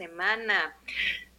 Semana? 0.00 0.74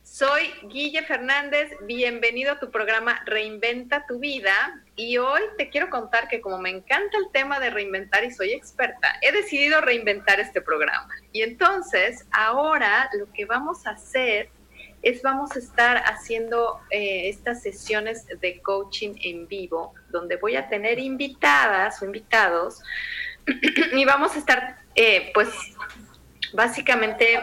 Soy 0.04 0.44
Guille 0.68 1.02
Fernández, 1.02 1.72
bienvenido 1.88 2.52
a 2.52 2.60
tu 2.60 2.70
programa 2.70 3.24
Reinventa 3.26 4.06
tu 4.06 4.20
vida 4.20 4.84
y 4.96 5.18
hoy 5.18 5.42
te 5.58 5.72
quiero 5.72 5.90
contar 5.90 6.28
que 6.28 6.42
como 6.42 6.60
me 6.60 6.70
encanta 6.70 7.18
el 7.18 7.32
tema 7.34 7.60
de 7.60 7.72
reinventar 7.72 8.24
y 8.24 8.30
soy 8.30 8.52
experta, 8.52 9.18
he 9.22 9.32
decidido 9.32 9.82
reinventar 9.82 10.40
este 10.40 10.62
programa. 10.62 11.12
Y 11.32 11.42
entonces 11.42 12.28
ahora 12.32 13.10
lo 13.18 13.32
que 13.34 13.46
vamos 13.46 13.88
a 13.88 13.92
hacer 13.92 14.52
es 15.02 15.24
vamos 15.24 15.56
a 15.56 15.60
estar 15.60 15.98
haciendo 15.98 16.82
eh, 16.92 17.30
estas 17.30 17.64
sesiones 17.64 18.28
de 18.28 18.62
coaching 18.62 19.16
en 19.24 19.48
vivo, 19.48 19.96
donde 20.10 20.36
voy 20.36 20.56
a 20.56 20.70
tener 20.70 21.00
invitadas 21.00 22.00
o 22.00 22.06
invitados 22.06 22.84
y 23.92 24.06
vamos 24.06 24.36
a 24.36 24.38
estar, 24.38 24.78
eh, 24.94 25.32
pues, 25.34 25.50
básicamente 26.54 27.40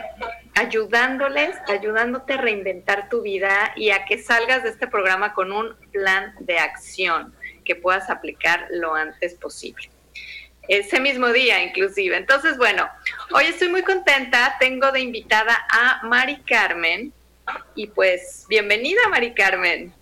ayudándoles, 0.59 1.56
ayudándote 1.69 2.33
a 2.33 2.39
reinventar 2.39 3.09
tu 3.09 3.23
vida 3.23 3.73
y 3.77 3.91
a 3.91 4.05
que 4.05 4.19
salgas 4.19 4.65
de 4.65 4.70
este 4.70 4.89
programa 4.89 5.33
con 5.33 5.53
un 5.53 5.77
plan 5.92 6.34
de 6.41 6.59
acción 6.59 7.33
que 7.65 7.77
puedas 7.77 8.11
aplicar 8.11 8.67
lo 8.70 8.95
antes 8.95 9.34
posible. 9.34 9.89
Ese 10.67 10.98
mismo 10.98 11.28
día, 11.28 11.62
inclusive. 11.62 12.17
Entonces, 12.17 12.59
bueno, 12.59 12.89
hoy 13.33 13.45
estoy 13.45 13.69
muy 13.69 13.83
contenta. 13.83 14.56
Tengo 14.59 14.91
de 14.91 15.00
invitada 15.00 15.56
a 15.70 16.05
Mari 16.05 16.41
Carmen. 16.41 17.12
Y 17.77 17.87
pues, 17.87 18.45
bienvenida, 18.48 19.00
Mari 19.11 19.34
Carmen. 19.34 19.95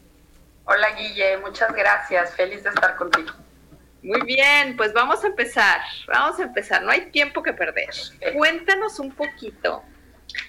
Hola 0.64 0.90
Guille, 0.96 1.36
muchas 1.36 1.72
gracias, 1.72 2.34
feliz 2.34 2.64
de 2.64 2.70
estar 2.70 2.96
contigo. 2.96 3.30
Muy 4.02 4.22
bien, 4.22 4.76
pues 4.76 4.92
vamos 4.92 5.22
a 5.22 5.28
empezar, 5.28 5.80
vamos 6.08 6.40
a 6.40 6.44
empezar, 6.44 6.82
no 6.82 6.90
hay 6.90 7.10
tiempo 7.10 7.42
que 7.42 7.52
perder. 7.52 7.90
Cuéntanos 8.34 8.98
un 8.98 9.12
poquito, 9.12 9.84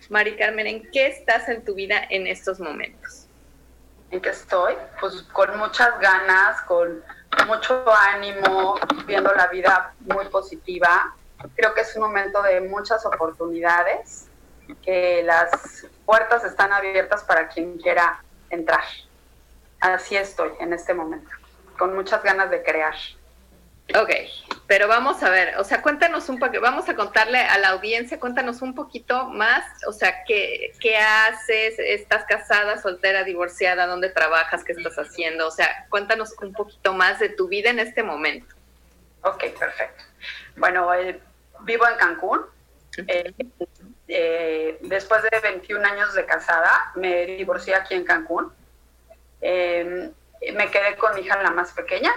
Mari 0.10 0.38
Carmen, 0.38 0.68
¿en 0.68 0.92
qué 0.92 1.08
estás 1.08 1.50
en 1.50 1.66
tu 1.66 1.74
vida 1.76 2.02
en 2.10 2.28
estos 2.28 2.60
momentos? 2.60 3.28
¿En 4.10 4.22
qué 4.22 4.30
estoy? 4.30 4.76
Pues 5.02 5.22
con 5.34 5.58
muchas 5.58 6.00
ganas, 6.00 6.62
con 6.62 7.04
mucho 7.46 7.84
ánimo, 8.14 8.80
viendo 9.06 9.34
la 9.34 9.48
vida 9.48 9.94
muy 10.00 10.26
positiva. 10.30 11.14
Creo 11.56 11.74
que 11.74 11.82
es 11.82 11.94
un 11.96 12.04
momento 12.04 12.42
de 12.42 12.62
muchas 12.62 13.06
oportunidades, 13.06 14.28
que 14.82 15.24
las 15.24 15.86
puertas 16.06 16.46
están 16.46 16.72
abiertas 16.72 17.24
para 17.24 17.50
quien 17.50 17.78
quiera 17.78 18.24
entrar. 18.50 18.84
Así 19.82 20.16
estoy 20.16 20.52
en 20.62 20.72
este 20.72 20.94
momento, 20.94 21.30
con 21.78 21.94
muchas 21.96 22.24
ganas 22.24 22.50
de 22.50 22.64
crear. 22.64 22.96
Ok, 23.96 24.10
pero 24.68 24.90
vamos 24.90 25.24
a 25.24 25.30
ver, 25.30 25.58
o 25.58 25.64
sea, 25.64 25.82
cuéntanos 25.82 26.28
un 26.28 26.40
poco, 26.40 26.60
vamos 26.60 26.90
a 26.90 26.96
contarle 26.96 27.40
a 27.40 27.58
la 27.58 27.70
audiencia, 27.70 28.20
cuéntanos 28.20 28.62
un 28.62 28.76
poquito 28.76 29.30
más, 29.30 29.64
o 29.88 29.94
sea, 29.94 30.26
¿qué, 30.26 30.74
qué 30.82 30.98
haces? 30.98 31.76
¿Estás 31.80 32.26
casada, 32.26 32.82
soltera, 32.82 33.24
divorciada? 33.24 33.88
¿Dónde 33.88 34.10
trabajas? 34.10 34.66
¿Qué 34.66 34.74
estás 34.74 34.98
haciendo? 34.98 35.48
O 35.48 35.52
sea, 35.52 35.86
cuéntanos 35.90 36.36
un 36.42 36.52
poquito 36.52 36.94
más 36.94 37.20
de 37.20 37.30
tu 37.30 37.48
vida 37.48 37.70
en 37.70 37.80
este 37.80 38.04
momento. 38.04 38.54
Ok, 39.22 39.46
perfecto. 39.58 40.04
Bueno, 40.58 40.94
eh, 40.94 41.20
vivo 41.62 41.88
en 41.88 41.96
Cancún. 41.96 42.42
Eh, 43.08 43.34
eh, 44.08 44.78
después 44.82 45.22
de 45.24 45.40
21 45.42 45.86
años 45.86 46.14
de 46.14 46.26
casada, 46.26 46.92
me 46.96 47.26
divorcié 47.26 47.76
aquí 47.76 47.94
en 47.94 48.04
Cancún. 48.04 48.52
Eh, 49.42 50.12
me 50.54 50.72
quedé 50.72 50.96
con 50.98 51.16
mi 51.16 51.22
hija 51.22 51.42
la 51.42 51.52
más 51.52 51.72
pequeña, 51.74 52.12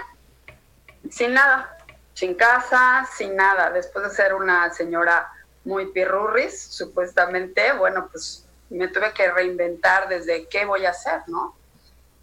sin 1.09 1.33
nada, 1.33 1.77
sin 2.13 2.35
casa, 2.35 3.07
sin 3.15 3.35
nada. 3.35 3.71
Después 3.71 4.09
de 4.09 4.15
ser 4.15 4.33
una 4.33 4.71
señora 4.73 5.31
muy 5.63 5.91
pirurris, 5.91 6.61
supuestamente, 6.61 7.73
bueno, 7.73 8.07
pues 8.11 8.45
me 8.69 8.87
tuve 8.87 9.11
que 9.13 9.29
reinventar 9.31 10.07
desde 10.07 10.47
qué 10.47 10.65
voy 10.65 10.85
a 10.85 10.91
hacer, 10.91 11.21
¿no? 11.27 11.55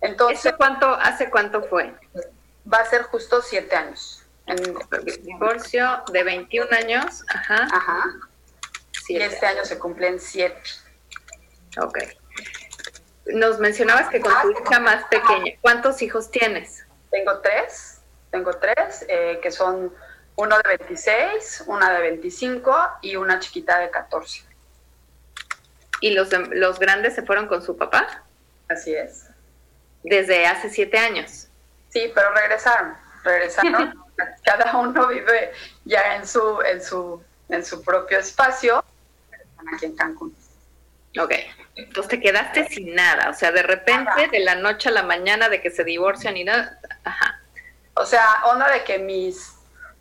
Entonces, 0.00 0.47
¿Hace 0.47 0.56
cuánto, 0.56 0.87
¿Hace 0.94 1.31
cuánto 1.31 1.62
fue? 1.62 1.94
Va 2.72 2.78
a 2.78 2.87
ser 2.87 3.03
justo 3.03 3.43
siete 3.43 3.75
años. 3.77 4.25
En, 4.47 4.56
divorcio 5.22 6.03
de 6.11 6.22
21 6.25 6.71
años, 6.72 7.25
ajá. 7.28 7.69
Ajá. 7.71 8.05
Siete. 8.93 9.25
Y 9.25 9.27
este 9.27 9.47
año 9.47 9.65
se 9.65 9.78
cumplen 9.78 10.19
siete. 10.19 10.62
Ok. 11.81 11.99
Nos 13.27 13.59
mencionabas 13.59 14.09
que 14.09 14.21
con 14.21 14.33
tu 14.41 14.50
hija 14.53 14.81
más 14.81 15.05
pequeña, 15.05 15.53
¿cuántos 15.61 16.00
hijos 16.00 16.31
tienes? 16.31 16.87
Tengo 17.11 17.41
tres, 17.41 17.97
tengo 18.31 18.53
tres, 18.55 19.05
eh, 19.09 19.39
que 19.43 19.50
son 19.50 19.93
uno 20.37 20.56
de 20.56 20.77
26, 20.78 21.65
una 21.66 21.93
de 21.93 22.00
25 22.00 22.77
y 23.03 23.16
una 23.16 23.41
chiquita 23.41 23.78
de 23.81 23.91
14. 23.91 24.44
¿Y 26.00 26.11
los, 26.11 26.31
los 26.50 26.78
grandes 26.78 27.15
se 27.15 27.22
fueron 27.22 27.49
con 27.49 27.62
su 27.62 27.77
papá? 27.77 28.22
Así 28.69 28.94
es. 28.94 29.27
Desde 30.05 30.47
hace 30.47 30.71
siete 30.71 30.99
años. 30.99 31.49
Sí, 31.88 32.12
pero 32.15 32.33
regresaron, 32.34 32.94
regresaron. 33.25 34.05
Cada 34.44 34.77
uno 34.77 35.09
vive 35.09 35.53
ya 35.84 36.17
en 36.17 36.27
su, 36.27 36.61
en 36.62 36.83
su, 36.83 37.22
en 37.49 37.65
su 37.65 37.83
propio 37.83 38.19
espacio, 38.19 38.84
aquí 39.75 39.87
en 39.87 39.97
Cancún. 39.97 40.37
Ok, 41.19 41.33
entonces 41.77 42.11
te 42.11 42.21
quedaste 42.21 42.69
sin 42.69 42.94
nada, 42.94 43.31
o 43.31 43.34
sea, 43.34 43.50
de 43.50 43.62
repente, 43.62 44.28
de 44.31 44.41
la 44.41 44.56
noche 44.56 44.88
a 44.88 44.93
la 44.93 45.03
mañana 45.03 45.49
de 45.49 45.61
que 45.62 45.71
se 45.71 45.84
divorcian 45.84 46.37
y 46.37 46.44
nada. 46.44 46.78
O 47.98 48.06
sea, 48.06 48.42
onda 48.47 48.70
de 48.70 48.84
que 48.84 48.98
mis, 48.98 49.56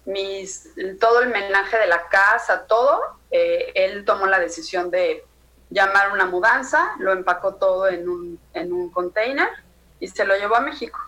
mis, 0.06 0.69
todo 1.00 1.22
el 1.22 1.30
menaje 1.30 1.78
de 1.78 1.88
la 1.88 2.08
casa, 2.08 2.66
todo, 2.68 3.02
eh, 3.31 3.72
él 3.75 4.06
tomó 4.06 4.28
la 4.28 4.40
decisión 4.40 4.91
de 4.91 5.25
llamar 5.69 6.12
una 6.12 6.25
mudanza, 6.25 6.94
lo 7.00 7.12
empacó 7.12 7.56
todo 7.56 7.88
en 7.88 8.07
un, 8.07 8.40
en 8.53 8.72
un 8.72 8.91
container 8.91 9.50
y 10.00 10.07
se 10.07 10.25
lo 10.25 10.36
llevó 10.36 10.56
a 10.56 10.62
México. 10.62 11.00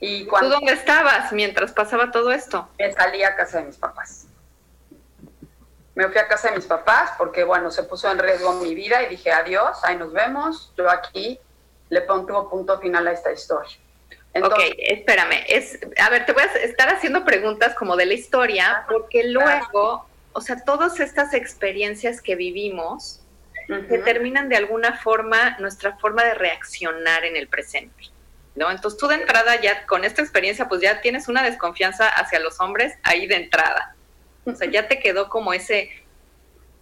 Y 0.00 0.26
cuando, 0.26 0.48
¿Tú 0.48 0.54
dónde 0.56 0.72
estabas 0.72 1.32
mientras 1.32 1.72
pasaba 1.72 2.10
todo 2.10 2.32
esto? 2.32 2.68
Me 2.78 2.92
salí 2.92 3.22
a 3.22 3.36
casa 3.36 3.58
de 3.58 3.66
mis 3.66 3.76
papás. 3.76 4.26
Me 5.94 6.08
fui 6.08 6.18
a 6.18 6.26
casa 6.26 6.48
de 6.48 6.56
mis 6.56 6.66
papás 6.66 7.12
porque, 7.18 7.44
bueno, 7.44 7.70
se 7.70 7.82
puso 7.84 8.10
en 8.10 8.18
riesgo 8.18 8.54
mi 8.54 8.74
vida 8.74 9.02
y 9.02 9.10
dije 9.10 9.30
adiós, 9.30 9.78
ahí 9.84 9.96
nos 9.96 10.12
vemos. 10.12 10.72
Yo 10.76 10.90
aquí 10.90 11.38
le 11.90 12.00
pongo 12.00 12.48
punto 12.48 12.80
final 12.80 13.06
a 13.06 13.12
esta 13.12 13.30
historia. 13.30 13.76
Entonces, 14.34 14.70
ok, 14.70 14.76
espérame. 14.78 15.44
Es, 15.48 15.78
a 15.98 16.10
ver, 16.10 16.24
te 16.26 16.32
voy 16.32 16.42
a 16.42 16.46
estar 16.58 16.88
haciendo 16.88 17.24
preguntas 17.24 17.74
como 17.74 17.96
de 17.96 18.06
la 18.06 18.14
historia, 18.14 18.84
porque 18.88 19.24
luego, 19.24 20.06
o 20.32 20.40
sea, 20.40 20.64
todas 20.64 21.00
estas 21.00 21.34
experiencias 21.34 22.22
que 22.22 22.34
vivimos 22.34 23.20
uh 23.68 23.72
-huh. 23.72 23.86
determinan 23.88 24.48
de 24.48 24.56
alguna 24.56 24.96
forma 24.96 25.56
nuestra 25.58 25.96
forma 25.98 26.24
de 26.24 26.34
reaccionar 26.34 27.24
en 27.24 27.36
el 27.36 27.48
presente. 27.48 28.10
¿No? 28.54 28.70
Entonces 28.70 29.00
tú 29.00 29.06
de 29.06 29.14
entrada 29.14 29.58
ya 29.62 29.86
con 29.86 30.04
esta 30.04 30.20
experiencia 30.20 30.68
pues 30.68 30.82
ya 30.82 31.00
tienes 31.00 31.26
una 31.26 31.42
desconfianza 31.42 32.06
hacia 32.06 32.38
los 32.38 32.60
hombres 32.60 32.92
ahí 33.02 33.26
de 33.26 33.36
entrada. 33.36 33.96
O 34.44 34.54
sea, 34.54 34.70
ya 34.70 34.88
te 34.88 34.98
quedó 34.98 35.28
como 35.28 35.52
ese... 35.54 35.90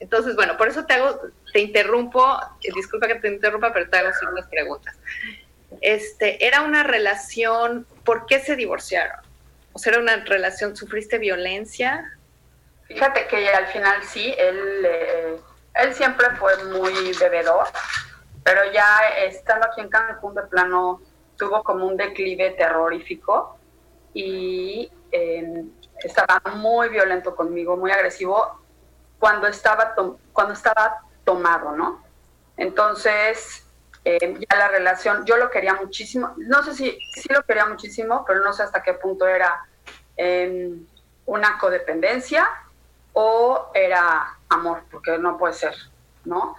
Entonces, 0.00 0.34
bueno, 0.34 0.56
por 0.56 0.66
eso 0.66 0.84
te 0.86 0.94
hago, 0.94 1.20
te 1.52 1.60
interrumpo, 1.60 2.40
disculpa 2.74 3.06
que 3.06 3.16
te 3.16 3.28
interrumpa, 3.28 3.72
pero 3.72 3.88
te 3.88 3.98
hago 3.98 4.10
ciertas 4.18 4.48
preguntas. 4.48 4.96
Este, 5.80 6.46
era 6.46 6.62
una 6.62 6.82
relación, 6.82 7.86
¿por 8.04 8.26
qué 8.26 8.40
se 8.40 8.56
divorciaron? 8.56 9.20
O 9.72 9.78
sea, 9.78 9.92
era 9.92 10.02
una 10.02 10.16
relación, 10.24 10.76
¿sufriste 10.76 11.18
violencia? 11.18 12.18
Fíjate 12.86 13.26
que 13.28 13.48
al 13.50 13.66
final 13.68 14.02
sí, 14.02 14.34
él, 14.36 14.84
eh, 14.84 15.36
él 15.74 15.94
siempre 15.94 16.26
fue 16.36 16.64
muy 16.64 17.12
bebedor, 17.18 17.66
pero 18.42 18.60
ya 18.72 18.98
estando 19.24 19.66
aquí 19.66 19.80
en 19.80 19.88
Cancún 19.88 20.34
de 20.34 20.42
plano 20.42 21.00
tuvo 21.36 21.62
como 21.62 21.86
un 21.86 21.96
declive 21.96 22.50
terrorífico 22.50 23.56
y 24.12 24.90
eh, 25.12 25.64
estaba 26.02 26.40
muy 26.56 26.88
violento 26.88 27.34
conmigo, 27.34 27.76
muy 27.76 27.90
agresivo, 27.92 28.60
cuando 29.18 29.46
estaba, 29.46 29.94
cuando 30.32 30.54
estaba 30.54 31.02
tomado, 31.24 31.72
¿no? 31.72 32.02
Entonces, 32.56 33.64
eh, 34.04 34.34
ya 34.38 34.58
la 34.58 34.68
relación, 34.68 35.24
yo 35.26 35.36
lo 35.36 35.50
quería 35.50 35.74
muchísimo, 35.74 36.34
no 36.38 36.62
sé 36.62 36.74
si 36.74 36.98
sí 37.14 37.28
lo 37.32 37.42
quería 37.42 37.66
muchísimo, 37.66 38.24
pero 38.26 38.40
no 38.42 38.52
sé 38.52 38.62
hasta 38.62 38.82
qué 38.82 38.94
punto 38.94 39.26
era 39.26 39.66
em, 40.16 40.86
una 41.26 41.58
codependencia 41.58 42.48
o 43.12 43.70
era 43.74 44.38
amor, 44.48 44.82
porque 44.90 45.18
no 45.18 45.36
puede 45.36 45.54
ser, 45.54 45.74
¿no? 46.24 46.56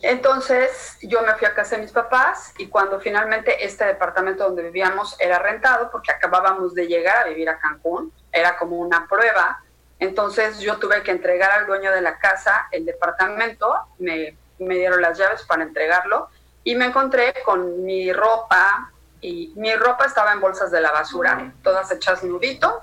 Entonces 0.00 0.98
yo 1.02 1.22
me 1.22 1.34
fui 1.34 1.46
a 1.46 1.54
casa 1.54 1.76
de 1.76 1.82
mis 1.82 1.92
papás 1.92 2.54
y 2.58 2.68
cuando 2.68 3.00
finalmente 3.00 3.64
este 3.64 3.84
departamento 3.84 4.44
donde 4.44 4.62
vivíamos 4.62 5.16
era 5.18 5.38
rentado, 5.38 5.90
porque 5.90 6.12
acabábamos 6.12 6.74
de 6.74 6.86
llegar 6.86 7.16
a 7.16 7.28
vivir 7.28 7.48
a 7.48 7.58
Cancún, 7.58 8.12
era 8.30 8.56
como 8.58 8.76
una 8.76 9.06
prueba, 9.08 9.62
entonces 9.98 10.60
yo 10.60 10.78
tuve 10.78 11.02
que 11.02 11.10
entregar 11.10 11.50
al 11.50 11.66
dueño 11.66 11.90
de 11.90 12.00
la 12.00 12.18
casa 12.18 12.68
el 12.70 12.84
departamento, 12.84 13.74
me, 13.98 14.36
me 14.58 14.76
dieron 14.76 15.00
las 15.00 15.18
llaves 15.18 15.42
para 15.44 15.62
entregarlo 15.62 16.28
y 16.64 16.74
me 16.74 16.86
encontré 16.86 17.34
con 17.44 17.84
mi 17.84 18.12
ropa 18.12 18.92
y 19.20 19.52
mi 19.56 19.74
ropa 19.74 20.06
estaba 20.06 20.32
en 20.32 20.40
bolsas 20.40 20.70
de 20.70 20.80
la 20.80 20.92
basura, 20.92 21.52
todas 21.62 21.90
hechas 21.90 22.22
nudito 22.22 22.82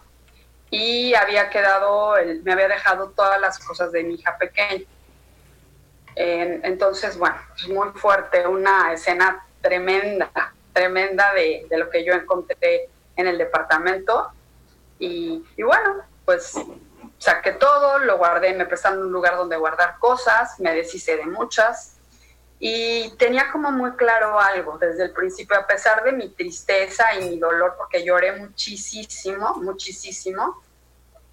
y 0.70 1.14
había 1.14 1.50
quedado, 1.50 2.16
me 2.44 2.52
había 2.52 2.68
dejado 2.68 3.10
todas 3.10 3.40
las 3.40 3.60
cosas 3.60 3.92
de 3.92 4.04
mi 4.04 4.16
hija 4.16 4.38
pequeña 4.38 4.86
entonces, 6.16 7.18
bueno, 7.18 7.36
es 7.58 7.68
muy 7.68 7.90
fuerte, 7.90 8.48
una 8.48 8.94
escena 8.94 9.46
tremenda, 9.62 10.54
tremenda 10.74 11.34
de, 11.34 11.68
lo 11.72 11.90
que 11.90 12.06
yo 12.06 12.14
encontré 12.14 12.90
en 13.16 13.28
el 13.28 13.38
departamento. 13.38 14.30
Y, 14.98 15.44
bueno, 15.62 16.04
pues 16.24 16.54
saqué 17.18 17.54
todo, 17.54 18.00
lo 18.00 18.18
guardé, 18.18 18.54
me 18.54 18.66
prestaron 18.66 19.00
un 19.00 19.12
lugar 19.12 19.38
donde 19.38 19.58
guardar 19.58 19.98
cosas, 20.00 20.60
me 20.60 20.74
deshice 20.74 21.18
de 21.18 21.26
muchas. 21.26 21.98
Y 22.60 23.16
tenía 23.18 23.52
como 23.52 23.72
muy 23.72 23.92
claro 23.92 24.40
algo 24.40 24.78
desde 24.78 25.04
el 25.04 25.12
principio, 25.12 25.58
a 25.58 25.68
pesar 25.68 26.04
de 26.04 26.14
mi 26.14 26.30
tristeza 26.30 27.14
y 27.16 27.30
mi 27.30 27.40
dolor, 27.40 27.76
porque 27.78 28.04
lloré 28.04 28.32
muchísimo, 28.34 29.56
muchísimo, 29.56 30.64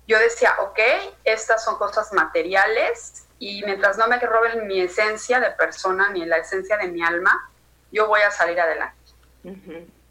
yo 0.06 0.18
decía, 0.18 0.56
ok, 0.60 0.78
estas 1.24 1.64
son 1.64 1.76
cosas 1.78 2.12
materiales, 2.12 3.24
y 3.38 3.60
mientras 3.64 3.98
no 3.98 4.06
me 4.06 4.20
roben 4.20 4.68
mi 4.68 4.80
esencia 4.80 5.40
de 5.40 5.50
persona 5.50 6.10
ni 6.10 6.24
la 6.24 6.36
esencia 6.36 6.76
de 6.76 6.86
mi 6.86 7.02
alma, 7.02 7.50
yo 7.90 8.06
voy 8.06 8.20
a 8.20 8.30
salir 8.30 8.60
adelante. 8.60 8.96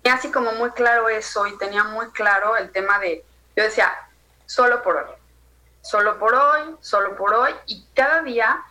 Y 0.03 0.09
así 0.09 0.29
como 0.31 0.51
muy 0.53 0.71
claro 0.71 1.07
eso 1.07 1.47
y 1.47 1.57
tenía 1.57 1.85
muy 1.85 2.09
claro 2.11 2.57
el 2.57 2.71
tema 2.71 2.99
de, 2.99 3.23
yo 3.55 3.63
decía, 3.63 3.89
solo 4.45 4.83
por 4.83 4.97
hoy, 4.97 5.15
solo 5.81 6.19
por 6.19 6.33
hoy, 6.33 6.75
solo 6.79 7.15
por 7.15 7.33
hoy, 7.33 7.51
y 7.65 7.85
cada 7.93 8.21
día 8.21 8.63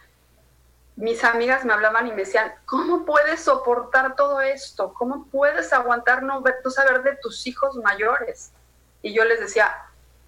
mis 0.96 1.24
amigas 1.24 1.64
me 1.64 1.72
hablaban 1.72 2.06
y 2.06 2.10
me 2.10 2.18
decían, 2.18 2.52
¿cómo 2.66 3.06
puedes 3.06 3.42
soportar 3.42 4.16
todo 4.16 4.40
esto? 4.40 4.92
¿Cómo 4.92 5.26
puedes 5.26 5.72
aguantar 5.72 6.22
no, 6.22 6.42
ver, 6.42 6.56
no 6.62 6.70
saber 6.70 7.02
de 7.02 7.16
tus 7.16 7.46
hijos 7.46 7.76
mayores? 7.76 8.52
Y 9.00 9.14
yo 9.14 9.24
les 9.24 9.40
decía, 9.40 9.74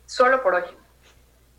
solo 0.06 0.42
por 0.42 0.54
hoy, 0.54 0.64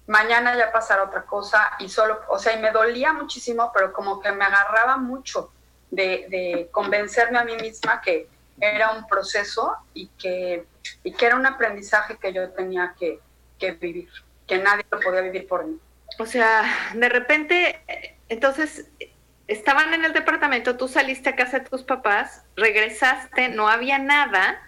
mañana 0.07 0.57
ya 0.57 0.71
pasará 0.71 1.03
otra 1.03 1.23
cosa 1.23 1.73
y 1.79 1.89
solo, 1.89 2.21
o 2.27 2.39
sea, 2.39 2.53
y 2.53 2.61
me 2.61 2.71
dolía 2.71 3.13
muchísimo, 3.13 3.71
pero 3.73 3.93
como 3.93 4.19
que 4.19 4.31
me 4.31 4.45
agarraba 4.45 4.97
mucho 4.97 5.51
de, 5.91 6.69
convencerme 6.71 7.37
a 7.37 7.43
mí 7.43 7.55
misma 7.57 8.01
que 8.01 8.27
era 8.59 8.91
un 8.91 9.07
proceso 9.07 9.75
y 9.93 10.07
que, 10.09 10.65
y 11.03 11.13
que 11.13 11.25
era 11.25 11.35
un 11.35 11.45
aprendizaje 11.45 12.17
que 12.17 12.33
yo 12.33 12.49
tenía 12.51 12.95
que, 12.97 13.19
que 13.59 13.71
vivir, 13.71 14.09
que 14.47 14.57
nadie 14.57 14.85
lo 14.91 14.99
podía 14.99 15.21
vivir 15.21 15.47
por 15.47 15.65
mí. 15.65 15.77
O 16.19 16.25
sea, 16.25 16.63
de 16.93 17.09
repente, 17.09 17.81
entonces, 18.29 18.87
estaban 19.47 19.93
en 19.93 20.05
el 20.05 20.13
departamento, 20.13 20.77
tú 20.77 20.87
saliste 20.87 21.29
a 21.29 21.35
casa 21.35 21.59
de 21.59 21.65
tus 21.69 21.83
papás, 21.83 22.43
regresaste, 22.55 23.49
no 23.49 23.67
había 23.67 23.99
nada 23.99 24.61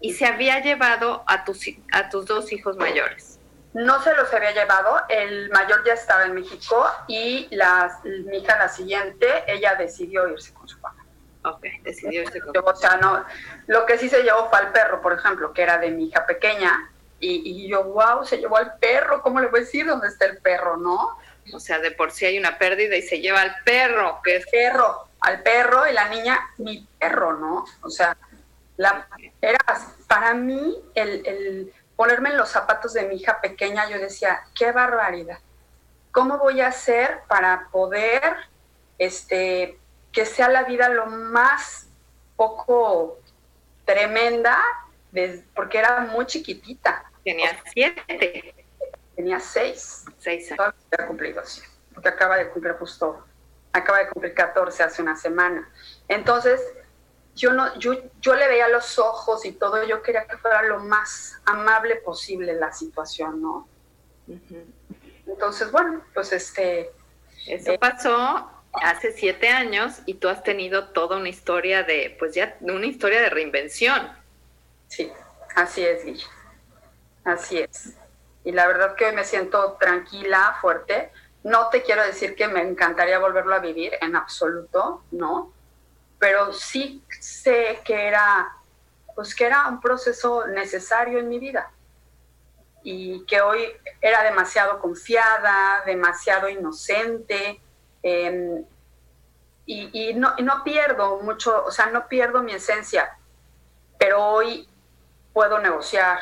y 0.00 0.12
se 0.12 0.26
había 0.26 0.60
llevado 0.60 1.24
a 1.26 1.44
tus, 1.44 1.64
a 1.92 2.08
tus 2.08 2.26
dos 2.26 2.52
hijos 2.52 2.76
mayores 2.76 3.38
no 3.74 4.02
se 4.02 4.14
los 4.14 4.32
había 4.32 4.52
llevado, 4.52 5.02
el 5.08 5.50
mayor 5.50 5.84
ya 5.84 5.92
estaba 5.92 6.24
en 6.24 6.34
México 6.34 6.86
y 7.06 7.48
la, 7.54 8.00
mi 8.04 8.38
hija, 8.38 8.58
la 8.58 8.68
siguiente, 8.68 9.26
ella 9.46 9.74
decidió 9.76 10.28
irse 10.28 10.52
con 10.54 10.68
su 10.68 10.80
papá. 10.80 11.04
Ok, 11.44 11.64
decidió 11.82 12.22
irse 12.22 12.40
con 12.40 12.48
su 12.48 12.60
papá. 12.60 12.72
O 12.72 12.76
sea, 12.76 12.96
no, 12.96 13.24
lo 13.66 13.86
que 13.86 13.98
sí 13.98 14.08
se 14.08 14.22
llevó 14.22 14.48
fue 14.48 14.58
al 14.58 14.72
perro, 14.72 15.00
por 15.00 15.12
ejemplo, 15.12 15.52
que 15.52 15.62
era 15.62 15.78
de 15.78 15.90
mi 15.90 16.08
hija 16.08 16.26
pequeña, 16.26 16.90
y, 17.20 17.64
y 17.64 17.68
yo, 17.68 17.84
wow, 17.84 18.24
se 18.24 18.38
llevó 18.38 18.56
al 18.56 18.78
perro, 18.78 19.22
¿cómo 19.22 19.40
le 19.40 19.48
voy 19.48 19.60
a 19.60 19.64
decir 19.64 19.86
dónde 19.86 20.08
está 20.08 20.26
el 20.26 20.38
perro, 20.38 20.76
no? 20.76 21.18
O 21.52 21.60
sea, 21.60 21.78
de 21.78 21.90
por 21.90 22.10
sí 22.10 22.26
hay 22.26 22.38
una 22.38 22.58
pérdida 22.58 22.96
y 22.96 23.02
se 23.02 23.20
lleva 23.20 23.40
al 23.40 23.56
perro, 23.64 24.20
que 24.22 24.36
es... 24.36 24.46
Perro, 24.50 25.08
al 25.20 25.42
perro 25.42 25.88
y 25.88 25.92
la 25.92 26.08
niña, 26.08 26.38
mi 26.58 26.86
perro, 26.98 27.32
¿no? 27.34 27.64
O 27.82 27.90
sea, 27.90 28.16
la, 28.76 29.08
era 29.40 29.58
para 30.06 30.34
mí 30.34 30.76
el 30.94 31.72
ponerme 31.98 32.28
en 32.28 32.36
los 32.36 32.50
zapatos 32.50 32.92
de 32.92 33.08
mi 33.08 33.16
hija 33.16 33.40
pequeña, 33.40 33.90
yo 33.90 33.98
decía, 33.98 34.42
qué 34.54 34.70
barbaridad. 34.70 35.40
¿Cómo 36.12 36.38
voy 36.38 36.60
a 36.60 36.68
hacer 36.68 37.22
para 37.26 37.66
poder 37.72 38.36
este, 38.98 39.76
que 40.12 40.24
sea 40.24 40.48
la 40.48 40.62
vida 40.62 40.90
lo 40.90 41.06
más 41.06 41.88
poco 42.36 43.18
tremenda? 43.84 44.62
porque 45.54 45.78
era 45.78 46.02
muy 46.02 46.26
chiquitita. 46.26 47.07
Tenía 47.24 47.58
siete. 47.72 48.54
Tenía 49.16 49.40
seis. 49.40 50.04
Seis 50.18 50.52
años. 50.52 50.74
Cumplido, 51.06 51.42
porque 51.94 52.08
acaba 52.08 52.36
de 52.36 52.48
cumplir 52.50 52.74
justo, 52.74 53.24
acaba 53.72 53.98
de 53.98 54.08
cumplir 54.08 54.34
14 54.34 54.82
hace 54.82 55.02
una 55.02 55.16
semana. 55.16 55.68
Entonces, 56.06 56.60
yo 57.34 57.52
no, 57.52 57.76
yo, 57.78 57.94
yo 58.20 58.34
le 58.34 58.46
veía 58.48 58.68
los 58.68 58.98
ojos 58.98 59.44
y 59.44 59.52
todo, 59.52 59.84
yo 59.84 60.02
quería 60.02 60.26
que 60.26 60.36
fuera 60.36 60.62
lo 60.62 60.80
más 60.80 61.40
amable 61.44 61.96
posible 61.96 62.54
la 62.54 62.72
situación, 62.72 63.42
¿no? 63.42 63.68
Entonces, 65.26 65.70
bueno, 65.70 66.04
pues 66.14 66.32
este... 66.32 66.90
Eso 67.46 67.72
eh, 67.72 67.78
pasó 67.78 68.50
hace 68.72 69.12
siete 69.12 69.48
años 69.48 70.00
y 70.06 70.14
tú 70.14 70.28
has 70.28 70.42
tenido 70.42 70.88
toda 70.88 71.16
una 71.16 71.28
historia 71.28 71.82
de, 71.82 72.14
pues 72.18 72.34
ya, 72.34 72.56
una 72.60 72.86
historia 72.86 73.20
de 73.20 73.30
reinvención. 73.30 74.08
Sí, 74.88 75.10
así 75.54 75.84
es, 75.84 76.04
Guilla. 76.04 76.26
Así 77.28 77.58
es. 77.58 77.94
Y 78.44 78.52
la 78.52 78.66
verdad 78.66 78.94
que 78.94 79.06
hoy 79.06 79.14
me 79.14 79.24
siento 79.24 79.76
tranquila, 79.78 80.56
fuerte. 80.60 81.12
No 81.44 81.68
te 81.68 81.82
quiero 81.82 82.02
decir 82.02 82.34
que 82.34 82.48
me 82.48 82.62
encantaría 82.62 83.18
volverlo 83.18 83.54
a 83.54 83.58
vivir, 83.58 83.92
en 84.00 84.16
absoluto, 84.16 85.04
¿no? 85.10 85.52
pero 86.18 86.52
sí 86.52 87.02
sé 87.20 87.80
que 87.84 88.08
era, 88.08 88.56
pues 89.14 89.34
que 89.34 89.46
era 89.46 89.68
un 89.68 89.80
proceso 89.80 90.46
necesario 90.46 91.18
en 91.18 91.28
mi 91.28 91.38
vida 91.38 91.70
y 92.82 93.24
que 93.26 93.40
hoy 93.40 93.68
era 94.00 94.22
demasiado 94.22 94.80
confiada, 94.80 95.82
demasiado 95.84 96.48
inocente 96.48 97.60
em, 98.02 98.64
y, 99.70 100.14
no, 100.14 100.34
no 100.38 100.64
pierdo 100.64 101.20
mucho, 101.20 101.64
o 101.66 101.70
sea, 101.70 101.86
no 101.86 102.08
pierdo 102.08 102.42
mi 102.42 102.52
esencia, 102.52 103.18
pero 103.98 104.24
hoy 104.24 104.66
puedo 105.34 105.58
negociar, 105.58 106.20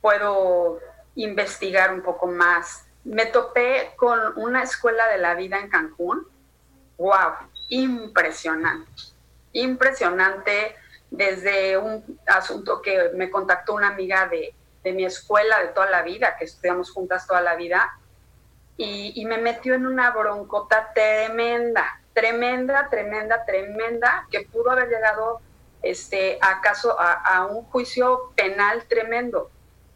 puedo 0.00 0.78
investigar 1.14 1.92
un 1.92 2.02
poco 2.02 2.26
más. 2.26 2.86
Me 3.04 3.26
topé 3.26 3.92
con 3.96 4.18
una 4.36 4.62
escuela 4.62 5.08
de 5.08 5.18
la 5.18 5.34
vida 5.34 5.58
en 5.58 5.68
Cancún, 5.68 6.26
wow, 6.98 7.32
impresionante 7.68 9.10
impresionante 9.52 10.76
desde 11.10 11.76
un 11.76 12.20
asunto 12.26 12.80
que 12.82 13.10
me 13.14 13.30
contactó 13.30 13.74
una 13.74 13.88
amiga 13.88 14.28
de, 14.28 14.54
mi 14.92 15.04
escuela 15.04 15.60
de 15.60 15.68
toda 15.68 15.90
la 15.90 16.02
vida, 16.02 16.36
que 16.38 16.44
estudiamos 16.44 16.90
juntas 16.90 17.26
toda 17.26 17.40
la 17.40 17.54
vida, 17.54 17.98
y, 18.76 19.26
me 19.26 19.36
metió 19.36 19.74
en 19.74 19.86
una 19.86 20.10
broncota 20.10 20.92
tremenda, 20.94 22.00
tremenda, 22.14 22.88
tremenda, 22.88 23.44
tremenda, 23.44 24.26
que 24.30 24.40
pudo 24.40 24.70
haber 24.70 24.88
llegado 24.88 25.42
este, 25.82 26.38
acaso 26.40 26.96
a 26.98 27.46
un 27.46 27.64
juicio 27.64 28.32
penal 28.36 28.84
tremendo. 28.88 29.50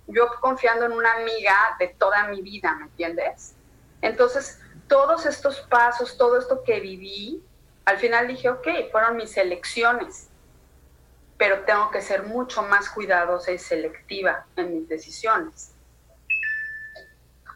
Yo 0.06 0.28
confiando 0.40 0.86
en 0.86 0.92
una 0.92 1.12
amiga 1.14 1.76
de 1.78 1.88
toda 1.88 2.28
mi 2.28 2.42
vida, 2.42 2.74
¿me 2.74 2.84
entiendes? 2.84 3.54
Entonces, 4.02 4.60
todos 4.86 5.24
estos 5.26 5.60
pasos, 5.62 6.18
todo 6.18 6.38
esto 6.38 6.62
que 6.62 6.80
viví, 6.80 7.42
al 7.84 7.98
final 7.98 8.28
dije, 8.28 8.50
ok, 8.50 8.68
fueron 8.90 9.16
mis 9.16 9.36
elecciones, 9.36 10.28
pero 11.38 11.64
tengo 11.64 11.90
que 11.90 12.00
ser 12.00 12.24
mucho 12.24 12.62
más 12.62 12.88
cuidadosa 12.90 13.52
y 13.52 13.58
selectiva 13.58 14.46
en 14.56 14.74
mis 14.74 14.88
decisiones. 14.88 15.72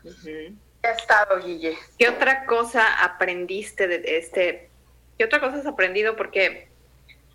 ¿Qué 0.02 0.54
ha 0.84 0.92
estado, 0.92 1.38
Guille? 1.42 1.76
¿Qué 1.98 2.08
otra 2.08 2.46
cosa 2.46 3.02
aprendiste 3.02 3.86
de 3.86 4.18
este? 4.18 4.70
¿Qué 5.18 5.24
otra 5.24 5.40
cosa 5.40 5.56
has 5.56 5.66
aprendido? 5.66 6.16
Porque, 6.16 6.68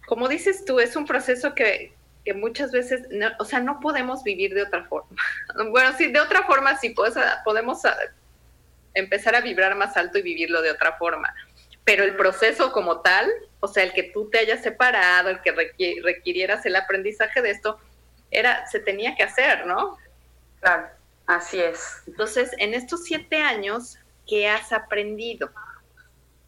como 0.08 0.28
dices 0.28 0.66
tú, 0.66 0.80
es 0.80 0.96
un 0.96 1.06
proceso 1.06 1.54
que, 1.54 1.94
que 2.24 2.34
muchas 2.34 2.72
veces, 2.72 3.08
o 3.40 3.46
sea, 3.46 3.60
no 3.60 3.80
podemos 3.80 4.24
vivir 4.24 4.54
de 4.54 4.64
otra 4.64 4.86
forma. 4.86 5.10
Bueno, 5.72 5.94
sí, 5.98 6.12
de 6.12 6.20
otra 6.20 6.44
forma 6.44 6.78
sí 6.78 6.90
pues, 6.90 7.16
podemos 7.44 7.84
ah, 7.86 7.98
empezar 8.94 9.36
a 9.36 9.42
vibrar 9.42 9.76
más 9.76 9.98
alto 9.98 10.18
y 10.18 10.22
vivirlo 10.22 10.62
de 10.62 10.72
otra 10.72 10.94
forma. 10.94 11.34
Pero 11.84 12.04
el 12.04 12.16
proceso 12.16 12.72
como 12.72 13.02
tal, 13.02 13.30
o 13.60 13.68
sea, 13.68 13.84
el 13.84 13.94
que 13.94 14.04
tú 14.04 14.30
te 14.30 14.40
hayas 14.40 14.62
separado, 14.62 15.30
el 15.30 15.42
que 15.42 15.52
requirieras 16.02 16.66
el 16.66 16.76
aprendizaje 16.76 17.42
de 17.42 17.52
esto, 17.52 17.80
era, 18.32 18.66
se 18.68 18.80
tenía 18.80 19.16
que 19.16 19.24
hacer, 19.24 19.66
¿no? 19.66 19.98
Claro, 20.62 20.88
así 21.28 21.60
es. 21.60 22.04
Entonces, 22.08 22.52
en 22.58 22.74
estos 22.74 23.04
siete 23.04 23.42
años, 23.42 23.98
¿qué 24.28 24.48
has 24.48 24.72
aprendido? 24.72 25.52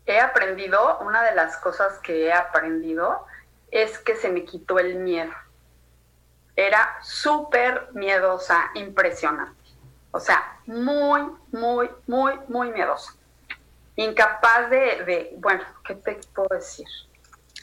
He 0.05 0.19
aprendido, 0.19 0.99
una 0.99 1.23
de 1.23 1.35
las 1.35 1.57
cosas 1.57 1.99
que 1.99 2.27
he 2.27 2.33
aprendido 2.33 3.25
es 3.71 3.97
que 3.99 4.15
se 4.15 4.29
me 4.29 4.45
quitó 4.45 4.79
el 4.79 4.95
miedo. 4.95 5.33
Era 6.55 6.97
súper 7.01 7.89
miedosa, 7.93 8.71
impresionante. 8.75 9.59
O 10.11 10.19
sea, 10.19 10.59
muy, 10.65 11.21
muy, 11.51 11.89
muy, 12.07 12.33
muy 12.47 12.71
miedosa. 12.71 13.13
Incapaz 13.97 14.69
de, 14.69 15.35
bueno, 15.37 15.63
¿qué 15.85 15.95
te 15.95 16.19
puedo 16.33 16.47
decir? 16.55 16.87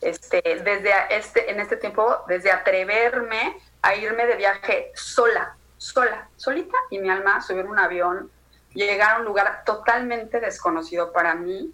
Este, 0.00 0.42
desde 0.42 0.92
este, 1.10 1.50
en 1.50 1.60
este 1.60 1.76
tiempo, 1.76 2.24
desde 2.26 2.50
atreverme 2.50 3.58
a 3.82 3.94
irme 3.94 4.26
de 4.26 4.36
viaje 4.36 4.92
sola, 4.94 5.56
sola, 5.78 6.28
solita, 6.36 6.76
y 6.90 6.98
mi 6.98 7.08
alma 7.08 7.40
subir 7.40 7.64
un 7.66 7.78
avión, 7.78 8.30
llegar 8.74 9.16
a 9.16 9.18
un 9.20 9.24
lugar 9.24 9.62
totalmente 9.64 10.40
desconocido 10.40 11.12
para 11.12 11.34
mí, 11.34 11.72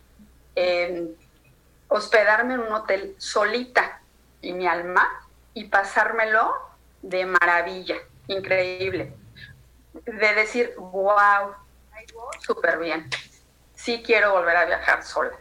hospedarme 1.89 2.55
en 2.55 2.61
un 2.61 2.73
hotel 2.73 3.15
solita 3.19 4.01
y 4.41 4.53
mi 4.53 4.67
alma 4.67 5.09
y 5.55 5.65
pasármelo 5.65 6.55
de 7.09 7.27
maravilla, 7.27 7.97
increíble. 8.27 9.15
De 10.05 10.35
decir, 10.35 10.75
wow, 10.77 11.55
súper 12.41 12.79
bien. 12.79 13.09
Sí 13.75 14.03
quiero 14.05 14.33
volver 14.33 14.57
a 14.57 14.65
viajar 14.67 15.03
sola. 15.03 15.37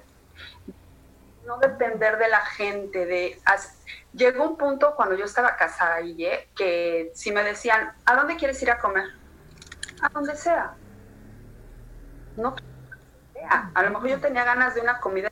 No 1.46 1.58
depender 1.58 2.18
de 2.18 2.30
la 2.30 2.42
gente, 2.42 3.06
de... 3.06 3.42
Llegó 4.14 4.46
un 4.46 4.58
punto 4.58 4.96
cuando 4.96 5.16
yo 5.16 5.26
estaba 5.26 5.56
casada 5.56 6.02
y 6.02 6.18
que 6.56 7.12
si 7.14 7.32
me 7.32 7.44
decían, 7.44 7.94
¿a 8.06 8.16
dónde 8.16 8.36
quieres 8.36 8.62
ir 8.64 8.72
a 8.72 8.80
comer? 8.80 9.06
A 10.02 10.10
donde 10.10 10.36
sea. 10.36 10.74
No 12.36 12.56
sea. 13.34 13.72
A 13.74 13.84
lo 13.84 13.92
mejor 13.92 14.10
yo 14.10 14.20
tenía 14.20 14.44
ganas 14.44 14.74
de 14.74 14.82
una 14.82 15.00
comida 15.00 15.32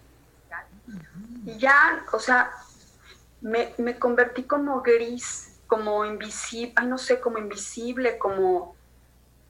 y 1.45 1.57
ya, 1.59 2.03
o 2.11 2.19
sea, 2.19 2.51
me, 3.41 3.73
me 3.77 3.99
convertí 3.99 4.43
como 4.43 4.81
gris, 4.81 5.54
como 5.67 6.05
invisible, 6.05 6.73
ay 6.75 6.87
no 6.87 6.97
sé, 6.97 7.19
como 7.19 7.37
invisible, 7.37 8.17
como 8.17 8.75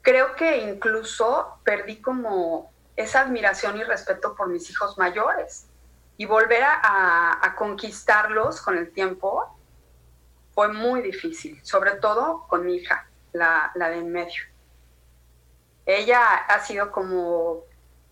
creo 0.02 0.34
que 0.36 0.58
incluso 0.58 1.58
perdí 1.64 2.00
como 2.00 2.70
esa 2.96 3.20
admiración 3.20 3.76
y 3.76 3.84
respeto 3.84 4.34
por 4.34 4.48
mis 4.48 4.70
hijos 4.70 4.96
mayores 4.98 5.66
y 6.16 6.26
volver 6.26 6.62
a, 6.64 7.54
conquistarlos 7.56 8.60
con 8.60 8.76
el 8.76 8.92
tiempo 8.92 9.58
fue 10.54 10.68
muy 10.68 11.02
difícil, 11.02 11.60
sobre 11.64 11.92
todo 11.92 12.46
con 12.48 12.64
mi 12.64 12.76
hija, 12.76 13.08
la, 13.32 13.70
la 13.74 13.88
de 13.88 13.98
en 13.98 14.12
medio. 14.12 14.42
Ella 15.84 16.34
ha 16.34 16.60
sido 16.60 16.90
como 16.90 17.62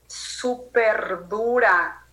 súper 0.07 1.27
dura, 1.29 2.05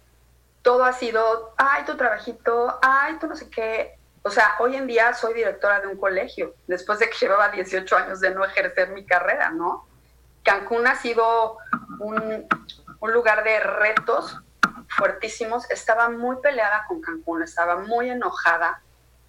todo 0.61 0.83
ha 0.83 0.93
sido, 0.93 1.53
ay, 1.57 1.85
tu 1.85 1.97
trabajito, 1.97 2.79
ay, 2.81 3.17
tú 3.19 3.27
no 3.27 3.35
sé 3.35 3.49
qué. 3.49 3.97
O 4.23 4.29
sea, 4.29 4.55
hoy 4.59 4.75
en 4.75 4.87
día 4.87 5.13
soy 5.13 5.33
directora 5.33 5.79
de 5.79 5.87
un 5.87 5.97
colegio, 5.97 6.55
después 6.67 6.99
de 6.99 7.09
que 7.09 7.17
llevaba 7.17 7.49
18 7.49 7.97
años 7.97 8.19
de 8.19 8.33
no 8.33 8.45
ejercer 8.45 8.89
mi 8.89 9.05
carrera, 9.05 9.49
¿no? 9.49 9.87
Cancún 10.43 10.85
ha 10.87 10.95
sido 10.95 11.57
un, 11.99 12.47
un 12.99 13.13
lugar 13.13 13.43
de 13.43 13.59
retos 13.59 14.39
fuertísimos. 14.89 15.69
Estaba 15.69 16.09
muy 16.09 16.37
peleada 16.37 16.85
con 16.87 17.01
Cancún, 17.01 17.43
estaba 17.43 17.77
muy 17.77 18.09
enojada. 18.09 18.81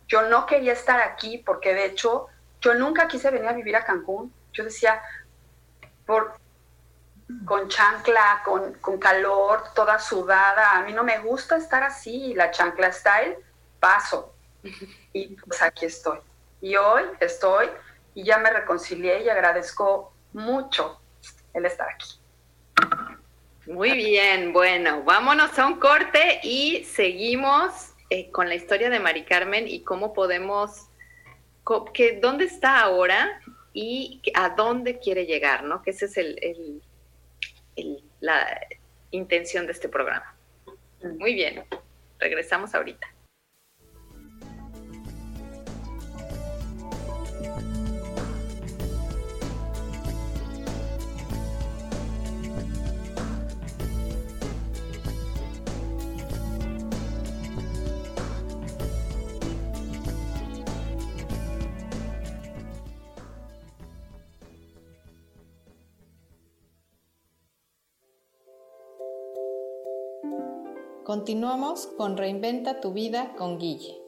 Yo 0.08 0.22
no 0.22 0.46
quería 0.46 0.72
estar 0.72 1.00
aquí 1.00 1.38
porque 1.38 1.74
de 1.74 1.86
hecho 1.86 2.28
yo 2.60 2.74
nunca 2.74 3.08
quise 3.08 3.30
venir 3.30 3.48
a 3.48 3.54
vivir 3.54 3.76
a 3.76 3.84
Cancún. 3.84 4.32
Yo 4.52 4.64
decía, 4.64 5.00
por, 6.06 6.36
con 7.44 7.68
chancla, 7.68 8.42
con, 8.44 8.74
con, 8.74 8.98
calor, 8.98 9.64
toda 9.74 9.98
sudada. 9.98 10.72
A 10.72 10.82
mí 10.82 10.92
no 10.92 11.02
me 11.02 11.18
gusta 11.18 11.56
estar 11.56 11.82
así, 11.82 12.34
la 12.34 12.50
chancla 12.50 12.92
style, 12.92 13.38
paso. 13.80 14.34
Y 15.12 15.36
pues 15.36 15.62
aquí 15.62 15.86
estoy. 15.86 16.18
Y 16.60 16.76
hoy 16.76 17.02
estoy 17.20 17.68
y 18.14 18.24
ya 18.24 18.38
me 18.38 18.50
reconcilié 18.50 19.22
y 19.24 19.28
agradezco 19.28 20.12
mucho 20.32 21.00
el 21.54 21.66
estar 21.66 21.88
aquí. 21.88 22.18
Muy 23.66 23.92
bien, 23.92 24.52
bueno, 24.52 25.02
vámonos 25.04 25.56
a 25.58 25.66
un 25.66 25.78
corte 25.78 26.40
y 26.42 26.84
seguimos 26.84 27.92
eh, 28.10 28.30
con 28.30 28.48
la 28.48 28.56
historia 28.56 28.90
de 28.90 28.98
Mari 28.98 29.24
Carmen 29.24 29.68
y 29.68 29.82
cómo 29.82 30.12
podemos, 30.12 30.88
que, 31.94 32.18
dónde 32.20 32.46
está 32.46 32.80
ahora 32.80 33.40
y 33.72 34.20
a 34.34 34.50
dónde 34.50 34.98
quiere 34.98 35.26
llegar, 35.26 35.62
¿no? 35.62 35.80
Que 35.82 35.90
ese 35.90 36.06
es 36.06 36.16
el, 36.16 36.82
la 38.20 38.60
intención 39.12 39.66
de 39.66 39.72
este 39.72 39.88
programa. 39.88 40.34
Muy 41.18 41.34
bien, 41.34 41.64
regresamos 42.18 42.74
ahorita. 42.74 43.06
Continuamos 71.14 71.88
con 71.98 72.16
Reinventa 72.16 72.80
tu 72.80 72.94
vida 72.94 73.34
con 73.36 73.58
Guille. 73.58 74.00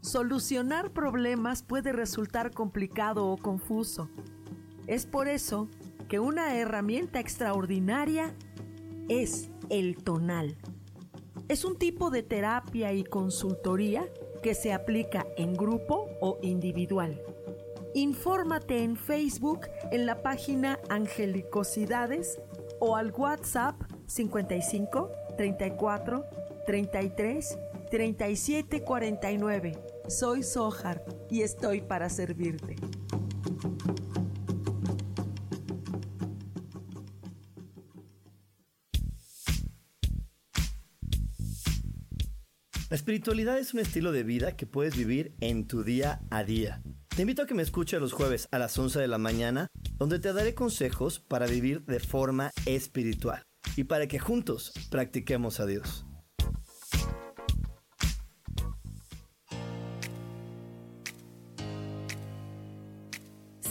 Solucionar 0.00 0.94
problemas 0.94 1.62
puede 1.62 1.92
resultar 1.92 2.50
complicado 2.52 3.26
o 3.26 3.36
confuso. 3.36 4.08
Es 4.86 5.04
por 5.04 5.28
eso 5.28 5.68
que 6.08 6.18
una 6.18 6.56
herramienta 6.56 7.20
extraordinaria 7.20 8.34
es 9.10 9.50
el 9.68 10.02
tonal. 10.02 10.56
Es 11.48 11.66
un 11.66 11.76
tipo 11.76 12.08
de 12.08 12.22
terapia 12.22 12.94
y 12.94 13.04
consultoría 13.04 14.08
que 14.42 14.54
se 14.54 14.72
aplica 14.72 15.26
en 15.36 15.52
grupo 15.52 16.06
o 16.22 16.38
individual 16.40 17.20
Infórmate 17.94 18.84
en 18.84 18.96
Facebook 18.96 19.66
en 19.90 20.06
la 20.06 20.22
página 20.22 20.78
Angelicosidades 20.88 22.40
o 22.78 22.96
al 22.96 23.10
WhatsApp 23.10 23.74
55 24.06 25.10
34 25.36 26.24
33 26.66 27.58
37 27.90 28.84
49. 28.84 29.78
Soy 30.08 30.44
Sohar 30.44 31.04
y 31.30 31.42
estoy 31.42 31.80
para 31.80 32.08
servirte. 32.08 32.76
La 42.88 42.96
espiritualidad 42.96 43.58
es 43.58 43.74
un 43.74 43.80
estilo 43.80 44.10
de 44.12 44.22
vida 44.22 44.56
que 44.56 44.66
puedes 44.66 44.96
vivir 44.96 45.32
en 45.40 45.66
tu 45.66 45.84
día 45.84 46.20
a 46.30 46.42
día. 46.42 46.82
Te 47.14 47.22
invito 47.22 47.42
a 47.42 47.46
que 47.46 47.54
me 47.54 47.62
escuches 47.62 48.00
los 48.00 48.12
jueves 48.12 48.48
a 48.52 48.58
las 48.58 48.78
11 48.78 49.00
de 49.00 49.08
la 49.08 49.18
mañana, 49.18 49.66
donde 49.98 50.20
te 50.20 50.32
daré 50.32 50.54
consejos 50.54 51.18
para 51.18 51.46
vivir 51.46 51.84
de 51.84 51.98
forma 51.98 52.52
espiritual 52.66 53.42
y 53.76 53.84
para 53.84 54.06
que 54.06 54.18
juntos 54.18 54.72
practiquemos 54.90 55.60
a 55.60 55.66
Dios. 55.66 56.06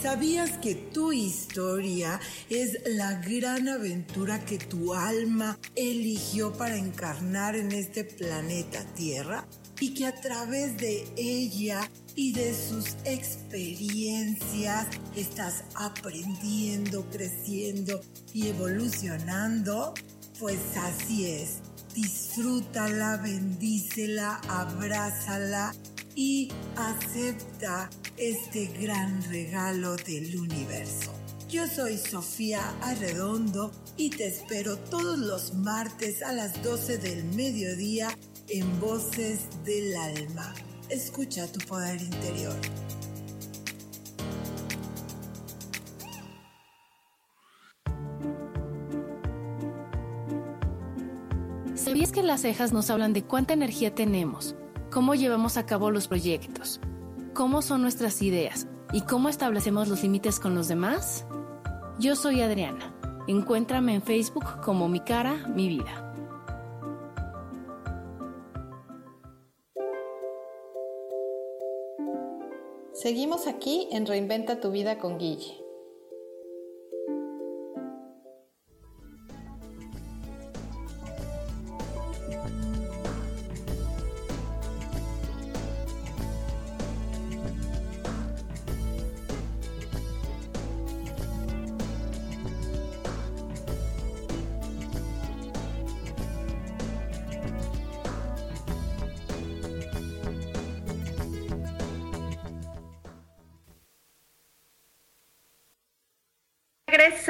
¿Sabías 0.02 0.56
que 0.58 0.74
tu 0.74 1.12
historia 1.12 2.20
es 2.48 2.78
la 2.86 3.20
gran 3.20 3.68
aventura 3.68 4.42
que 4.44 4.58
tu 4.58 4.94
alma 4.94 5.58
eligió 5.74 6.52
para 6.54 6.76
encarnar 6.76 7.54
en 7.54 7.72
este 7.72 8.04
planeta 8.04 8.82
Tierra? 8.94 9.46
Y 9.80 9.94
que 9.94 10.06
a 10.06 10.14
través 10.20 10.76
de 10.76 11.06
ella 11.16 11.90
y 12.14 12.32
de 12.32 12.54
sus 12.54 12.96
experiencias 13.04 14.86
estás 15.16 15.64
aprendiendo, 15.74 17.08
creciendo 17.10 18.00
y 18.34 18.48
evolucionando? 18.48 19.94
Pues 20.38 20.58
así 20.76 21.26
es. 21.26 21.60
disfrútala, 21.94 23.16
bendícela, 23.16 24.40
abrázala 24.48 25.74
y 26.14 26.48
acepta 26.76 27.90
este 28.16 28.66
gran 28.66 29.22
regalo 29.30 29.96
del 29.96 30.38
universo. 30.38 31.12
Yo 31.48 31.66
soy 31.66 31.98
Sofía 31.98 32.60
Arredondo 32.82 33.72
y 33.96 34.10
te 34.10 34.28
espero 34.28 34.78
todos 34.78 35.18
los 35.18 35.54
martes 35.54 36.22
a 36.22 36.32
las 36.32 36.62
12 36.62 36.98
del 36.98 37.24
mediodía 37.24 38.16
en 38.52 38.80
Voces 38.80 39.46
del 39.64 39.94
Alma. 39.96 40.54
Escucha 40.88 41.46
tu 41.50 41.64
poder 41.66 42.00
interior. 42.02 42.54
¿Sabías 51.74 52.12
que 52.12 52.22
las 52.22 52.42
cejas 52.42 52.72
nos 52.72 52.90
hablan 52.90 53.12
de 53.12 53.22
cuánta 53.22 53.54
energía 53.54 53.94
tenemos, 53.94 54.56
cómo 54.90 55.14
llevamos 55.14 55.56
a 55.56 55.66
cabo 55.66 55.90
los 55.90 56.08
proyectos, 56.08 56.80
cómo 57.34 57.62
son 57.62 57.82
nuestras 57.82 58.20
ideas 58.22 58.66
y 58.92 59.02
cómo 59.02 59.28
establecemos 59.28 59.88
los 59.88 60.02
límites 60.02 60.40
con 60.40 60.54
los 60.54 60.68
demás? 60.68 61.24
Yo 61.98 62.16
soy 62.16 62.42
Adriana. 62.42 62.94
Encuéntrame 63.28 63.94
en 63.94 64.02
Facebook 64.02 64.60
como 64.62 64.88
Mi 64.88 65.00
Cara, 65.00 65.46
Mi 65.54 65.68
Vida. 65.68 66.09
Seguimos 73.00 73.46
aquí 73.46 73.88
en 73.92 74.04
Reinventa 74.04 74.60
tu 74.60 74.70
vida 74.70 74.98
con 74.98 75.16
Guille. 75.16 75.69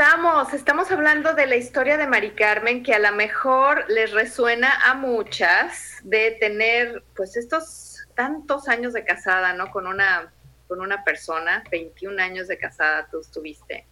Regresamos, 0.01 0.55
estamos 0.55 0.91
hablando 0.91 1.35
de 1.35 1.47
la 1.47 1.57
historia 1.57 1.99
de 1.99 2.07
Mari 2.07 2.31
Carmen 2.31 2.83
que 2.83 2.95
a 2.95 2.99
lo 2.99 3.13
mejor 3.13 3.85
les 3.91 4.13
resuena 4.13 4.73
a 4.89 4.95
muchas 4.95 5.99
de 6.05 6.39
tener 6.41 7.03
pues 7.15 7.37
estos 7.37 8.07
tantos 8.15 8.67
años 8.67 8.95
de 8.95 9.05
casada, 9.05 9.53
¿no? 9.53 9.71
Con 9.71 9.87
una, 9.87 10.33
con 10.69 10.81
una 10.81 11.05
persona, 11.05 11.63
21 11.71 12.19
años 12.23 12.49
de 12.49 12.57
casada 12.57 13.09
tú 13.11 13.21
estuviste, 13.21 13.87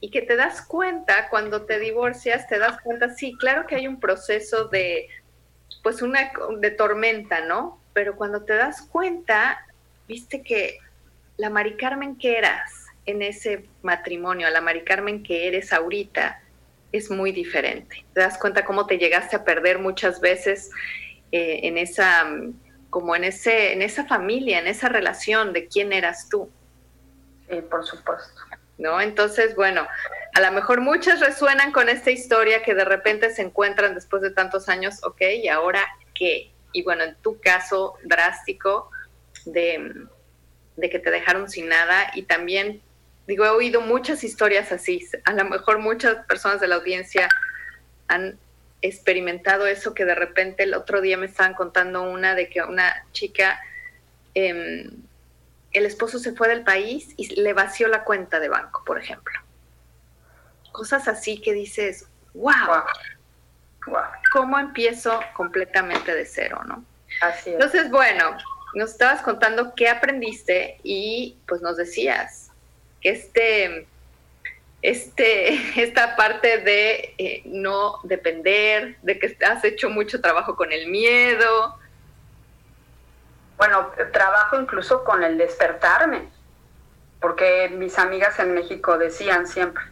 y 0.00 0.10
que 0.10 0.22
te 0.22 0.34
das 0.34 0.66
cuenta 0.66 1.28
cuando 1.28 1.64
te 1.64 1.78
divorcias, 1.78 2.48
te 2.48 2.58
das 2.58 2.80
cuenta, 2.80 3.10
sí, 3.10 3.36
claro 3.38 3.64
que 3.64 3.76
hay 3.76 3.86
un 3.86 4.00
proceso 4.00 4.64
de, 4.64 5.06
pues 5.84 6.02
una, 6.02 6.32
de 6.58 6.70
tormenta, 6.72 7.40
¿no? 7.40 7.80
Pero 7.92 8.16
cuando 8.16 8.42
te 8.42 8.54
das 8.54 8.82
cuenta, 8.82 9.64
viste 10.08 10.42
que 10.42 10.78
la 11.36 11.50
Mari 11.50 11.76
Carmen 11.76 12.18
que 12.18 12.36
eras, 12.36 12.81
en 13.06 13.22
ese 13.22 13.64
matrimonio, 13.82 14.46
a 14.46 14.50
la 14.50 14.60
Mari 14.60 14.84
Carmen 14.84 15.22
que 15.22 15.48
eres 15.48 15.72
ahorita, 15.72 16.42
es 16.92 17.10
muy 17.10 17.32
diferente. 17.32 18.04
Te 18.12 18.20
das 18.20 18.38
cuenta 18.38 18.64
cómo 18.64 18.86
te 18.86 18.98
llegaste 18.98 19.36
a 19.36 19.44
perder 19.44 19.78
muchas 19.78 20.20
veces 20.20 20.70
eh, 21.32 21.60
en 21.62 21.78
esa, 21.78 22.26
como 22.90 23.16
en 23.16 23.24
ese, 23.24 23.72
en 23.72 23.82
esa 23.82 24.06
familia, 24.06 24.58
en 24.58 24.66
esa 24.66 24.88
relación 24.88 25.52
de 25.52 25.66
quién 25.66 25.92
eras 25.92 26.28
tú. 26.28 26.50
Sí, 27.48 27.60
por 27.62 27.84
supuesto. 27.84 28.40
¿No? 28.78 29.00
Entonces, 29.00 29.54
bueno, 29.54 29.86
a 30.34 30.40
lo 30.40 30.52
mejor 30.52 30.80
muchas 30.80 31.20
resuenan 31.20 31.72
con 31.72 31.88
esta 31.88 32.10
historia 32.10 32.62
que 32.62 32.74
de 32.74 32.84
repente 32.84 33.30
se 33.30 33.42
encuentran 33.42 33.94
después 33.94 34.22
de 34.22 34.30
tantos 34.30 34.68
años, 34.68 35.02
ok, 35.04 35.20
¿y 35.42 35.48
ahora 35.48 35.84
qué? 36.14 36.50
Y 36.72 36.82
bueno, 36.82 37.04
en 37.04 37.14
tu 37.16 37.38
caso 37.40 37.94
drástico 38.02 38.90
de, 39.44 40.06
de 40.76 40.90
que 40.90 40.98
te 40.98 41.10
dejaron 41.10 41.48
sin 41.48 41.68
nada 41.68 42.10
y 42.14 42.22
también 42.22 42.82
digo, 43.26 43.44
he 43.44 43.50
oído 43.50 43.80
muchas 43.80 44.24
historias 44.24 44.72
así. 44.72 45.06
A 45.24 45.32
lo 45.32 45.44
mejor 45.44 45.78
muchas 45.78 46.24
personas 46.26 46.60
de 46.60 46.68
la 46.68 46.76
audiencia 46.76 47.28
han 48.08 48.38
experimentado 48.82 49.66
eso 49.66 49.94
que 49.94 50.04
de 50.04 50.14
repente 50.14 50.64
el 50.64 50.74
otro 50.74 51.00
día 51.00 51.16
me 51.16 51.26
estaban 51.26 51.54
contando 51.54 52.02
una 52.02 52.34
de 52.34 52.48
que 52.48 52.62
una 52.62 53.06
chica, 53.12 53.60
em, 54.34 54.90
el 55.72 55.86
esposo 55.86 56.18
se 56.18 56.32
fue 56.32 56.48
del 56.48 56.64
país 56.64 57.14
y 57.16 57.40
le 57.40 57.52
vació 57.52 57.88
la 57.88 58.04
cuenta 58.04 58.40
de 58.40 58.48
banco, 58.48 58.82
por 58.84 58.98
ejemplo. 58.98 59.38
Cosas 60.72 61.06
así 61.06 61.40
que 61.40 61.52
dices, 61.52 62.08
wow, 62.34 62.82
¿cómo 64.32 64.58
empiezo 64.58 65.20
completamente 65.34 66.14
de 66.14 66.26
cero, 66.26 66.62
no? 66.66 66.84
Así 67.20 67.50
es. 67.50 67.54
Entonces, 67.54 67.90
bueno, 67.90 68.36
nos 68.74 68.90
estabas 68.90 69.22
contando 69.22 69.74
qué 69.74 69.88
aprendiste 69.88 70.80
y 70.82 71.38
pues 71.46 71.60
nos 71.60 71.76
decías, 71.76 72.41
este, 73.02 73.86
este, 74.82 75.54
esta 75.82 76.16
parte 76.16 76.58
de 76.58 77.14
eh, 77.18 77.42
no 77.46 78.00
depender, 78.02 78.96
de 79.02 79.18
que 79.18 79.36
has 79.46 79.64
hecho 79.64 79.90
mucho 79.90 80.20
trabajo 80.20 80.56
con 80.56 80.72
el 80.72 80.88
miedo. 80.88 81.78
Bueno, 83.56 83.90
trabajo 84.12 84.60
incluso 84.60 85.04
con 85.04 85.22
el 85.22 85.38
despertarme, 85.38 86.28
porque 87.20 87.70
mis 87.72 87.98
amigas 87.98 88.38
en 88.40 88.54
México 88.54 88.98
decían 88.98 89.46
siempre, 89.46 89.84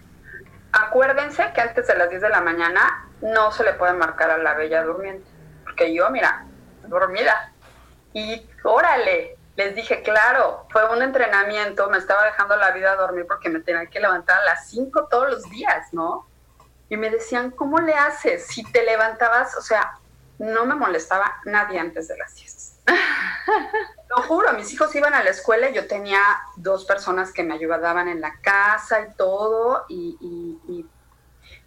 acuérdense 0.73 1.45
que 1.55 1.61
antes 1.61 1.87
de 1.87 1.95
las 1.95 2.11
10 2.11 2.23
de 2.23 2.29
la 2.31 2.41
mañana 2.41 3.09
no 3.21 3.53
se 3.53 3.63
le 3.63 3.75
puede 3.75 3.93
marcar 3.93 4.31
a 4.31 4.39
la 4.39 4.55
bella 4.55 4.83
durmiente, 4.83 5.29
porque 5.63 5.95
yo, 5.95 6.11
mira, 6.11 6.47
dormida, 6.89 7.53
y 8.13 8.45
órale, 8.65 9.37
les 9.57 9.75
dije, 9.75 10.03
claro, 10.03 10.67
fue 10.71 10.89
un 10.91 11.03
entrenamiento, 11.03 11.91
me 11.91 11.99
estaba 11.99 12.25
dejando 12.25 12.57
la 12.57 12.71
vida 12.71 12.93
a 12.93 12.97
dormir 12.97 13.27
porque 13.27 13.49
me 13.49 13.61
tenía 13.61 13.87
que 13.87 14.01
levantar 14.01 14.41
a 14.41 14.45
las 14.45 14.69
5 14.69 15.09
todos 15.11 15.31
los 15.31 15.43
días, 15.51 15.93
¿no? 15.93 16.27
Y 16.89 16.97
me 16.97 17.11
decían, 17.11 17.51
¿cómo 17.51 17.79
le 17.79 17.95
haces? 17.95 18.47
Si 18.47 18.63
te 18.73 18.85
levantabas, 18.85 19.57
o 19.57 19.61
sea, 19.61 19.99
no 20.39 20.65
me 20.65 20.75
molestaba 20.75 21.41
nadie 21.45 21.79
antes 21.79 22.09
de 22.09 22.17
las 22.17 22.35
10. 22.35 22.81
Lo 24.09 24.23
juro, 24.23 24.53
mis 24.55 24.73
hijos 24.73 24.95
iban 24.95 25.15
a 25.15 25.23
la 25.23 25.31
escuela 25.31 25.69
y 25.69 25.75
yo 25.75 25.87
tenía 25.87 26.21
dos 26.57 26.85
personas 26.85 27.33
que 27.33 27.45
me 27.45 27.55
ayudaban 27.55 28.09
en 28.09 28.21
la 28.21 28.41
casa 28.41 29.03
y 29.03 29.15
todo. 29.15 29.85
Y, 29.89 30.17
y 30.67 30.87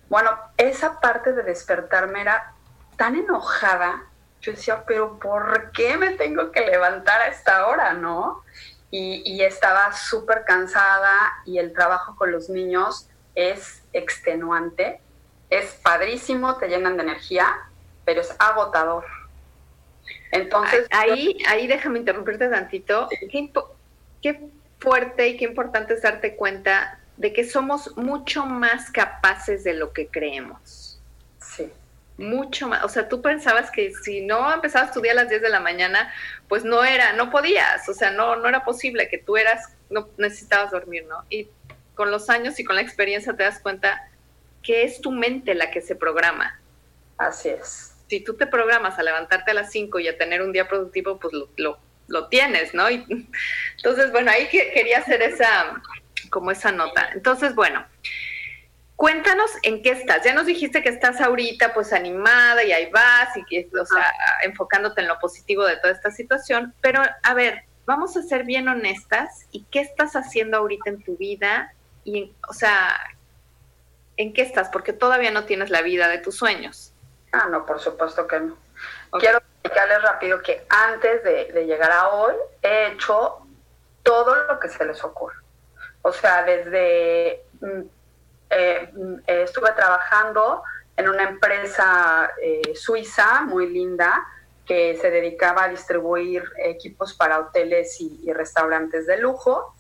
bueno, 0.10 0.32
esa 0.58 1.00
parte 1.00 1.34
de 1.34 1.44
despertarme 1.44 2.22
era 2.22 2.54
tan 2.98 3.16
enojada 3.16 4.04
yo 4.44 4.52
decía, 4.52 4.84
pero 4.86 5.18
¿por 5.20 5.72
qué 5.72 5.98
me 5.98 6.12
tengo 6.12 6.52
que 6.52 6.62
levantar 6.62 7.22
a 7.22 7.28
esta 7.28 7.66
hora, 7.68 7.94
no? 7.94 8.44
Y, 8.92 9.42
estaba 9.42 9.92
súper 9.94 10.44
cansada 10.46 11.34
y 11.46 11.58
el 11.58 11.74
trabajo 11.74 12.16
con 12.16 12.32
los 12.32 12.48
niños 12.48 13.10
es 13.34 13.82
extenuante, 13.92 15.02
es 15.50 15.74
padrísimo, 15.82 16.58
te 16.58 16.68
llenan 16.68 16.98
de 16.98 17.04
energía, 17.04 17.48
pero 18.06 18.22
es 18.22 18.36
agotador. 18.38 19.06
Entonces... 20.32 20.86
Ahí, 20.92 21.38
ahí 21.48 21.66
déjame 21.66 21.98
interrumpirte 21.98 22.50
tantito. 22.50 23.10
Qué, 23.32 23.52
qué 24.22 24.48
fuerte 24.80 25.28
y 25.28 25.38
qué 25.38 25.46
importante 25.46 25.96
es 25.96 26.04
darte 26.04 26.36
cuenta 26.36 27.00
de 27.18 27.34
que 27.34 27.50
somos 27.50 27.98
mucho 27.98 28.46
más 28.46 28.92
capaces 28.92 29.64
de 29.64 29.74
lo 29.74 29.92
que 29.92 30.08
creemos. 30.08 30.93
Mucho 32.18 32.68
más, 32.68 32.84
o 32.84 32.90
sea, 32.90 33.10
tú 33.10 33.22
pensabas 33.22 33.72
que 33.72 33.92
si 34.04 34.22
no 34.22 34.54
empezabas 34.54 34.88
a 34.88 34.92
estudiar 34.92 35.18
a 35.18 35.22
las 35.22 35.30
10 35.30 35.42
de 35.42 35.50
la 35.50 35.60
mañana, 35.60 36.14
pues 36.48 36.64
no 36.64 36.84
era, 36.84 37.14
no 37.14 37.32
podías, 37.32 37.90
o 37.90 37.94
sea, 37.94 38.12
no, 38.12 38.36
no 38.36 38.48
era 38.48 38.64
posible 38.64 39.10
que 39.10 39.18
tú 39.18 39.36
eras, 39.36 39.74
no 39.90 40.10
necesitabas 40.18 40.72
dormir, 40.72 41.06
¿no? 41.10 41.26
Y 41.30 41.50
con 41.96 42.12
los 42.12 42.30
años 42.30 42.60
y 42.60 42.64
con 42.64 42.76
la 42.76 42.82
experiencia 42.82 43.34
te 43.34 43.44
das 43.44 43.60
cuenta 43.60 44.10
que 44.62 44.84
es 44.84 45.02
tu 45.02 45.12
mente 45.12 45.54
la 45.56 45.72
que 45.72 45.82
se 45.82 45.96
programa. 45.96 46.60
Así 47.18 47.50
es. 47.50 47.96
Si 48.08 48.20
tú 48.22 48.36
te 48.36 48.48
programas 48.48 48.98
a 48.98 49.04
levantarte 49.04 49.52
a 49.52 49.54
las 49.54 49.72
5 49.72 50.00
y 50.00 50.08
a 50.08 50.18
tener 50.18 50.42
un 50.42 50.52
día 50.52 50.68
productivo, 50.68 51.20
pues 51.20 51.34
lo, 51.34 51.80
lo, 52.08 52.28
tienes, 52.28 52.74
¿no? 52.74 52.90
Y, 52.90 53.06
entonces, 53.78 54.12
bueno, 54.12 54.32
ahí 54.32 54.48
que, 54.50 54.72
quería 54.72 55.00
hacer 55.00 55.22
esa, 55.22 55.82
como 56.30 56.52
esa 56.52 56.72
nota. 56.72 57.10
Entonces, 57.14 57.56
bueno, 57.56 57.86
Cuéntanos 59.04 59.52
en 59.64 59.84
qué 59.84 59.90
estás. 59.90 60.24
Ya 60.24 60.34
nos 60.34 60.46
dijiste 60.46 60.82
que 60.82 60.88
estás 60.88 61.20
ahorita 61.20 61.74
pues 61.74 61.92
animada 61.92 62.64
y 62.64 62.72
ahí 62.72 62.90
vas 62.90 63.36
y 63.36 63.44
que, 63.44 63.70
o 63.78 63.86
sea, 63.86 64.10
enfocándote 64.46 65.02
en 65.02 65.10
lo 65.10 65.20
positivo 65.20 65.66
de 65.66 65.76
toda 65.76 65.92
esta 65.92 66.10
situación, 66.10 66.74
pero 66.80 67.02
a 67.22 67.34
ver, 67.34 67.66
vamos 67.86 68.16
a 68.16 68.22
ser 68.24 68.46
bien 68.46 68.70
honestas 68.70 69.46
y 69.52 69.66
qué 69.66 69.82
estás 69.82 70.16
haciendo 70.16 70.56
ahorita 70.56 70.90
en 70.90 71.04
tu 71.04 71.18
vida 71.18 71.74
y, 72.06 72.34
o 72.48 72.54
sea, 72.54 72.96
¿en 74.16 74.32
qué 74.32 74.42
estás? 74.42 74.70
Porque 74.70 74.94
todavía 74.94 75.32
no 75.32 75.44
tienes 75.44 75.70
la 75.70 75.82
vida 75.82 76.08
de 76.08 76.20
tus 76.20 76.38
sueños. 76.38 76.94
Ah, 77.34 77.50
no, 77.52 77.66
por 77.66 77.82
supuesto 77.82 78.26
que 78.26 78.40
no. 78.40 78.58
Quiero 79.20 79.40
explicarles 79.40 80.02
rápido 80.02 80.42
que 80.42 80.66
antes 80.70 81.22
de, 81.26 81.66
llegar 81.66 81.92
a 81.92 82.08
hoy 82.08 82.36
he 82.62 82.94
hecho 82.94 83.46
todo 84.02 84.34
lo 84.46 84.62
que 84.62 84.70
se 84.70 84.86
les 84.86 85.04
ocurre. 85.04 85.36
O 86.04 86.14
sea, 86.14 86.44
desde 86.44 87.44
eh, 88.56 88.92
mm, 88.94 89.16
estuve 89.26 89.72
trabajando 89.72 90.64
en 90.96 91.10
una 91.10 91.24
empresa 91.24 92.32
eh, 92.42 92.74
suiza 92.76 93.42
muy 93.42 93.70
linda 93.70 94.26
que 94.66 94.98
se 95.02 95.10
dedicaba 95.10 95.66
a 95.66 95.70
distribuir 95.70 96.44
equipos 96.58 97.14
para 97.14 97.40
hoteles 97.40 98.00
y, 98.00 98.32
restaurantes 98.32 99.06
de 99.08 99.18
lujo. 99.18 99.76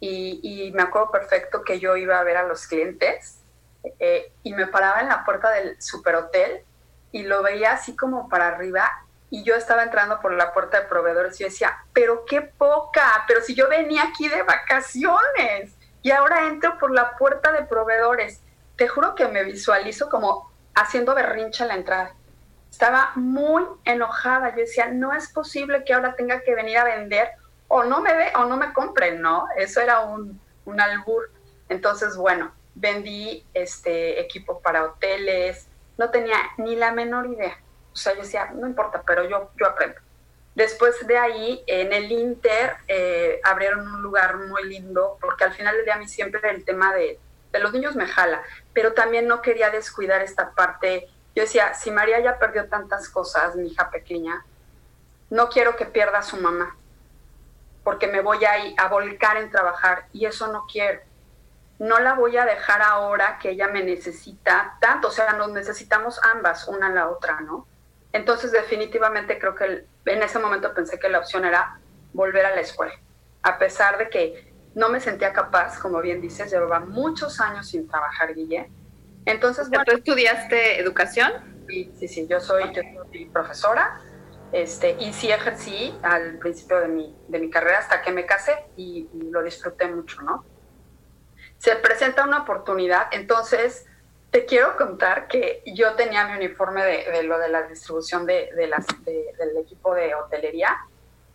Y, 0.00 0.72
me 0.74 0.82
acuerdo 0.82 1.10
perfecto 1.10 1.62
que 1.62 1.78
yo 1.78 1.96
iba 1.96 2.18
a 2.18 2.24
ver 2.24 2.36
a 2.36 2.42
los 2.42 2.66
clientes 2.66 3.38
eh, 3.98 4.32
y 4.42 4.52
me 4.52 4.66
paraba 4.66 5.00
en 5.00 5.08
la 5.08 5.24
puerta 5.24 5.50
del 5.50 5.80
superhotel 5.80 6.62
y 7.12 7.22
lo 7.22 7.42
veía 7.42 7.72
así 7.72 7.96
como 7.96 8.28
para 8.28 8.48
arriba 8.48 8.90
y 9.30 9.42
yo 9.42 9.54
estaba 9.54 9.84
entrando 9.84 10.20
por 10.20 10.32
la 10.32 10.52
puerta 10.52 10.80
de 10.80 10.86
proveedores 10.86 11.36
y 11.36 11.44
yo 11.44 11.48
decía, 11.48 11.78
pero 11.92 12.24
qué 12.26 12.42
poca, 12.42 13.24
pero 13.26 13.40
si 13.40 13.54
yo 13.54 13.68
venía 13.68 14.02
aquí 14.04 14.28
de 14.28 14.42
vacaciones 14.42 15.75
y 16.06 16.12
ahora 16.12 16.46
entro 16.46 16.78
por 16.78 16.92
la 16.92 17.16
puerta 17.16 17.50
de 17.50 17.64
proveedores. 17.64 18.40
Te 18.76 18.86
juro 18.86 19.16
que 19.16 19.26
me 19.26 19.42
visualizo 19.42 20.08
como 20.08 20.52
haciendo 20.72 21.16
berrincha 21.16 21.64
en 21.64 21.68
la 21.68 21.74
entrada. 21.74 22.14
Estaba 22.70 23.10
muy 23.16 23.64
enojada. 23.84 24.50
Yo 24.50 24.58
decía, 24.58 24.86
no 24.86 25.12
es 25.12 25.32
posible 25.32 25.82
que 25.82 25.94
ahora 25.94 26.14
tenga 26.14 26.42
que 26.42 26.54
venir 26.54 26.78
a 26.78 26.84
vender 26.84 27.30
o 27.66 27.82
no 27.82 28.00
me 28.02 28.14
ve 28.14 28.26
o 28.36 28.44
no 28.44 28.56
me 28.56 28.72
compren, 28.72 29.20
¿no? 29.20 29.48
Eso 29.56 29.80
era 29.80 30.02
un, 30.02 30.40
un 30.64 30.80
albur. 30.80 31.28
Entonces, 31.68 32.16
bueno, 32.16 32.54
vendí 32.76 33.44
este 33.52 34.20
equipo 34.20 34.60
para 34.60 34.84
hoteles, 34.84 35.66
no 35.98 36.10
tenía 36.10 36.36
ni 36.56 36.76
la 36.76 36.92
menor 36.92 37.26
idea. 37.26 37.58
O 37.92 37.96
sea, 37.96 38.14
yo 38.14 38.22
decía, 38.22 38.52
no 38.54 38.68
importa, 38.68 39.02
pero 39.04 39.28
yo, 39.28 39.50
yo 39.58 39.66
aprendo. 39.66 40.00
Después 40.56 41.06
de 41.06 41.18
ahí, 41.18 41.62
en 41.66 41.92
el 41.92 42.10
Inter, 42.10 42.76
eh, 42.88 43.40
abrieron 43.44 43.86
un 43.86 44.02
lugar 44.02 44.38
muy 44.38 44.64
lindo, 44.64 45.18
porque 45.20 45.44
al 45.44 45.52
final 45.52 45.76
del 45.76 45.84
día 45.84 45.94
a 45.94 45.98
mí 45.98 46.08
siempre 46.08 46.40
el 46.50 46.64
tema 46.64 46.94
de, 46.94 47.20
de 47.52 47.58
los 47.58 47.74
niños 47.74 47.94
me 47.94 48.06
jala, 48.06 48.42
pero 48.72 48.94
también 48.94 49.28
no 49.28 49.42
quería 49.42 49.68
descuidar 49.68 50.22
esta 50.22 50.52
parte. 50.52 51.08
Yo 51.34 51.42
decía, 51.42 51.74
si 51.74 51.90
María 51.90 52.20
ya 52.20 52.38
perdió 52.38 52.68
tantas 52.68 53.10
cosas, 53.10 53.54
mi 53.54 53.68
hija 53.68 53.90
pequeña, 53.90 54.46
no 55.28 55.50
quiero 55.50 55.76
que 55.76 55.84
pierda 55.84 56.20
a 56.20 56.22
su 56.22 56.38
mamá, 56.38 56.74
porque 57.84 58.06
me 58.06 58.22
voy 58.22 58.42
a, 58.46 58.54
a 58.78 58.88
volcar 58.88 59.36
en 59.36 59.50
trabajar 59.50 60.06
y 60.12 60.24
eso 60.24 60.46
no 60.48 60.64
quiero 60.72 61.00
no 61.78 61.98
la 61.98 62.14
voy 62.14 62.36
a 62.36 62.44
dejar 62.44 62.80
ahora 62.80 63.38
que 63.38 63.50
ella 63.50 63.68
me 63.68 63.82
necesita 63.82 64.78
tanto, 64.80 65.08
o 65.08 65.10
sea, 65.10 65.34
nos 65.34 65.50
necesitamos 65.50 66.18
ambas, 66.24 66.68
una 66.68 66.86
a 66.86 66.90
la 66.90 67.08
otra, 67.08 67.40
¿no? 67.40 67.66
Entonces, 68.16 68.50
definitivamente 68.50 69.38
creo 69.38 69.54
que 69.54 69.84
en 70.06 70.22
ese 70.22 70.38
momento 70.38 70.72
pensé 70.72 70.98
que 70.98 71.10
la 71.10 71.18
opción 71.18 71.44
era 71.44 71.78
volver 72.14 72.46
a 72.46 72.54
la 72.54 72.62
escuela, 72.62 72.94
a 73.42 73.58
pesar 73.58 73.98
de 73.98 74.08
que 74.08 74.54
no 74.74 74.88
me 74.88 75.00
sentía 75.00 75.34
capaz, 75.34 75.78
como 75.78 76.00
bien 76.00 76.22
dices, 76.22 76.50
llevaba 76.50 76.80
muchos 76.80 77.40
años 77.40 77.68
sin 77.68 77.86
trabajar, 77.86 78.34
Guille. 78.34 78.70
Entonces, 79.26 79.68
¿tú 79.70 79.92
estudiaste 79.92 80.80
educación? 80.80 81.30
Sí, 81.68 81.92
sí, 81.98 82.08
sí, 82.08 82.26
yo 82.26 82.40
soy, 82.40 82.72
profesora, 83.34 84.00
este, 84.50 84.96
y 84.98 85.12
sí 85.12 85.30
ejercí 85.30 85.94
al 86.02 86.38
principio 86.38 86.80
de 86.80 86.88
mi, 86.88 87.14
de 87.28 87.38
mi 87.38 87.50
carrera 87.50 87.80
hasta 87.80 88.00
que 88.00 88.12
me 88.12 88.24
casé 88.24 88.54
y 88.76 89.08
lo 89.30 89.42
disfruté 89.42 89.88
mucho, 89.88 90.22
¿no? 90.22 90.42
se 91.58 91.74
presenta 91.76 92.24
una 92.24 92.42
oportunidad, 92.42 93.08
entonces 93.12 93.86
te 94.30 94.44
quiero 94.44 94.76
contar 94.76 95.28
que 95.28 95.62
yo 95.66 95.94
tenía 95.94 96.26
mi 96.26 96.36
uniforme 96.36 96.84
de, 96.84 97.22
lo 97.22 97.38
de 97.38 97.48
la 97.48 97.62
distribución 97.62 98.26
de, 98.26 98.50
del 98.54 99.56
equipo 99.56 99.94
de 99.94 100.14
hotelería 100.14 100.76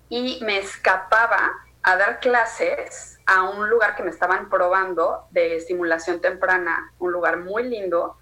y 0.10 0.40
me 0.44 0.58
escapaba 0.58 1.52
a 1.84 1.96
dar 1.96 2.20
clases 2.20 3.20
a 3.26 3.44
un 3.44 3.70
lugar 3.70 3.96
que 3.96 4.04
me 4.04 4.12
estaban 4.12 4.50
probando 4.50 5.26
de 5.32 5.56
estimulación 5.56 6.22
temprana, 6.22 6.92
un 7.00 7.12
lugar 7.12 7.38
muy 7.38 7.64
lindo. 7.64 8.18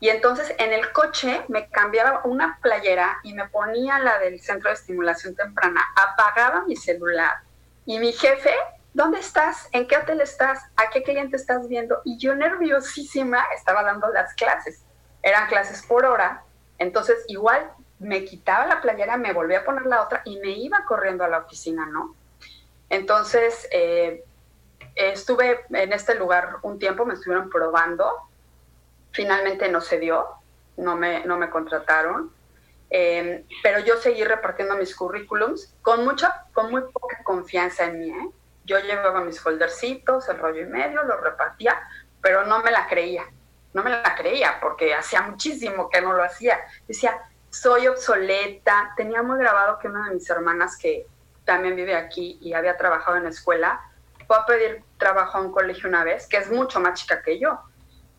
Y 0.00 0.08
entonces 0.08 0.54
en 0.58 0.72
el 0.72 0.92
coche 0.92 1.44
me 1.48 1.68
cambiaba 1.68 2.22
una 2.24 2.58
playera 2.62 3.18
y 3.22 3.34
me 3.34 3.48
ponía 3.48 3.98
la 3.98 4.18
del 4.18 4.40
centro 4.40 4.70
de 4.70 4.74
estimulación 4.74 5.34
temprana, 5.34 5.82
apagaba 5.96 6.64
mi 6.64 6.76
celular 6.76 7.38
y 7.84 7.98
mi 7.98 8.12
jefe 8.12 8.54
¿dónde 8.94 9.20
estás? 9.20 9.68
¿En 9.72 9.86
qué 9.86 9.96
hotel 9.96 10.20
estás? 10.20 10.60
¿A 10.76 10.90
qué 10.90 11.02
cliente 11.02 11.36
estás 11.36 11.68
viendo? 11.68 12.00
Y 12.04 12.18
yo 12.18 12.34
nerviosísima 12.34 13.44
estaba 13.54 13.82
dando 13.82 14.08
las 14.08 14.34
clases. 14.34 14.82
Eran 15.22 15.48
clases 15.48 15.84
por 15.86 16.04
hora. 16.04 16.42
Entonces 16.78 17.24
igual 17.28 17.70
me 17.98 18.24
quitaba 18.24 18.66
la 18.66 18.80
playera, 18.80 19.16
me 19.16 19.32
volvía 19.32 19.60
a 19.60 19.64
poner 19.64 19.86
la 19.86 20.02
otra 20.02 20.22
y 20.24 20.38
me 20.38 20.50
iba 20.50 20.84
corriendo 20.86 21.24
a 21.24 21.28
la 21.28 21.38
oficina, 21.38 21.86
¿no? 21.86 22.14
Entonces 22.90 23.68
eh, 23.72 24.24
estuve 24.94 25.60
en 25.70 25.92
este 25.92 26.14
lugar 26.14 26.56
un 26.62 26.78
tiempo, 26.78 27.04
me 27.04 27.14
estuvieron 27.14 27.50
probando. 27.50 28.10
Finalmente 29.12 29.68
no 29.68 29.80
se 29.80 29.98
dio, 29.98 30.26
no 30.76 30.96
me, 30.96 31.24
no 31.24 31.36
me 31.38 31.50
contrataron. 31.50 32.32
Eh, 32.90 33.44
pero 33.62 33.80
yo 33.80 33.96
seguí 33.98 34.24
repartiendo 34.24 34.74
mis 34.76 34.94
currículums 34.96 35.74
con 35.82 36.04
mucha, 36.04 36.46
con 36.54 36.70
muy 36.70 36.82
poca 36.82 37.22
confianza 37.22 37.84
en 37.84 37.98
mí, 38.00 38.10
¿eh? 38.10 38.30
Yo 38.68 38.78
llevaba 38.78 39.22
mis 39.22 39.40
foldercitos, 39.40 40.28
el 40.28 40.38
rollo 40.38 40.60
y 40.60 40.66
medio, 40.66 41.02
lo 41.02 41.16
repartía, 41.16 41.80
pero 42.22 42.44
no 42.44 42.60
me 42.62 42.70
la 42.70 42.86
creía, 42.86 43.24
no 43.72 43.82
me 43.82 43.90
la 43.90 44.14
creía 44.14 44.58
porque 44.60 44.94
hacía 44.94 45.22
muchísimo 45.22 45.88
que 45.88 46.02
no 46.02 46.12
lo 46.12 46.22
hacía. 46.22 46.60
Decía, 46.86 47.18
soy 47.50 47.86
obsoleta. 47.86 48.92
Tenía 48.96 49.22
muy 49.22 49.38
grabado 49.38 49.78
que 49.78 49.88
una 49.88 50.08
de 50.08 50.14
mis 50.14 50.28
hermanas 50.28 50.76
que 50.76 51.06
también 51.44 51.76
vive 51.76 51.96
aquí 51.96 52.38
y 52.42 52.52
había 52.52 52.76
trabajado 52.76 53.16
en 53.16 53.24
la 53.24 53.30
escuela, 53.30 53.80
fue 54.26 54.36
a 54.36 54.44
pedir 54.44 54.84
trabajo 54.98 55.38
a 55.38 55.40
un 55.40 55.50
colegio 55.50 55.88
una 55.88 56.04
vez, 56.04 56.26
que 56.26 56.36
es 56.36 56.50
mucho 56.50 56.78
más 56.78 57.00
chica 57.00 57.22
que 57.22 57.38
yo. 57.38 57.58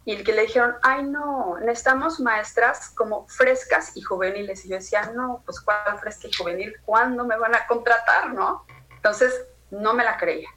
Y 0.03 0.23
que 0.23 0.33
le 0.33 0.43
dijeron, 0.43 0.75
ay 0.81 1.03
no, 1.03 1.57
necesitamos 1.59 2.19
maestras 2.19 2.89
como 2.95 3.27
frescas 3.27 3.95
y 3.95 4.01
juveniles. 4.01 4.65
Y 4.65 4.69
yo 4.69 4.77
decía, 4.77 5.11
no, 5.13 5.43
pues 5.45 5.61
cuál 5.61 5.99
fresca 5.99 6.27
y 6.27 6.33
juvenil, 6.33 6.75
¿cuándo 6.83 7.23
me 7.23 7.37
van 7.37 7.53
a 7.53 7.67
contratar, 7.67 8.33
no? 8.33 8.65
Entonces, 8.89 9.45
no 9.71 9.93
me 9.93 10.03
la 10.03 10.17
creía. 10.17 10.49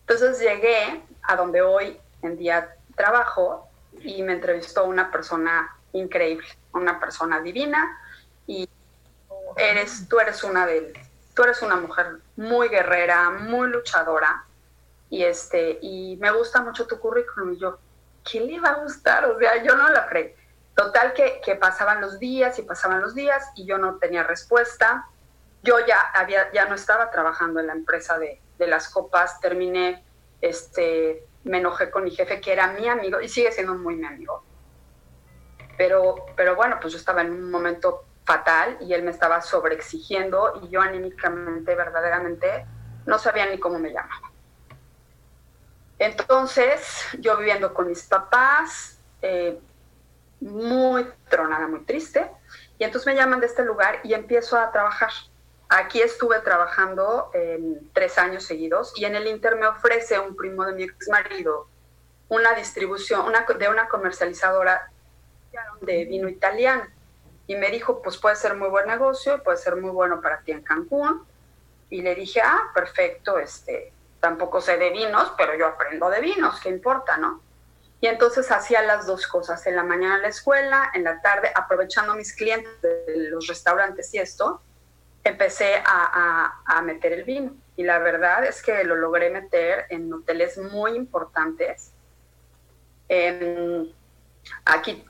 Entonces 0.00 0.38
llegué 0.38 1.02
a 1.22 1.36
donde 1.36 1.62
hoy 1.62 2.00
en 2.22 2.36
día 2.36 2.76
trabajo 2.94 3.68
y 4.00 4.22
me 4.22 4.34
entrevistó 4.34 4.84
una 4.84 5.10
persona 5.10 5.76
increíble, 5.92 6.46
una 6.72 7.00
persona 7.00 7.40
divina 7.40 7.98
y 8.46 8.68
eres, 9.56 10.08
tú 10.08 10.18
eres 10.20 10.44
una 10.44 10.66
de 10.66 10.92
tú 11.34 11.42
eres 11.42 11.60
una 11.60 11.76
mujer 11.76 12.18
muy 12.36 12.68
guerrera, 12.68 13.30
muy 13.30 13.68
luchadora 13.68 14.44
y 15.10 15.24
este 15.24 15.78
y 15.82 16.16
me 16.20 16.30
gusta 16.30 16.62
mucho 16.62 16.86
tu 16.86 16.98
currículum 16.98 17.54
y 17.54 17.58
yo 17.58 17.78
¿qué 18.30 18.40
le 18.40 18.60
va 18.60 18.70
a 18.70 18.82
gustar? 18.82 19.24
O 19.26 19.38
sea, 19.38 19.62
yo 19.62 19.76
no 19.76 19.88
la 19.88 20.06
creí. 20.06 20.34
Total 20.74 21.14
que, 21.14 21.40
que 21.44 21.54
pasaban 21.54 22.00
los 22.00 22.18
días 22.18 22.58
y 22.58 22.62
pasaban 22.62 23.00
los 23.00 23.14
días 23.14 23.44
y 23.54 23.64
yo 23.64 23.78
no 23.78 23.96
tenía 23.96 24.22
respuesta. 24.22 25.06
Yo 25.62 25.78
ya 25.86 26.00
había 26.14 26.52
ya 26.52 26.66
no 26.66 26.74
estaba 26.74 27.10
trabajando 27.10 27.60
en 27.60 27.68
la 27.68 27.72
empresa 27.72 28.18
de, 28.18 28.40
de 28.58 28.66
las 28.66 28.88
copas, 28.88 29.40
terminé, 29.40 30.04
este, 30.40 31.26
me 31.44 31.58
enojé 31.58 31.90
con 31.90 32.04
mi 32.04 32.10
jefe, 32.10 32.40
que 32.40 32.52
era 32.52 32.68
mi 32.72 32.88
amigo, 32.88 33.20
y 33.20 33.28
sigue 33.28 33.52
siendo 33.52 33.74
muy 33.74 33.96
mi 33.96 34.06
amigo. 34.06 34.42
Pero, 35.76 36.26
pero 36.36 36.56
bueno, 36.56 36.78
pues 36.80 36.92
yo 36.92 36.98
estaba 36.98 37.20
en 37.20 37.30
un 37.32 37.50
momento 37.50 38.04
fatal 38.24 38.78
y 38.80 38.92
él 38.92 39.02
me 39.02 39.10
estaba 39.10 39.40
sobreexigiendo 39.40 40.60
y 40.62 40.68
yo 40.68 40.80
anímicamente, 40.80 41.74
verdaderamente, 41.74 42.66
no 43.06 43.18
sabía 43.18 43.46
ni 43.46 43.58
cómo 43.58 43.78
me 43.78 43.92
llamaba. 43.92 44.32
Entonces, 45.98 47.04
yo 47.20 47.36
viviendo 47.36 47.72
con 47.72 47.86
mis 47.86 48.02
papás, 48.02 48.98
eh, 49.22 49.58
muy 50.40 51.06
tronada, 51.28 51.66
muy 51.68 51.80
triste, 51.84 52.30
y 52.78 52.84
entonces 52.84 53.06
me 53.06 53.14
llaman 53.14 53.40
de 53.40 53.46
este 53.46 53.64
lugar 53.64 54.00
y 54.02 54.12
empiezo 54.12 54.58
a 54.58 54.70
trabajar. 54.70 55.10
Aquí 55.68 56.00
estuve 56.00 56.40
trabajando 56.40 57.30
tres 57.92 58.18
años 58.18 58.44
seguidos 58.44 58.92
y 58.96 59.04
en 59.04 59.16
el 59.16 59.26
Inter 59.26 59.56
me 59.56 59.66
ofrece 59.66 60.18
un 60.18 60.36
primo 60.36 60.64
de 60.64 60.72
mi 60.72 60.84
ex 60.84 61.08
marido 61.08 61.68
una 62.28 62.54
distribución 62.54 63.32
de 63.58 63.68
una 63.68 63.88
comercializadora 63.88 64.90
de 65.80 66.04
vino 66.04 66.28
italiano. 66.28 66.84
Y 67.46 67.54
me 67.54 67.70
dijo, 67.70 68.02
pues 68.02 68.16
puede 68.16 68.34
ser 68.36 68.56
muy 68.56 68.68
buen 68.68 68.86
negocio, 68.88 69.42
puede 69.42 69.58
ser 69.58 69.76
muy 69.76 69.90
bueno 69.90 70.20
para 70.20 70.40
ti 70.40 70.50
en 70.50 70.62
Cancún. 70.62 71.24
Y 71.88 72.02
le 72.02 72.14
dije, 72.16 72.40
ah, 72.40 72.70
perfecto, 72.74 73.38
este, 73.38 73.92
tampoco 74.20 74.60
sé 74.60 74.76
de 74.76 74.90
vinos, 74.90 75.32
pero 75.36 75.56
yo 75.56 75.66
aprendo 75.66 76.10
de 76.10 76.20
vinos, 76.20 76.60
¿qué 76.60 76.68
importa, 76.68 77.16
no? 77.16 77.40
Y 78.00 78.08
entonces 78.08 78.50
hacía 78.50 78.82
las 78.82 79.06
dos 79.06 79.28
cosas, 79.28 79.64
en 79.66 79.76
la 79.76 79.84
mañana 79.84 80.16
en 80.16 80.22
la 80.22 80.28
escuela, 80.28 80.90
en 80.92 81.04
la 81.04 81.22
tarde, 81.22 81.52
aprovechando 81.54 82.14
mis 82.14 82.34
clientes 82.34 82.82
de 82.82 83.28
los 83.30 83.46
restaurantes 83.46 84.12
y 84.12 84.18
esto, 84.18 84.60
empecé 85.28 85.82
a, 85.84 86.82
meter 86.82 87.12
el 87.12 87.24
vino. 87.24 87.54
Y 87.76 87.84
la 87.84 87.98
verdad 87.98 88.44
es 88.44 88.62
que 88.62 88.84
lo 88.84 88.96
logré 88.96 89.30
meter 89.30 89.86
en 89.90 90.12
hoteles 90.12 90.58
muy 90.58 90.92
importantes. 90.92 91.92
aquí 94.64 95.04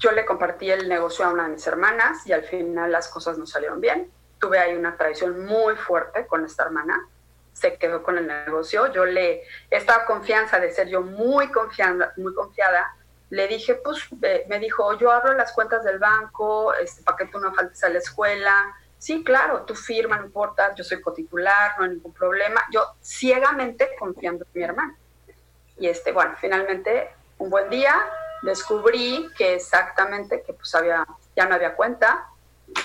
yo 0.00 0.12
le 0.12 0.24
compartí 0.26 0.70
el 0.70 0.88
negocio 0.88 1.24
a 1.24 1.30
una 1.30 1.44
de 1.44 1.50
mis 1.50 1.66
hermanas 1.66 2.26
y 2.26 2.32
al 2.32 2.42
final 2.44 2.90
las 2.90 3.08
cosas 3.08 3.38
no 3.38 3.46
salieron 3.46 3.80
bien. 3.80 4.10
Tuve 4.38 4.58
ahí 4.58 4.74
una 4.76 4.96
traición 4.96 5.44
muy 5.44 5.76
fuerte 5.76 6.26
con 6.26 6.44
esta 6.44 6.64
hermana. 6.64 7.08
Se 7.52 7.76
quedó 7.76 8.02
con 8.02 8.18
el 8.18 8.26
negocio. 8.26 8.92
Yo 8.92 9.04
le 9.04 9.42
estaba 9.70 10.04
confianza 10.04 10.60
de 10.60 10.70
ser 10.70 10.88
yo 10.88 11.02
muy 11.02 11.50
confiada, 11.50 12.12
muy 12.16 12.34
confiada. 12.34 12.94
Le 13.30 13.46
dije, 13.48 13.74
pues, 13.74 14.08
me 14.48 14.58
dijo, 14.58 14.96
yo 14.96 15.10
abro 15.10 15.34
las 15.34 15.52
cuentas 15.52 15.84
del 15.84 15.98
banco 15.98 16.72
este, 16.74 17.02
para 17.02 17.16
que 17.16 17.26
tú 17.26 17.38
no 17.40 17.52
faltes 17.52 17.82
a 17.82 17.88
la 17.88 17.98
escuela. 17.98 18.74
Sí, 18.98 19.22
claro, 19.22 19.62
tú 19.62 19.74
firma, 19.74 20.18
no 20.18 20.26
importa, 20.26 20.74
yo 20.74 20.82
soy 20.82 21.00
cotitular, 21.00 21.74
no 21.78 21.84
hay 21.84 21.90
ningún 21.90 22.12
problema. 22.12 22.64
Yo 22.72 22.84
ciegamente 23.02 23.90
confiando 23.98 24.44
en 24.44 24.50
mi 24.54 24.62
hermana. 24.62 24.96
Y 25.78 25.86
este, 25.86 26.12
bueno, 26.12 26.34
finalmente, 26.40 27.10
un 27.38 27.50
buen 27.50 27.70
día, 27.70 27.94
descubrí 28.42 29.28
que 29.36 29.54
exactamente, 29.54 30.42
que 30.42 30.52
pues 30.52 30.74
había, 30.74 31.06
ya 31.36 31.46
no 31.46 31.54
había 31.54 31.74
cuenta, 31.76 32.26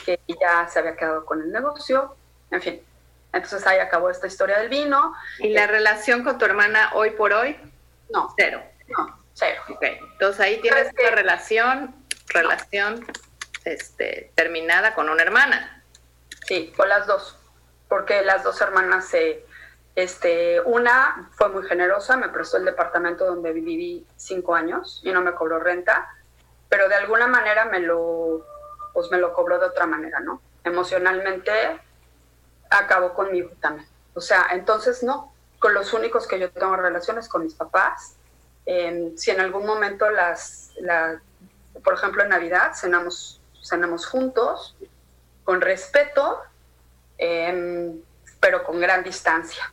que 0.05 0.19
ya 0.27 0.67
se 0.67 0.79
había 0.79 0.95
quedado 0.95 1.25
con 1.25 1.41
el 1.41 1.51
negocio, 1.51 2.15
en 2.51 2.61
fin. 2.61 2.81
Entonces 3.33 3.65
ahí 3.65 3.79
acabó 3.79 4.11
esta 4.11 4.27
historia 4.27 4.59
del 4.59 4.69
vino. 4.69 5.13
¿Y 5.39 5.49
la 5.49 5.65
relación 5.65 6.23
con 6.23 6.37
tu 6.37 6.45
hermana 6.45 6.91
hoy 6.93 7.09
por 7.11 7.33
hoy? 7.33 7.57
No. 8.11 8.31
Cero. 8.37 8.61
No, 8.95 9.19
cero. 9.33 9.61
Okay. 9.69 9.97
Entonces 10.11 10.39
ahí 10.39 10.61
tienes 10.61 10.91
una 10.99 11.09
relación, 11.09 11.95
relación 12.27 13.05
este, 13.65 14.31
terminada 14.35 14.93
con 14.93 15.09
una 15.09 15.23
hermana. 15.23 15.82
Sí, 16.45 16.73
con 16.75 16.89
las 16.89 17.07
dos, 17.07 17.37
porque 17.87 18.23
las 18.23 18.43
dos 18.43 18.59
hermanas 18.61 19.05
se 19.05 19.45
este, 19.95 20.59
una 20.61 21.29
fue 21.33 21.49
muy 21.49 21.63
generosa, 21.63 22.17
me 22.17 22.29
prestó 22.29 22.57
el 22.57 22.65
departamento 22.65 23.25
donde 23.25 23.53
viví 23.53 24.05
cinco 24.15 24.55
años 24.55 25.01
y 25.03 25.11
no 25.11 25.21
me 25.21 25.35
cobró 25.35 25.59
renta, 25.59 26.09
pero 26.67 26.89
de 26.89 26.95
alguna 26.95 27.27
manera 27.27 27.65
me 27.65 27.79
lo, 27.79 28.45
pues 28.93 29.11
me 29.11 29.19
lo 29.19 29.33
cobró 29.33 29.59
de 29.59 29.67
otra 29.67 29.85
manera, 29.85 30.19
¿no? 30.19 30.41
Emocionalmente 30.63 31.51
acabó 32.71 33.13
conmigo 33.13 33.51
también. 33.61 33.87
O 34.15 34.21
sea, 34.21 34.47
entonces 34.51 35.03
no, 35.03 35.31
con 35.59 35.75
los 35.75 35.93
únicos 35.93 36.25
que 36.27 36.39
yo 36.39 36.51
tengo 36.51 36.75
relaciones 36.75 37.29
con 37.29 37.43
mis 37.43 37.53
papás. 37.53 38.15
Em, 38.65 39.15
si 39.15 39.29
en 39.29 39.41
algún 39.41 39.65
momento 39.65 40.09
las, 40.09 40.71
por 41.83 41.93
ejemplo 41.93 42.23
en 42.23 42.29
Navidad 42.29 42.73
cenamos, 42.73 43.41
cenamos 43.61 44.07
juntos, 44.07 44.75
con 45.43 45.61
respeto, 45.61 46.41
em, 47.17 48.01
pero 48.39 48.63
con 48.63 48.79
gran 48.79 49.03
distancia. 49.03 49.71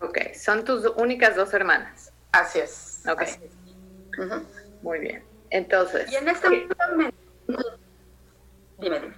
Ok, 0.00 0.18
son 0.34 0.64
tus 0.64 0.84
únicas 0.96 1.36
dos 1.36 1.52
hermanas. 1.52 2.12
Así 2.32 2.60
es. 2.60 3.02
Ok. 3.08 3.22
Muy 4.82 4.98
bien. 4.98 5.24
Entonces. 5.50 6.10
Y 6.10 6.16
en 6.16 6.28
este 6.28 6.48
momento. 6.48 6.76
Dime, 8.78 9.00
dime. 9.00 9.14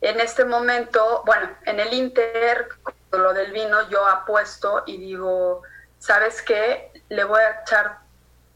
En 0.00 0.20
este 0.20 0.44
momento, 0.44 1.22
bueno, 1.26 1.50
en 1.64 1.80
el 1.80 1.92
Inter, 1.92 2.68
con 3.10 3.22
lo 3.22 3.32
del 3.32 3.52
vino, 3.52 3.88
yo 3.90 4.06
apuesto 4.06 4.84
y 4.86 4.96
digo, 4.98 5.62
¿sabes 5.98 6.42
qué? 6.42 6.92
Le 7.08 7.24
voy 7.24 7.40
a 7.40 7.62
echar 7.62 7.98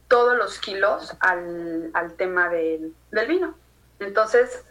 todos 0.09 0.37
los 0.37 0.59
kilos 0.61 1.16
al, 1.20 1.90
al 1.94 2.12
tema 2.14 2.48
del, 2.48 2.94
del 3.11 3.27
vino. 3.27 3.57
Entonces, 3.98 4.64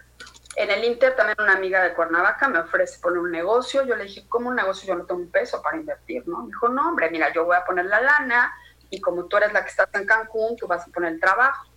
en 0.56 0.70
el 0.70 0.84
Inter 0.84 1.16
también 1.16 1.38
una 1.40 1.54
amiga 1.54 1.82
de 1.84 1.94
Cuernavaca 1.94 2.50
me 2.50 2.60
ofrece 2.60 3.00
poner 3.00 3.20
un 3.20 3.32
negocio. 3.32 3.84
Yo 3.84 3.96
le 3.96 4.04
dije, 4.04 4.26
¿cómo 4.28 4.50
un 4.50 4.56
negocio? 4.56 4.88
Yo 4.88 4.96
no 4.96 5.06
tengo 5.06 5.22
un 5.22 5.32
peso 5.32 5.62
para 5.62 5.78
invertir, 5.78 6.28
¿no? 6.28 6.42
Me 6.42 6.48
dijo, 6.48 6.68
no, 6.68 6.90
hombre, 6.90 7.10
mira, 7.10 7.32
yo 7.34 7.46
voy 7.46 7.56
a 7.56 7.64
poner 7.64 7.86
la 7.86 8.02
lana 8.02 8.54
y 8.90 9.00
como 9.00 9.26
tú 9.26 9.38
eres 9.38 9.54
la 9.54 9.64
que 9.64 9.70
estás 9.70 9.88
en 9.94 10.06
Cancún, 10.06 10.58
tú 10.58 10.68
vas 10.68 10.86
a 10.86 10.92
poner 10.92 11.14
el 11.14 11.20
trabajo. 11.20 11.68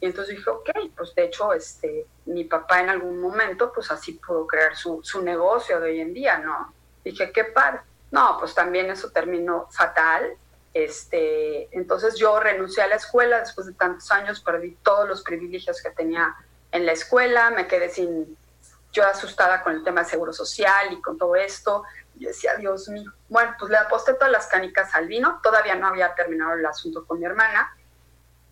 Y 0.00 0.06
entonces 0.06 0.36
dije, 0.36 0.50
ok, 0.50 0.70
pues 0.96 1.14
de 1.14 1.24
hecho, 1.24 1.52
este, 1.52 2.06
mi 2.26 2.44
papá 2.44 2.80
en 2.80 2.90
algún 2.90 3.20
momento, 3.20 3.72
pues 3.72 3.90
así 3.90 4.14
pudo 4.14 4.46
crear 4.46 4.76
su, 4.76 5.00
su 5.02 5.22
negocio 5.22 5.80
de 5.80 5.90
hoy 5.90 6.00
en 6.00 6.12
día, 6.12 6.38
¿no? 6.38 6.74
Dije, 7.04 7.30
qué 7.32 7.44
padre. 7.44 7.80
No, 8.10 8.36
pues 8.38 8.54
también 8.54 8.90
eso 8.90 9.10
terminó 9.10 9.68
fatal. 9.70 10.36
Este, 10.72 11.68
entonces 11.76 12.16
yo 12.16 12.40
renuncié 12.40 12.82
a 12.82 12.88
la 12.88 12.96
escuela 12.96 13.38
después 13.38 13.68
de 13.68 13.74
tantos 13.74 14.10
años, 14.10 14.40
perdí 14.40 14.76
todos 14.82 15.08
los 15.08 15.22
privilegios 15.22 15.80
que 15.80 15.90
tenía 15.90 16.34
en 16.74 16.86
la 16.86 16.92
escuela, 16.92 17.50
me 17.50 17.68
quedé 17.68 17.88
sin, 17.88 18.36
yo 18.92 19.06
asustada 19.06 19.62
con 19.62 19.74
el 19.74 19.84
tema 19.84 20.02
de 20.02 20.10
seguro 20.10 20.32
social 20.32 20.92
y 20.92 21.00
con 21.00 21.16
todo 21.16 21.36
esto. 21.36 21.84
Yo 22.16 22.28
decía, 22.28 22.56
Dios 22.56 22.88
mío, 22.88 23.12
bueno, 23.28 23.54
pues 23.56 23.70
le 23.70 23.76
aposté 23.76 24.14
todas 24.14 24.32
las 24.32 24.48
canicas 24.48 24.92
al 24.96 25.06
vino, 25.06 25.40
todavía 25.40 25.76
no 25.76 25.86
había 25.86 26.12
terminado 26.16 26.54
el 26.54 26.66
asunto 26.66 27.06
con 27.06 27.20
mi 27.20 27.26
hermana. 27.26 27.76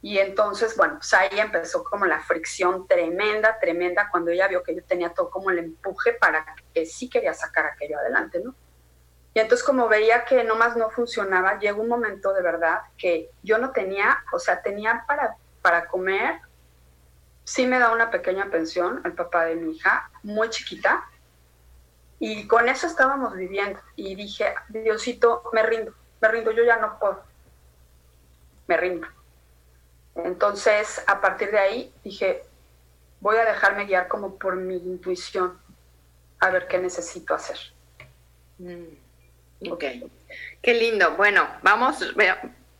Y 0.02 0.18
entonces, 0.18 0.76
bueno, 0.76 0.94
pues 0.98 1.12
ahí 1.14 1.38
empezó 1.38 1.82
como 1.82 2.06
la 2.06 2.20
fricción 2.20 2.86
tremenda, 2.86 3.58
tremenda, 3.58 4.08
cuando 4.08 4.30
ella 4.30 4.46
vio 4.46 4.62
que 4.62 4.76
yo 4.76 4.84
tenía 4.84 5.12
todo 5.12 5.28
como 5.28 5.50
el 5.50 5.58
empuje 5.58 6.12
para 6.12 6.46
que 6.72 6.86
sí 6.86 7.10
quería 7.10 7.34
sacar 7.34 7.66
aquello 7.66 7.98
adelante, 7.98 8.40
¿no? 8.44 8.54
Y 9.34 9.40
entonces 9.40 9.66
como 9.66 9.88
veía 9.88 10.24
que 10.24 10.44
nomás 10.44 10.76
no 10.76 10.90
funcionaba, 10.90 11.58
llegó 11.58 11.82
un 11.82 11.88
momento 11.88 12.32
de 12.32 12.42
verdad 12.42 12.82
que 12.96 13.30
yo 13.42 13.58
no 13.58 13.72
tenía, 13.72 14.22
o 14.32 14.38
sea, 14.38 14.62
tenía 14.62 15.04
para, 15.08 15.36
para 15.60 15.86
comer 15.86 16.40
sí 17.44 17.66
me 17.66 17.78
da 17.78 17.92
una 17.92 18.10
pequeña 18.10 18.50
pensión 18.50 19.00
el 19.04 19.12
papá 19.12 19.44
de 19.44 19.56
mi 19.56 19.76
hija, 19.76 20.10
muy 20.22 20.50
chiquita, 20.50 21.08
y 22.18 22.46
con 22.46 22.68
eso 22.68 22.86
estábamos 22.86 23.34
viviendo. 23.34 23.80
Y 23.96 24.14
dije, 24.14 24.54
Diosito, 24.68 25.50
me 25.52 25.62
rindo, 25.62 25.92
me 26.20 26.28
rindo, 26.28 26.52
yo 26.52 26.64
ya 26.64 26.76
no 26.76 26.98
puedo, 26.98 27.22
me 28.68 28.76
rindo. 28.76 29.08
Entonces, 30.14 31.02
a 31.06 31.20
partir 31.20 31.50
de 31.50 31.58
ahí, 31.58 31.94
dije, 32.04 32.44
voy 33.20 33.36
a 33.36 33.44
dejarme 33.44 33.86
guiar 33.86 34.08
como 34.08 34.38
por 34.38 34.56
mi 34.56 34.76
intuición, 34.76 35.58
a 36.38 36.50
ver 36.50 36.68
qué 36.68 36.78
necesito 36.78 37.34
hacer. 37.34 37.58
Mm, 38.58 39.70
ok, 39.70 39.84
qué 40.60 40.74
lindo. 40.74 41.16
Bueno, 41.16 41.46
vamos, 41.62 42.14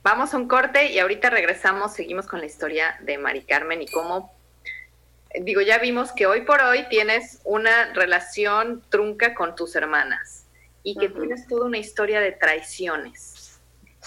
vamos 0.03 0.35
a 0.35 0.37
un 0.37 0.46
corte 0.46 0.92
y 0.92 0.98
ahorita 0.98 1.31
regresamos, 1.31 1.94
seguimos 1.94 2.27
con 2.27 2.40
la 2.40 2.46
historia 2.46 2.96
de 3.01 3.18
Mari 3.18 3.42
Carmen 3.44 3.83
y 3.83 3.90
cómo 3.90 4.33
digo, 5.40 5.60
ya 5.60 5.78
vimos 5.78 6.12
que 6.12 6.26
hoy 6.26 6.42
por 6.42 6.60
hoy 6.62 6.86
tienes 6.88 7.40
una 7.44 7.92
relación 7.94 8.82
trunca 8.88 9.34
con 9.34 9.54
tus 9.54 9.74
hermanas 9.76 10.46
y 10.82 10.96
que 10.96 11.08
tienes 11.08 11.46
toda 11.46 11.66
una 11.66 11.78
historia 11.78 12.20
de 12.20 12.32
traiciones. 12.32 13.60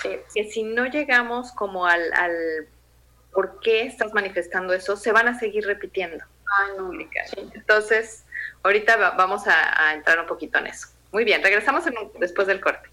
Que 0.03 0.25
si 0.51 0.63
no 0.63 0.85
llegamos 0.85 1.51
como 1.53 1.85
al, 1.85 2.13
al 2.13 2.67
por 3.31 3.59
qué 3.59 3.83
estás 3.83 4.13
manifestando 4.13 4.73
eso, 4.73 4.95
se 4.95 5.11
van 5.11 5.27
a 5.27 5.39
seguir 5.39 5.65
repitiendo. 5.65 6.23
Ay, 6.47 6.71
no. 6.77 6.91
Entonces, 7.53 8.25
ahorita 8.63 9.11
vamos 9.11 9.43
a, 9.47 9.93
entrar 9.93 10.19
un 10.19 10.25
poquito 10.25 10.57
en 10.59 10.67
eso. 10.67 10.87
Muy 11.11 11.23
bien, 11.23 11.43
regresamos 11.43 11.83
después 12.19 12.47
del 12.47 12.61
corte. 12.61 12.89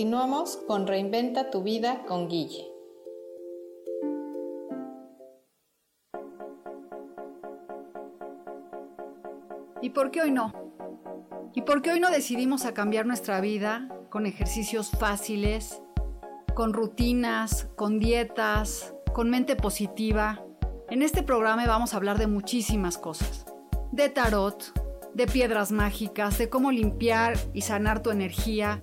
Continuamos 0.00 0.56
con 0.66 0.86
Reinventa 0.86 1.50
tu 1.50 1.62
vida 1.62 2.06
con 2.06 2.26
Guille. 2.26 2.66
¿Y 9.82 9.90
por 9.90 10.10
qué 10.10 10.22
hoy 10.22 10.30
no? 10.30 10.54
¿Y 11.54 11.60
por 11.60 11.82
qué 11.82 11.90
hoy 11.90 12.00
no 12.00 12.08
decidimos 12.08 12.62
cambiar 12.72 13.04
nuestra 13.04 13.42
vida 13.42 13.90
con 14.08 14.24
ejercicios 14.24 14.90
fáciles, 14.90 15.82
con 16.54 16.72
rutinas, 16.72 17.68
con 17.76 17.98
dietas, 17.98 18.94
con 19.12 19.28
mente 19.28 19.54
positiva? 19.54 20.42
En 20.88 21.02
este 21.02 21.22
programa 21.22 21.66
vamos 21.66 21.92
a 21.92 21.98
hablar 21.98 22.16
de 22.16 22.26
muchísimas 22.26 22.96
cosas. 22.96 23.44
De 23.92 24.08
tarot, 24.08 24.64
de 25.12 25.26
piedras 25.26 25.72
mágicas, 25.72 26.38
de 26.38 26.48
cómo 26.48 26.72
limpiar 26.72 27.36
y 27.52 27.60
sanar 27.60 28.02
tu 28.02 28.10
energía, 28.10 28.82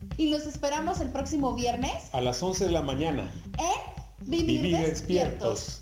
Y 0.21 0.29
los 0.29 0.45
esperamos 0.45 1.01
el 1.01 1.09
próximo 1.09 1.55
viernes. 1.55 1.91
A 2.11 2.21
las 2.21 2.43
11 2.43 2.65
de 2.65 2.71
la 2.71 2.83
mañana. 2.83 3.31
En 3.57 4.29
Vivir, 4.29 4.77
despiertos. 4.77 5.81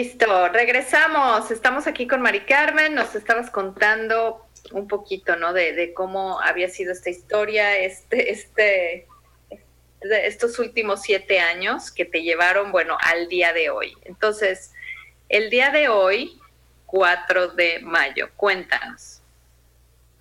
Listo, 0.00 0.48
regresamos. 0.48 1.50
Estamos 1.50 1.86
aquí 1.86 2.06
con 2.06 2.22
Mari 2.22 2.46
Carmen. 2.46 2.94
Nos 2.94 3.14
estabas 3.14 3.50
contando 3.50 4.46
un 4.72 4.88
poquito, 4.88 5.36
¿no? 5.36 5.52
De, 5.52 5.92
cómo 5.92 6.40
había 6.40 6.70
sido 6.70 6.92
esta 6.92 7.10
historia, 7.10 7.76
este, 7.76 8.32
este, 8.32 9.06
estos 10.00 10.58
últimos 10.58 11.02
siete 11.02 11.38
años 11.38 11.92
que 11.92 12.06
te 12.06 12.22
llevaron, 12.22 12.72
bueno, 12.72 12.96
al 12.98 13.28
día 13.28 13.52
de 13.52 13.68
hoy. 13.68 13.94
Entonces, 14.06 14.72
el 15.28 15.50
día 15.50 15.68
de 15.68 15.90
hoy, 15.90 16.40
4 16.86 17.48
de 17.48 17.80
mayo, 17.80 18.30
cuéntanos, 18.36 19.20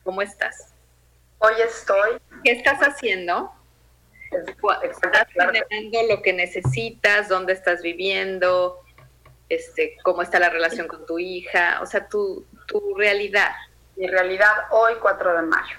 ¿cómo 0.03 0.21
estás? 0.21 0.73
Hoy 1.37 1.53
estoy. 1.65 2.19
¿Qué 2.43 2.51
estás 2.51 2.81
haciendo? 2.81 3.53
¿Estás 4.83 5.27
generando 5.31 6.03
lo 6.09 6.21
que 6.21 6.33
necesitas? 6.33 7.29
¿Dónde 7.29 7.53
estás 7.53 7.81
viviendo? 7.81 8.83
Este, 9.49 9.97
cómo 10.03 10.21
está 10.21 10.39
la 10.39 10.49
relación 10.49 10.87
con 10.87 11.05
tu 11.05 11.19
hija, 11.19 11.79
o 11.81 11.85
sea, 11.85 12.07
tu, 12.07 12.45
tu 12.67 12.95
realidad. 12.95 13.51
Mi 13.95 14.07
realidad 14.07 14.67
hoy, 14.69 14.93
4 15.01 15.35
de 15.35 15.41
mayo. 15.41 15.77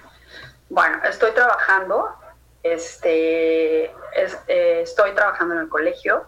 Bueno, 0.69 1.01
estoy 1.03 1.31
trabajando, 1.31 2.13
este, 2.63 3.85
eh, 3.85 4.81
estoy 4.81 5.13
trabajando 5.13 5.55
en 5.55 5.61
el 5.61 5.69
colegio. 5.69 6.27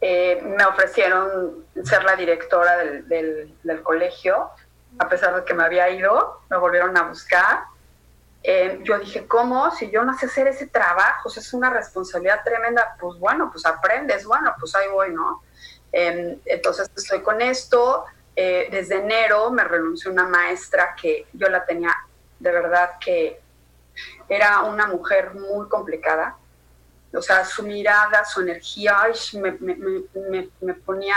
Eh, 0.00 0.40
me 0.42 0.64
ofrecieron 0.64 1.64
ser 1.82 2.04
la 2.04 2.14
directora 2.14 2.76
del, 2.78 3.52
del, 3.62 3.82
colegio, 3.82 4.50
a 4.98 5.08
pesar 5.08 5.34
de 5.34 5.44
que 5.44 5.54
me 5.54 5.64
había 5.64 5.88
ido, 5.90 6.40
me 6.50 6.56
volvieron 6.56 6.96
a 6.96 7.02
buscar. 7.02 7.64
Eh, 8.42 8.80
yo 8.82 8.98
dije, 8.98 9.26
¿cómo? 9.26 9.70
Si 9.72 9.90
yo 9.90 10.04
no 10.04 10.16
sé 10.16 10.26
hacer 10.26 10.46
ese 10.48 10.66
trabajo, 10.66 11.28
es 11.28 11.52
una 11.52 11.70
responsabilidad 11.70 12.42
tremenda, 12.44 12.96
pues 13.00 13.18
bueno, 13.18 13.50
pues 13.50 13.66
aprendes, 13.66 14.24
bueno, 14.24 14.54
pues 14.58 14.74
ahí 14.74 14.88
voy, 14.88 15.10
¿no? 15.10 15.42
Em, 15.92 16.38
entonces 16.44 16.90
estoy 16.96 17.20
con 17.22 17.40
esto. 17.40 18.04
Eh, 18.36 18.68
desde 18.70 18.96
enero 18.96 19.50
me 19.50 19.64
renunció 19.64 20.12
una 20.12 20.26
maestra 20.26 20.94
que 21.00 21.26
yo 21.32 21.48
la 21.48 21.64
tenía 21.64 21.94
de 22.38 22.52
verdad 22.52 22.92
que 23.00 23.40
era 24.28 24.62
una 24.62 24.86
mujer 24.86 25.34
muy 25.34 25.68
complicada. 25.68 26.36
O 27.12 27.22
sea, 27.22 27.44
su 27.44 27.62
mirada, 27.62 28.24
su 28.24 28.42
energía, 28.42 28.96
me, 29.34 29.52
me, 29.52 30.48
me, 30.60 30.74
ponía... 30.74 31.16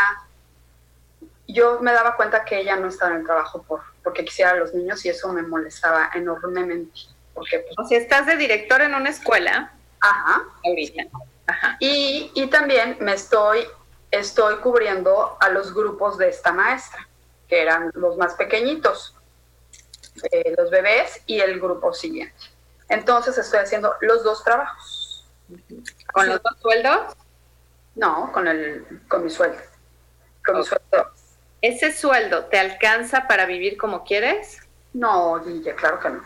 Yo 1.54 1.80
me 1.82 1.92
daba 1.92 2.16
cuenta 2.16 2.46
que 2.46 2.60
ella 2.60 2.76
no 2.76 2.88
estaba 2.88 3.12
en 3.12 3.22
el 3.22 3.26
trabajo 3.26 3.64
por, 3.64 3.82
porque 4.04 4.26
quisiera 4.26 4.52
a 4.52 4.56
los 4.56 4.74
niños 4.74 5.06
y 5.06 5.10
eso 5.10 5.32
me 5.34 5.42
molestaba 5.42 6.10
enormemente. 6.14 7.00
Porque, 7.34 7.60
pues, 7.60 7.76
o 7.78 7.88
sea, 7.88 7.98
estás 7.98 8.26
de 8.26 8.36
director 8.38 8.82
en 8.82 8.94
una 8.94 9.10
escuela. 9.10 9.72
Ajá. 10.00 10.44
Ahorita. 10.66 11.04
Ajá. 11.48 11.78
Y, 11.80 12.32
y 12.36 12.48
también 12.48 12.98
me 13.00 13.14
estoy 13.14 13.68
estoy 14.12 14.58
cubriendo 14.58 15.38
a 15.40 15.50
los 15.50 15.74
grupos 15.74 16.18
de 16.18 16.30
esta 16.30 16.52
maestra, 16.52 17.08
que 17.48 17.62
eran 17.62 17.92
los 17.94 18.18
más 18.18 18.36
pequeñitos, 18.36 19.16
eh, 20.32 20.54
los 20.58 20.70
bebés 20.70 21.22
y 21.26 21.40
el 21.40 21.60
grupo 21.60 21.94
siguiente. 21.94 22.36
Entonces 22.90 23.38
estoy 23.38 23.60
haciendo 23.60 23.96
los 24.02 24.24
dos 24.24 24.44
trabajos. 24.44 25.26
¿Con 26.14 26.28
los 26.28 26.44
dos 26.44 26.58
sueldos? 26.62 27.16
No, 27.96 28.32
con, 28.34 28.48
el, 28.48 29.02
con 29.08 29.24
mi 29.24 29.30
sueldo. 29.30 29.60
Con 30.46 30.58
mi 30.58 30.66
sueldo. 30.66 31.12
¿Ese 31.62 31.92
sueldo 31.92 32.46
te 32.46 32.58
alcanza 32.58 33.28
para 33.28 33.46
vivir 33.46 33.78
como 33.78 34.04
quieres? 34.04 34.60
No, 34.94 35.40
Guille, 35.44 35.76
claro 35.76 36.00
que 36.00 36.10
no. 36.10 36.24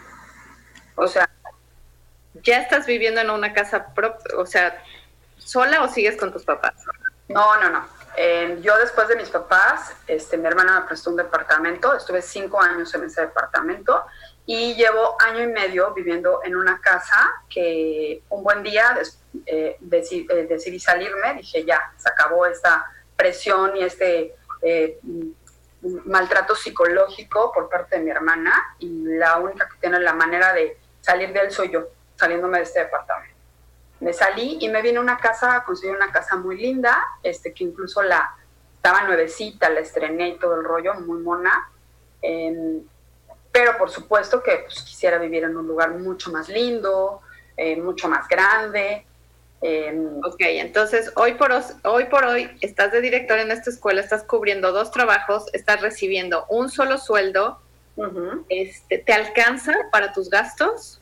O 0.95 1.08
sea... 1.08 1.30
¿Ya 2.43 2.60
estás 2.60 2.86
viviendo 2.86 3.21
en 3.21 3.30
una 3.30 3.54
casa 3.54 3.93
propia? 3.93 4.38
O 4.38 4.45
sea, 4.45 4.84
¿sola 5.38 5.82
o 5.82 5.88
sigues 5.88 6.17
con 6.17 6.32
tus 6.32 6.43
papás? 6.43 6.74
No, 7.30 7.60
no, 7.62 7.69
no. 7.69 7.88
Eh, 8.17 8.60
yo 8.62 8.78
después 8.78 9.07
de 9.07 9.16
mis 9.16 9.30
papás, 9.30 9.93
este, 10.07 10.38
mi 10.38 10.47
hermana 10.47 10.80
me 10.80 10.88
prestó 10.88 11.10
un 11.10 11.18
departamento, 11.18 11.93
estuve 11.93 12.22
cinco 12.22 12.62
años 12.62 12.93
en 12.93 13.03
ese 13.03 13.22
departamento 13.22 14.05
y 14.45 14.76
llevo 14.76 15.18
año 15.20 15.41
y 15.41 15.47
medio 15.47 15.93
viviendo 15.93 16.39
en 16.43 16.55
una 16.55 16.80
casa 16.80 17.18
que 17.49 18.22
un 18.30 18.43
buen 18.43 18.64
día 18.64 18.97
eh, 19.45 19.78
eh, 19.82 20.47
decidí 20.47 20.80
salirme, 20.80 21.36
dije 21.36 21.66
ya, 21.66 21.91
se 21.97 22.07
acabó 22.07 22.45
esta 22.45 22.86
presión 23.18 23.76
y 23.76 23.84
este 23.84 24.36
maltrato 26.05 26.55
psicológico 26.55 27.51
por 27.53 27.70
parte 27.70 27.97
de 27.97 28.03
mi 28.03 28.11
hermana 28.11 28.76
y 28.80 28.89
la 29.03 29.38
única 29.38 29.70
que 29.70 29.78
tiene 29.80 29.99
la 29.99 30.13
manera 30.13 30.53
de 30.53 30.78
salir 31.01 31.32
de 31.32 31.41
él 31.41 31.51
soy 31.51 31.72
yo, 31.72 31.88
saliéndome 32.16 32.57
de 32.57 32.63
este 32.63 32.80
departamento 32.80 33.36
me 33.99 34.13
salí 34.13 34.57
y 34.61 34.70
me 34.70 34.82
vine 34.82 34.97
a 34.97 35.01
una 35.01 35.18
casa, 35.18 35.63
conseguí 35.66 35.91
una 35.91 36.11
casa 36.11 36.36
muy 36.36 36.57
linda, 36.57 37.03
este, 37.24 37.53
que 37.53 37.63
incluso 37.63 38.03
la 38.03 38.36
estaba 38.76 39.03
nuevecita, 39.03 39.70
la 39.70 39.80
estrené 39.80 40.30
y 40.30 40.38
todo 40.38 40.55
el 40.55 40.63
rollo, 40.63 40.93
muy 40.95 41.20
mona. 41.20 41.72
Em, 42.22 42.82
pero 43.51 43.78
por 43.78 43.89
supuesto 43.89 44.43
que 44.43 44.57
pues, 44.66 44.84
quisiera 44.84 45.18
vivir 45.18 45.43
en 45.43 45.55
un 45.55 45.68
lugar 45.68 45.91
mucho 45.91 46.32
más 46.32 46.49
lindo, 46.49 47.22
eh, 47.55 47.78
mucho 47.78 48.07
más 48.09 48.28
grande. 48.28 49.07
Em, 49.62 50.18
ok, 50.24 50.36
entonces 50.39 51.12
hoy 51.16 51.34
por, 51.36 51.51
hoy 51.84 52.06
por 52.06 52.26
hoy 52.26 52.56
estás 52.62 52.91
de 52.91 53.01
director 53.01 53.39
en 53.39 53.51
esta 53.51 53.70
escuela, 53.70 54.01
estás 54.01 54.24
cubriendo 54.24 54.72
dos 54.72 54.91
trabajos, 54.91 55.45
estás 55.53 55.82
recibiendo 55.82 56.45
un 56.49 56.70
solo 56.70 56.97
sueldo. 56.97 57.60
este, 58.49 58.99
¿Te 58.99 59.14
alcanza 59.14 59.74
para 59.91 60.12
tus 60.12 60.30
gastos? 60.30 61.01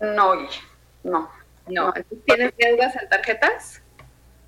No, 0.00 0.48
no. 1.02 1.30
No, 1.66 1.92
¿tienes 2.26 2.52
deudas 2.56 2.96
en 3.00 3.08
tarjetas? 3.08 3.82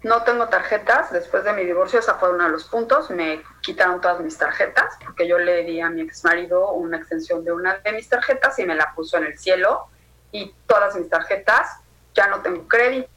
No 0.02 0.24
tengo 0.24 0.48
tarjetas. 0.48 1.12
Después 1.12 1.44
de 1.44 1.52
mi 1.52 1.64
divorcio, 1.64 2.00
esa 2.00 2.14
fue 2.14 2.30
uno 2.32 2.44
de 2.44 2.50
los 2.50 2.64
puntos. 2.64 3.10
Me 3.10 3.42
quitaron 3.60 4.00
todas 4.00 4.20
mis 4.20 4.36
tarjetas 4.36 4.96
porque 5.04 5.28
yo 5.28 5.38
le 5.38 5.62
di 5.62 5.80
a 5.80 5.88
mi 5.90 6.02
ex 6.02 6.24
marido 6.24 6.72
una 6.72 6.96
extensión 6.96 7.44
de 7.44 7.52
una 7.52 7.78
de 7.78 7.92
mis 7.92 8.08
tarjetas 8.08 8.58
y 8.58 8.64
me 8.64 8.74
la 8.74 8.92
puso 8.94 9.18
en 9.18 9.24
el 9.24 9.38
cielo. 9.38 9.86
Y 10.32 10.52
todas 10.66 10.96
mis 10.96 11.08
tarjetas, 11.08 11.68
ya 12.14 12.26
no 12.28 12.40
tengo 12.40 12.66
crédito. 12.68 13.08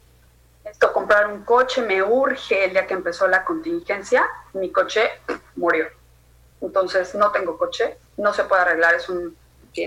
Esto, 0.64 0.92
comprar 0.94 1.28
un 1.28 1.44
coche 1.44 1.82
me 1.82 2.02
urge 2.02 2.66
el 2.66 2.72
día 2.72 2.88
que 2.88 2.96
empezó 2.96 3.28
la 3.28 3.46
contingencia. 3.46 4.28
Mi 4.54 4.72
coche 4.72 5.10
murió. 5.56 5.88
Entonces, 6.62 7.14
no 7.16 7.32
tengo 7.32 7.58
coche. 7.58 7.98
No 8.18 8.34
se 8.34 8.46
puede 8.46 8.64
arreglar. 8.64 8.96
Es 8.96 9.10
un, 9.10 9.38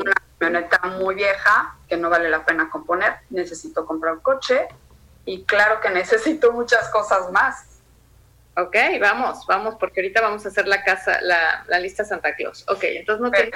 una 0.01 0.13
camioneta 0.39 0.81
muy 0.99 1.15
vieja 1.15 1.77
que 1.89 1.97
no 1.97 2.11
vale 2.11 2.29
la 2.29 2.45
pena 2.45 2.71
componer. 2.71 3.17
Necesito 3.31 3.85
comprar 3.87 4.15
un 4.15 4.21
coche 4.21 4.69
y 5.25 5.45
claro 5.45 5.81
que 5.81 5.91
necesito 5.91 6.53
muchas 6.53 6.89
cosas 6.91 7.31
más. 7.33 7.65
Ok, 8.57 8.77
vamos, 9.01 9.47
vamos, 9.47 9.77
porque 9.79 10.01
ahorita 10.01 10.21
vamos 10.21 10.45
a 10.45 10.49
hacer 10.49 10.67
la 10.67 10.83
casa, 10.83 11.21
la, 11.21 11.65
la 11.69 11.79
lista 11.79 12.05
Santa 12.05 12.35
Claus. 12.35 12.65
Ok, 12.69 12.83
entonces 12.83 13.23
no 13.23 13.31
tienes... 13.31 13.55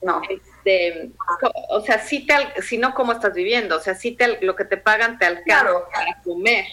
No. 0.00 0.22
Este, 0.64 1.10
o 1.68 1.80
sea, 1.80 1.98
si, 1.98 2.26
te, 2.26 2.62
si 2.62 2.78
no, 2.78 2.94
¿cómo 2.94 3.12
estás 3.12 3.34
viviendo? 3.34 3.76
O 3.76 3.80
sea, 3.80 3.94
si 3.94 4.12
te, 4.12 4.40
lo 4.40 4.56
que 4.56 4.64
te 4.64 4.76
pagan 4.76 5.18
te 5.18 5.26
alcanza 5.26 5.84
para 5.92 6.22
comer. 6.22 6.64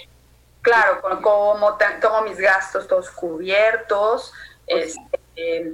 Claro, 0.61 1.01
como 1.21 1.77
tengo 1.77 2.21
mis 2.21 2.37
gastos 2.37 2.87
todos 2.87 3.09
cubiertos, 3.09 4.31
pues 4.67 4.95
este, 5.11 5.73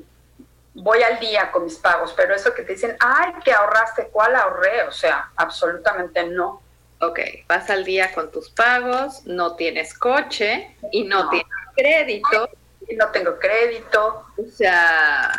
voy 0.74 1.04
al 1.04 1.20
día 1.20 1.52
con 1.52 1.66
mis 1.66 1.76
pagos, 1.76 2.14
pero 2.16 2.34
eso 2.34 2.54
que 2.54 2.64
te 2.64 2.74
dicen, 2.74 2.96
ay, 3.00 3.34
que 3.44 3.52
ahorraste, 3.52 4.08
¿cuál 4.08 4.36
ahorré? 4.36 4.84
O 4.84 4.92
sea, 4.92 5.30
absolutamente 5.36 6.26
no. 6.26 6.62
Ok, 7.00 7.20
vas 7.48 7.70
al 7.70 7.84
día 7.84 8.12
con 8.14 8.32
tus 8.32 8.50
pagos, 8.50 9.26
no 9.28 9.56
tienes 9.56 9.94
coche 9.94 10.76
y 10.92 11.04
no, 11.04 11.30
tienes 11.30 11.48
crédito. 11.76 12.50
Y 12.90 12.96
no 12.96 13.10
tengo 13.10 13.38
crédito. 13.38 14.26
O 14.38 14.50
sea... 14.50 15.32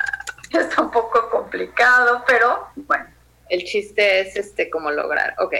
Está 0.52 0.82
un 0.82 0.90
poco 0.90 1.28
complicado, 1.30 2.24
pero 2.26 2.68
bueno. 2.76 3.06
El 3.48 3.64
chiste 3.64 4.20
es 4.20 4.36
este 4.36 4.68
cómo 4.68 4.90
lograr, 4.90 5.34
ok. 5.38 5.54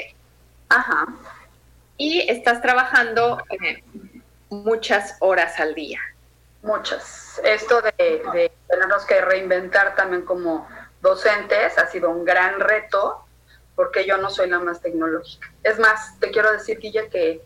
Ajá. 0.68 1.06
Y 1.96 2.30
estás 2.30 2.60
trabajando 2.60 3.42
eh, 3.48 3.82
muchas 4.50 5.16
horas 5.20 5.58
al 5.58 5.74
día. 5.74 6.00
Muchas. 6.62 7.40
Esto 7.42 7.80
de, 7.80 8.22
de 8.32 8.52
tenernos 8.68 9.06
que 9.06 9.20
reinventar 9.22 9.94
también 9.96 10.22
como 10.22 10.68
docentes 11.00 11.78
ha 11.78 11.86
sido 11.86 12.10
un 12.10 12.24
gran 12.24 12.60
reto 12.60 13.24
porque 13.74 14.04
yo 14.04 14.18
no 14.18 14.28
soy 14.28 14.50
la 14.50 14.58
más 14.58 14.80
tecnológica. 14.80 15.50
Es 15.62 15.78
más, 15.78 16.18
te 16.18 16.30
quiero 16.30 16.52
decir, 16.52 16.78
Guille, 16.78 17.08
que 17.08 17.40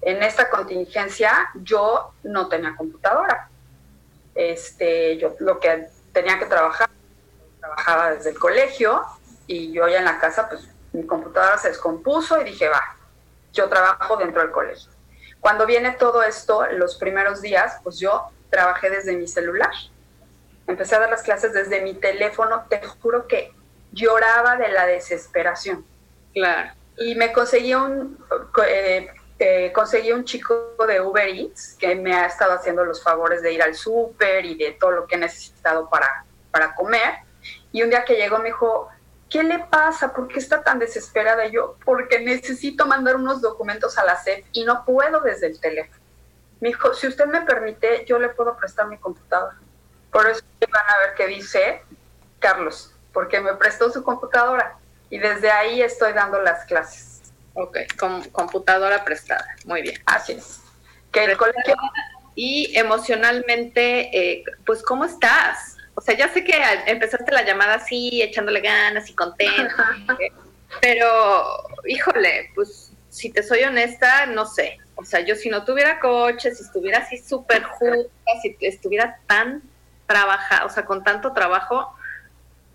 en 0.00 0.22
esta 0.22 0.48
contingencia 0.48 1.50
yo 1.54 2.12
no 2.22 2.48
tenía 2.48 2.74
computadora. 2.76 3.50
Este, 4.34 5.18
yo 5.18 5.34
lo 5.38 5.60
que 5.60 5.86
tenía 6.16 6.38
que 6.38 6.46
trabajar, 6.46 6.88
trabajaba 7.60 8.12
desde 8.12 8.30
el 8.30 8.38
colegio 8.38 9.04
y 9.46 9.70
yo 9.70 9.86
ya 9.86 9.98
en 9.98 10.06
la 10.06 10.18
casa, 10.18 10.48
pues 10.48 10.66
mi 10.94 11.06
computadora 11.06 11.58
se 11.58 11.68
descompuso 11.68 12.40
y 12.40 12.44
dije, 12.44 12.70
va, 12.70 12.96
yo 13.52 13.68
trabajo 13.68 14.16
dentro 14.16 14.40
del 14.40 14.50
colegio. 14.50 14.90
Cuando 15.40 15.66
viene 15.66 15.92
todo 15.92 16.22
esto, 16.22 16.66
los 16.68 16.96
primeros 16.96 17.42
días, 17.42 17.80
pues 17.84 17.98
yo 17.98 18.30
trabajé 18.48 18.88
desde 18.88 19.14
mi 19.14 19.28
celular. 19.28 19.70
Empecé 20.66 20.96
a 20.96 21.00
dar 21.00 21.10
las 21.10 21.22
clases 21.22 21.52
desde 21.52 21.82
mi 21.82 21.92
teléfono, 21.92 22.64
te 22.70 22.80
juro 22.82 23.26
que 23.26 23.52
lloraba 23.92 24.56
de 24.56 24.68
la 24.68 24.86
desesperación. 24.86 25.84
Claro. 26.32 26.72
Y 26.96 27.14
me 27.14 27.30
conseguí 27.30 27.74
un, 27.74 28.18
eh, 28.66 29.10
eh, 29.38 29.72
conseguí 29.72 30.12
un 30.12 30.24
chico 30.24 30.74
de 30.86 31.00
Uber 31.00 31.28
Eats 31.28 31.76
que 31.78 31.94
me 31.94 32.14
ha 32.14 32.26
estado 32.26 32.52
haciendo 32.52 32.84
los 32.84 33.02
favores 33.02 33.42
de 33.42 33.52
ir 33.52 33.62
al 33.62 33.74
súper 33.74 34.44
y 34.44 34.56
de 34.56 34.72
todo 34.72 34.92
lo 34.92 35.06
que 35.06 35.16
he 35.16 35.18
necesitado 35.18 35.88
para, 35.88 36.24
para 36.50 36.74
comer. 36.74 37.14
Y 37.72 37.82
un 37.82 37.90
día 37.90 38.04
que 38.04 38.16
llegó 38.16 38.38
me 38.38 38.46
dijo, 38.46 38.88
¿qué 39.28 39.42
le 39.42 39.58
pasa? 39.58 40.12
¿Por 40.12 40.28
qué 40.28 40.38
está 40.38 40.62
tan 40.62 40.78
desesperada? 40.78 41.46
Y 41.46 41.52
yo, 41.52 41.76
porque 41.84 42.20
necesito 42.20 42.86
mandar 42.86 43.16
unos 43.16 43.40
documentos 43.40 43.98
a 43.98 44.04
la 44.04 44.16
SEP 44.16 44.46
y 44.52 44.64
no 44.64 44.84
puedo 44.84 45.20
desde 45.20 45.48
el 45.48 45.60
teléfono. 45.60 46.00
Me 46.60 46.68
dijo, 46.68 46.94
si 46.94 47.06
usted 47.06 47.26
me 47.26 47.42
permite, 47.42 48.04
yo 48.06 48.18
le 48.18 48.30
puedo 48.30 48.56
prestar 48.56 48.86
mi 48.88 48.98
computadora. 48.98 49.56
Por 50.10 50.26
eso 50.28 50.42
van 50.72 50.84
a 50.88 50.98
ver 50.98 51.14
qué 51.14 51.26
dice 51.26 51.82
Carlos 52.38 52.96
porque 53.16 53.40
me 53.40 53.54
prestó 53.54 53.90
su 53.90 54.02
computadora 54.02 54.76
y 55.08 55.16
desde 55.16 55.50
ahí 55.50 55.80
estoy 55.80 56.12
dando 56.12 56.38
las 56.42 56.66
clases. 56.66 57.15
Ok, 57.56 57.78
con 57.98 58.22
computadora 58.30 59.02
prestada, 59.02 59.46
muy 59.64 59.80
bien. 59.80 60.00
Así 60.04 60.32
es. 60.32 60.60
Que 61.10 61.24
el 61.24 61.36
colegio... 61.36 61.74
Y 62.38 62.76
emocionalmente, 62.76 64.10
eh, 64.12 64.44
pues, 64.66 64.82
¿cómo 64.82 65.06
estás? 65.06 65.78
O 65.94 66.02
sea, 66.02 66.14
ya 66.14 66.28
sé 66.28 66.44
que 66.44 66.52
empezaste 66.84 67.32
la 67.32 67.42
llamada 67.42 67.76
así, 67.76 68.20
echándole 68.20 68.60
ganas 68.60 69.08
y 69.08 69.14
contenta, 69.14 69.96
pero, 70.82 71.66
híjole, 71.86 72.50
pues, 72.54 72.92
si 73.08 73.30
te 73.30 73.42
soy 73.42 73.62
honesta, 73.62 74.26
no 74.26 74.44
sé. 74.44 74.78
O 74.96 75.04
sea, 75.04 75.20
yo 75.20 75.34
si 75.34 75.48
no 75.48 75.64
tuviera 75.64 75.98
coche, 75.98 76.54
si 76.54 76.62
estuviera 76.62 76.98
así 76.98 77.16
súper 77.16 77.62
justa, 77.62 78.32
si 78.42 78.54
estuviera 78.60 79.18
tan 79.26 79.62
trabajada, 80.06 80.66
o 80.66 80.68
sea, 80.68 80.84
con 80.84 81.02
tanto 81.02 81.32
trabajo, 81.32 81.96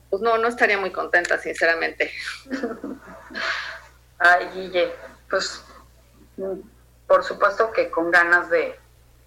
pues 0.10 0.24
no, 0.24 0.40
no 0.40 0.48
estaría 0.48 0.80
muy 0.80 0.92
contenta, 0.92 1.38
sinceramente. 1.38 2.12
Ay, 4.24 4.50
Guille, 4.54 4.94
pues 5.30 5.64
por 7.08 7.24
supuesto 7.24 7.72
que 7.72 7.90
con 7.90 8.12
ganas 8.12 8.50
de, 8.50 8.80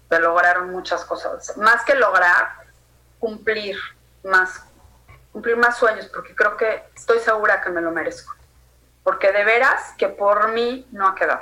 lograr 0.09 0.61
muchas 0.61 1.03
cosas. 1.03 1.57
Más 1.57 1.83
que 1.83 1.93
lograr, 1.93 2.53
cumplir 3.19 3.77
más, 4.23 4.63
cumplir 5.33 5.57
más 5.57 5.77
sueños, 5.77 6.09
porque 6.13 6.33
creo 6.33 6.55
que 6.55 6.83
estoy 6.95 7.19
segura 7.19 7.59
que 7.59 7.69
me 7.69 7.81
lo 7.81 7.91
merezco. 7.91 8.33
Porque 9.03 9.33
de 9.33 9.43
veras 9.43 9.93
que 9.97 10.07
por 10.07 10.53
mí 10.53 10.87
no 10.93 11.09
ha 11.09 11.15
quedado. 11.15 11.41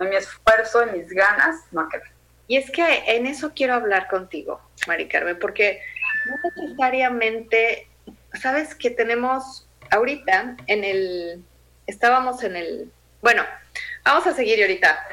En 0.00 0.10
mi 0.10 0.16
esfuerzo, 0.16 0.82
en 0.82 0.98
mis 0.98 1.08
ganas, 1.08 1.60
no 1.70 1.82
ha 1.82 1.88
quedado. 1.88 2.10
Y 2.48 2.56
es 2.56 2.68
que 2.72 3.04
en 3.14 3.26
eso 3.26 3.52
quiero 3.54 3.74
hablar 3.74 4.08
contigo, 4.08 4.60
Mari 4.88 5.08
Carmen, 5.08 5.38
porque 5.38 5.80
no 6.26 6.34
necesariamente 6.66 7.88
sabes 8.42 8.74
que 8.74 8.90
tenemos 8.90 9.68
ahorita 9.92 10.56
en 10.66 10.82
el, 10.82 11.44
estábamos 11.86 12.42
en 12.42 12.56
el, 12.56 12.92
bueno, 13.22 13.42
vamos 14.04 14.26
a 14.26 14.34
seguir 14.34 14.60
ahorita. 14.60 15.06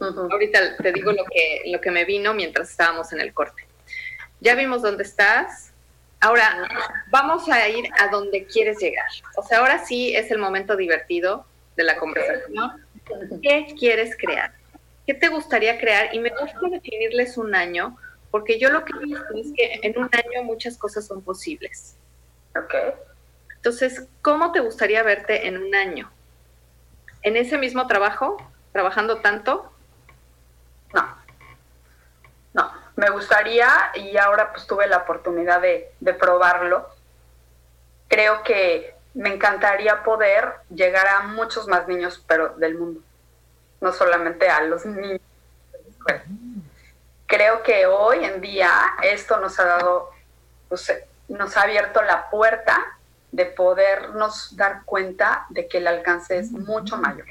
Ahorita 0.00 0.76
te 0.76 0.92
digo 0.92 1.12
lo 1.12 1.24
que, 1.24 1.62
lo 1.66 1.80
que 1.80 1.90
me 1.90 2.04
vino 2.04 2.34
mientras 2.34 2.70
estábamos 2.70 3.12
en 3.12 3.20
el 3.20 3.32
corte. 3.32 3.66
Ya 4.40 4.54
vimos 4.54 4.82
dónde 4.82 5.04
estás. 5.04 5.72
Ahora 6.20 6.68
vamos 7.08 7.48
a 7.48 7.68
ir 7.68 7.88
a 7.98 8.08
donde 8.08 8.44
quieres 8.44 8.78
llegar. 8.78 9.06
O 9.36 9.42
sea, 9.42 9.58
ahora 9.58 9.84
sí 9.84 10.14
es 10.14 10.30
el 10.30 10.38
momento 10.38 10.76
divertido 10.76 11.46
de 11.76 11.84
la 11.84 11.96
conversación. 11.96 12.84
¿Qué 13.42 13.74
quieres 13.78 14.16
crear? 14.16 14.52
¿Qué 15.06 15.14
te 15.14 15.28
gustaría 15.28 15.78
crear? 15.78 16.14
Y 16.14 16.18
me 16.18 16.30
gusta 16.30 16.58
definirles 16.70 17.36
un 17.36 17.54
año, 17.54 17.96
porque 18.30 18.58
yo 18.58 18.70
lo 18.70 18.84
que 18.84 18.92
he 18.96 19.04
visto 19.04 19.34
es 19.34 19.52
que 19.54 19.80
en 19.82 19.98
un 19.98 20.08
año 20.12 20.42
muchas 20.44 20.78
cosas 20.78 21.06
son 21.06 21.22
posibles. 21.22 21.96
Ok. 22.56 22.74
Entonces, 23.64 24.06
¿cómo 24.20 24.52
te 24.52 24.60
gustaría 24.60 25.02
verte 25.02 25.48
en 25.48 25.56
un 25.56 25.74
año? 25.74 26.12
¿En 27.22 27.34
ese 27.38 27.56
mismo 27.56 27.86
trabajo? 27.86 28.36
¿Trabajando 28.72 29.22
tanto? 29.22 29.72
No. 30.92 31.16
No. 32.52 32.70
Me 32.96 33.08
gustaría, 33.08 33.70
y 33.94 34.18
ahora 34.18 34.52
pues 34.52 34.66
tuve 34.66 34.86
la 34.86 34.98
oportunidad 34.98 35.62
de, 35.62 35.90
probarlo, 36.20 36.90
creo 38.08 38.42
que 38.42 38.94
me 39.14 39.32
encantaría 39.32 40.02
poder 40.02 40.56
llegar 40.68 41.06
a 41.06 41.20
muchos 41.22 41.66
más 41.66 41.88
niños, 41.88 42.22
pero 42.28 42.50
del 42.56 42.74
mundo, 42.74 43.00
no 43.80 43.94
solamente 43.94 44.50
a 44.50 44.60
los 44.60 44.84
niños. 44.84 45.22
Creo 47.26 47.62
que 47.62 47.86
hoy 47.86 48.26
en 48.26 48.42
día 48.42 48.70
esto 49.02 49.38
nos 49.38 49.58
ha 49.58 49.64
dado, 49.64 50.10
pues, 50.68 50.92
nos 51.28 51.56
ha 51.56 51.62
abierto 51.62 52.02
la 52.02 52.28
puerta 52.28 52.93
de 53.34 53.46
podernos 53.46 54.56
dar 54.56 54.84
cuenta 54.84 55.46
de 55.48 55.66
que 55.66 55.78
el 55.78 55.88
alcance 55.88 56.38
es 56.38 56.52
mucho 56.52 56.96
mayor. 56.96 57.26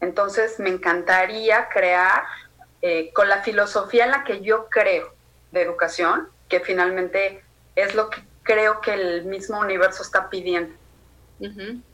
Entonces, 0.00 0.58
me 0.58 0.68
encantaría 0.68 1.68
crear 1.68 2.24
eh, 2.82 3.12
con 3.14 3.28
la 3.28 3.42
filosofía 3.42 4.04
en 4.04 4.10
la 4.10 4.24
que 4.24 4.40
yo 4.40 4.68
creo 4.68 5.14
de 5.52 5.62
educación, 5.62 6.28
que 6.48 6.58
finalmente 6.58 7.44
es 7.76 7.94
lo 7.94 8.10
que 8.10 8.20
creo 8.42 8.80
que 8.80 8.94
el 8.94 9.24
mismo 9.26 9.60
universo 9.60 10.02
está 10.02 10.28
pidiendo. 10.28 10.74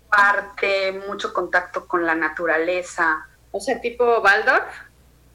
parte, 0.08 0.92
mucho 1.06 1.34
contacto 1.34 1.86
con 1.86 2.06
la 2.06 2.14
naturaleza. 2.14 3.28
O 3.52 3.60
sea, 3.60 3.78
tipo 3.78 4.20
Waldorf. 4.20 4.74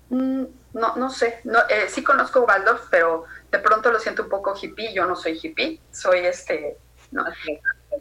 Mm, 0.10 0.46
no, 0.74 0.96
no 0.96 1.10
sé, 1.12 1.42
no, 1.44 1.60
eh, 1.70 1.86
sí 1.90 2.04
conozco 2.04 2.42
Waldorf, 2.42 2.88
pero 2.90 3.26
de 3.52 3.60
pronto 3.60 3.92
lo 3.92 4.00
siento 4.00 4.24
un 4.24 4.30
poco 4.30 4.56
hippie, 4.60 4.94
yo 4.94 5.06
no 5.06 5.16
soy 5.16 5.40
hippie, 5.42 5.80
soy 5.92 6.26
este, 6.26 6.78
no, 7.16 7.26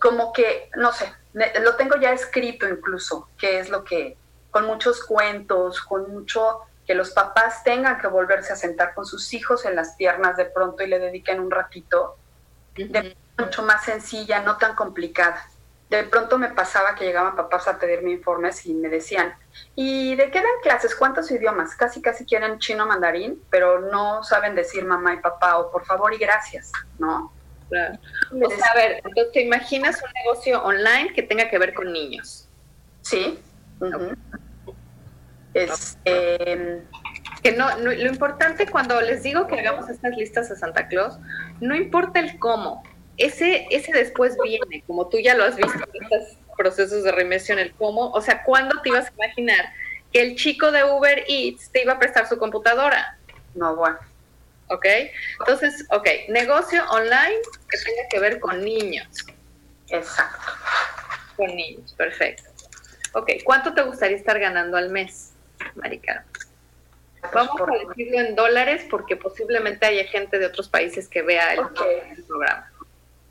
como 0.01 0.33
que, 0.33 0.71
no 0.77 0.93
sé, 0.93 1.11
lo 1.62 1.77
tengo 1.77 1.97
ya 1.97 2.12
escrito 2.12 2.69
incluso, 2.69 3.29
que 3.39 3.61
es 3.61 3.71
lo 3.71 3.85
que, 3.85 4.19
con 4.51 4.67
muchos 4.67 5.05
cuentos, 5.05 5.81
con 5.81 6.12
mucho 6.12 6.61
que 6.87 6.95
los 6.95 7.12
papás 7.12 7.62
tengan 7.65 7.99
que 7.99 8.09
volverse 8.09 8.53
a 8.53 8.57
sentar 8.57 8.93
con 8.93 9.07
sus 9.07 9.33
hijos 9.33 9.65
en 9.65 9.77
las 9.77 9.95
piernas 9.97 10.37
de 10.37 10.45
pronto 10.47 10.83
y 10.83 10.89
le 10.89 10.99
dediquen 10.99 11.41
un 11.41 11.51
ratito, 11.51 12.17
de 12.75 13.17
mucho 13.39 13.62
más 13.62 13.85
sencilla, 13.85 14.41
no 14.41 14.59
tan 14.59 14.75
complicada. 14.75 15.49
De 15.89 16.03
pronto 16.03 16.39
me 16.39 16.49
pasaba 16.49 16.97
que 16.97 17.05
llegaban 17.05 17.37
papás 17.37 17.69
a 17.69 17.79
pedirme 17.79 18.11
informes 18.11 18.67
y 18.67 18.75
me 18.75 18.89
decían, 18.89 19.35
¿y 19.77 20.17
de 20.17 20.31
qué 20.31 20.41
dan 20.41 20.61
clases? 20.62 20.95
¿Cuántos 20.97 21.31
idiomas? 21.31 21.77
Casi, 21.77 22.03
casi 22.03 22.27
quieren 22.27 22.59
chino 22.59 22.85
mandarín, 22.85 23.41
pero 23.49 23.81
no 23.81 24.25
saben 24.25 24.57
decir 24.57 24.85
mamá 24.85 25.15
y 25.15 25.19
papá 25.19 25.59
o 25.59 25.71
por 25.71 25.85
favor 25.85 26.12
y 26.12 26.19
gracias, 26.19 26.73
¿no? 26.99 27.33
Claro. 27.69 27.99
O 28.31 28.51
sea, 28.51 28.67
a 28.73 28.77
ver, 28.77 29.03
entonces 29.05 29.33
te 29.33 29.43
imaginas 29.43 30.03
un 30.03 30.12
negocio 30.12 30.62
online 30.62 31.12
que 31.15 31.23
tenga 31.23 31.49
que 31.49 31.59
ver 31.59 31.75
con 31.75 31.93
niños. 31.93 32.49
Sí. 33.03 33.39
Este, 35.55 36.83
que 37.43 37.53
no, 37.53 37.77
lo 37.79 38.07
importante 38.07 38.67
cuando 38.67 39.01
les 39.01 39.23
digo 39.23 39.47
que 39.47 39.61
hagamos 39.61 39.89
estas 39.89 40.17
listas 40.17 40.51
a 40.51 40.57
Santa 40.57 40.89
Claus, 40.89 41.19
no 41.61 41.75
importa 41.77 42.21
el 42.21 42.39
cómo, 42.39 42.83
ese, 43.17 43.67
ese 43.71 43.93
después 43.93 44.37
viene, 44.43 44.83
como 44.87 45.09
tú 45.09 45.19
ya 45.19 45.35
lo 45.35 45.45
has 45.45 45.57
visto 45.57 45.79
en 45.93 46.05
estos 46.05 46.39
procesos 46.57 47.05
de 47.05 47.12
reinvención, 47.12 47.59
el 47.59 47.73
cómo, 47.75 48.11
o 48.11 48.21
sea, 48.21 48.43
¿cuándo 48.43 48.81
te 48.83 48.89
ibas 48.89 49.09
a 49.09 49.12
imaginar 49.15 49.65
que 50.12 50.23
el 50.23 50.37
chico 50.37 50.73
de 50.73 50.85
Uber 50.85 51.25
Eats 51.29 51.71
te 51.71 51.83
iba 51.83 51.93
a 51.93 51.99
prestar 51.99 52.29
su 52.29 52.39
computadora? 52.39 53.19
No, 53.55 53.77
bueno. 53.77 53.99
¿Ok? 54.69 54.87
Entonces, 55.41 55.87
ok, 55.91 56.09
negocio 56.29 56.83
online 56.91 57.41
que 57.69 57.79
tenga 57.79 58.09
que 58.11 58.19
ver 58.19 58.41
con 58.41 58.65
niños. 58.65 59.07
Exacto. 59.89 60.53
Con 61.37 61.55
niños, 61.55 61.93
perfecto. 61.95 62.51
Ok, 63.12 63.31
¿cuánto 63.45 63.75
te 63.75 63.83
gustaría 63.83 64.17
estar 64.17 64.39
ganando 64.39 64.77
al 64.77 64.91
mes? 64.91 65.33
Marica. 65.77 66.25
Vamos 67.33 67.61
a 67.61 67.89
decirlo 67.89 68.21
en 68.21 68.35
dólares 68.35 68.85
porque 68.91 69.17
posiblemente 69.17 69.87
haya 69.87 70.05
gente 70.05 70.39
de 70.39 70.47
otros 70.47 70.69
países 70.69 71.09
que 71.09 71.23
vea 71.23 71.55
el, 71.55 71.69
programa. 72.27 72.71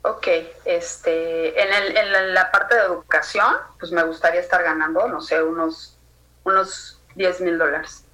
Ok, 0.02 0.26
este, 0.64 1.60
en, 1.60 1.96
en, 1.96 2.34
la 2.34 2.50
parte 2.50 2.74
de 2.74 2.82
educación, 2.82 3.54
pues 3.78 3.92
me 3.92 4.02
gustaría 4.02 4.40
estar 4.40 4.62
ganando, 4.62 5.06
no 5.08 5.20
sé, 5.20 5.42
unos, 5.42 5.98
unos 6.44 7.00
10 7.14 7.40
mil 7.42 7.58
dólares. 7.58 8.04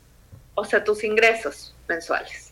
O 0.54 0.64
sea, 0.64 0.84
tus 0.84 1.02
ingresos 1.02 1.74
mensuales. 1.88 2.49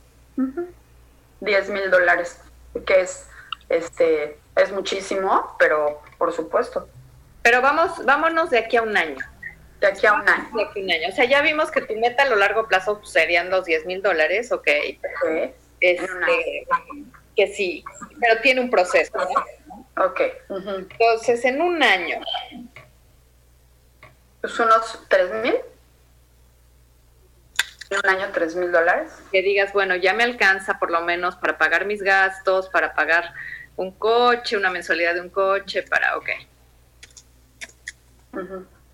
10 1.41 1.69
mil 1.71 1.91
dólares, 1.91 2.41
que 2.87 3.01
es, 3.01 3.27
este, 3.69 4.39
es 4.57 4.73
muchísimo, 4.73 5.57
pero 5.59 6.03
por 6.19 6.33
supuesto. 6.33 6.89
Pero 7.43 7.63
vamos, 7.63 8.05
vámonos 8.05 8.51
de 8.51 8.59
aquí 8.59 8.77
a 8.77 8.83
un 8.83 8.97
año. 8.97 9.25
De 9.81 9.87
aquí 9.87 10.07
a 10.07 10.15
un 10.15 10.29
año. 10.29 11.09
O 11.09 11.13
sea, 11.13 11.25
ya 11.25 11.41
vimos 11.41 11.71
que 11.71 11.81
tu 11.83 11.95
meta 11.97 12.25
a 12.25 12.29
lo 12.29 12.37
largo 12.37 12.67
plazo 12.67 12.99
pues, 12.99 13.11
serían 13.11 13.51
los 13.51 13.65
10 13.65 13.87
mil 13.87 14.03
dólares, 14.03 14.51
ok. 14.53 14.69
Este, 15.81 16.67
que 17.37 17.47
sí, 17.47 17.85
pero 18.21 18.41
tiene 18.41 18.61
un 18.61 18.71
proceso, 18.71 19.13
¿no? 19.17 20.05
Ok. 20.05 20.21
Entonces, 20.49 21.45
en 21.45 21.63
un 21.63 21.83
año. 21.83 22.21
Pues 24.41 24.59
unos 24.59 25.05
3 25.09 25.31
mil. 25.43 25.55
Un 27.91 28.11
año, 28.11 28.29
3 28.33 28.57
mil 28.57 28.71
dólares. 28.71 29.13
Que 29.33 29.43
digas, 29.43 29.73
bueno, 29.73 29.97
ya 29.97 30.13
me 30.13 30.25
alcanza 30.25 30.79
por 30.79 30.91
lo 30.91 31.01
menos 31.03 31.37
para 31.37 31.57
pagar 31.57 31.87
mis 31.87 32.03
gastos, 32.03 32.69
para 32.69 32.95
pagar 32.95 33.33
un 33.77 33.93
coche, 33.93 34.57
una 34.57 34.71
mensualidad 34.71 35.15
de 35.15 35.21
un 35.23 35.31
coche, 35.31 35.83
para, 35.83 36.17
ok 36.17 36.29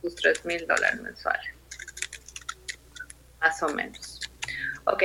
tus 0.02 0.16
3 0.16 0.44
mil 0.44 0.66
dólares 0.66 1.00
mensuales. 1.00 1.54
Más 3.40 3.62
o 3.62 3.68
menos. 3.70 4.20
Ok. 4.84 5.02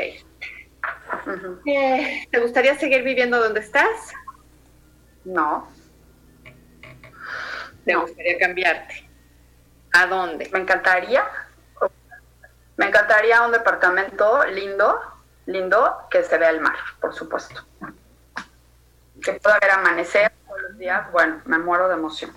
Eh, 1.66 2.28
¿Te 2.32 2.40
gustaría 2.40 2.78
seguir 2.78 3.04
viviendo 3.04 3.40
donde 3.40 3.60
estás? 3.62 4.14
No. 5.26 5.72
¿Te 7.86 7.96
gustaría 7.96 8.38
cambiarte? 8.38 9.10
¿A 9.94 10.06
dónde? 10.08 10.50
Me 10.52 10.60
encantaría. 10.60 11.24
Me 12.80 12.86
encantaría 12.86 13.42
un 13.42 13.52
departamento 13.52 14.46
lindo, 14.46 15.02
lindo, 15.48 15.98
que 16.10 16.24
se 16.24 16.38
vea 16.38 16.50
el 16.50 16.62
mar, 16.62 16.78
por 17.02 17.14
supuesto. 17.14 17.62
Que 19.22 19.34
pueda 19.34 19.60
ver 19.60 19.72
amanecer 19.72 20.32
todos 20.48 20.62
los 20.62 20.78
días. 20.78 21.12
Bueno, 21.12 21.42
me 21.44 21.58
muero 21.58 21.90
de 21.90 21.96
emoción. 21.96 22.32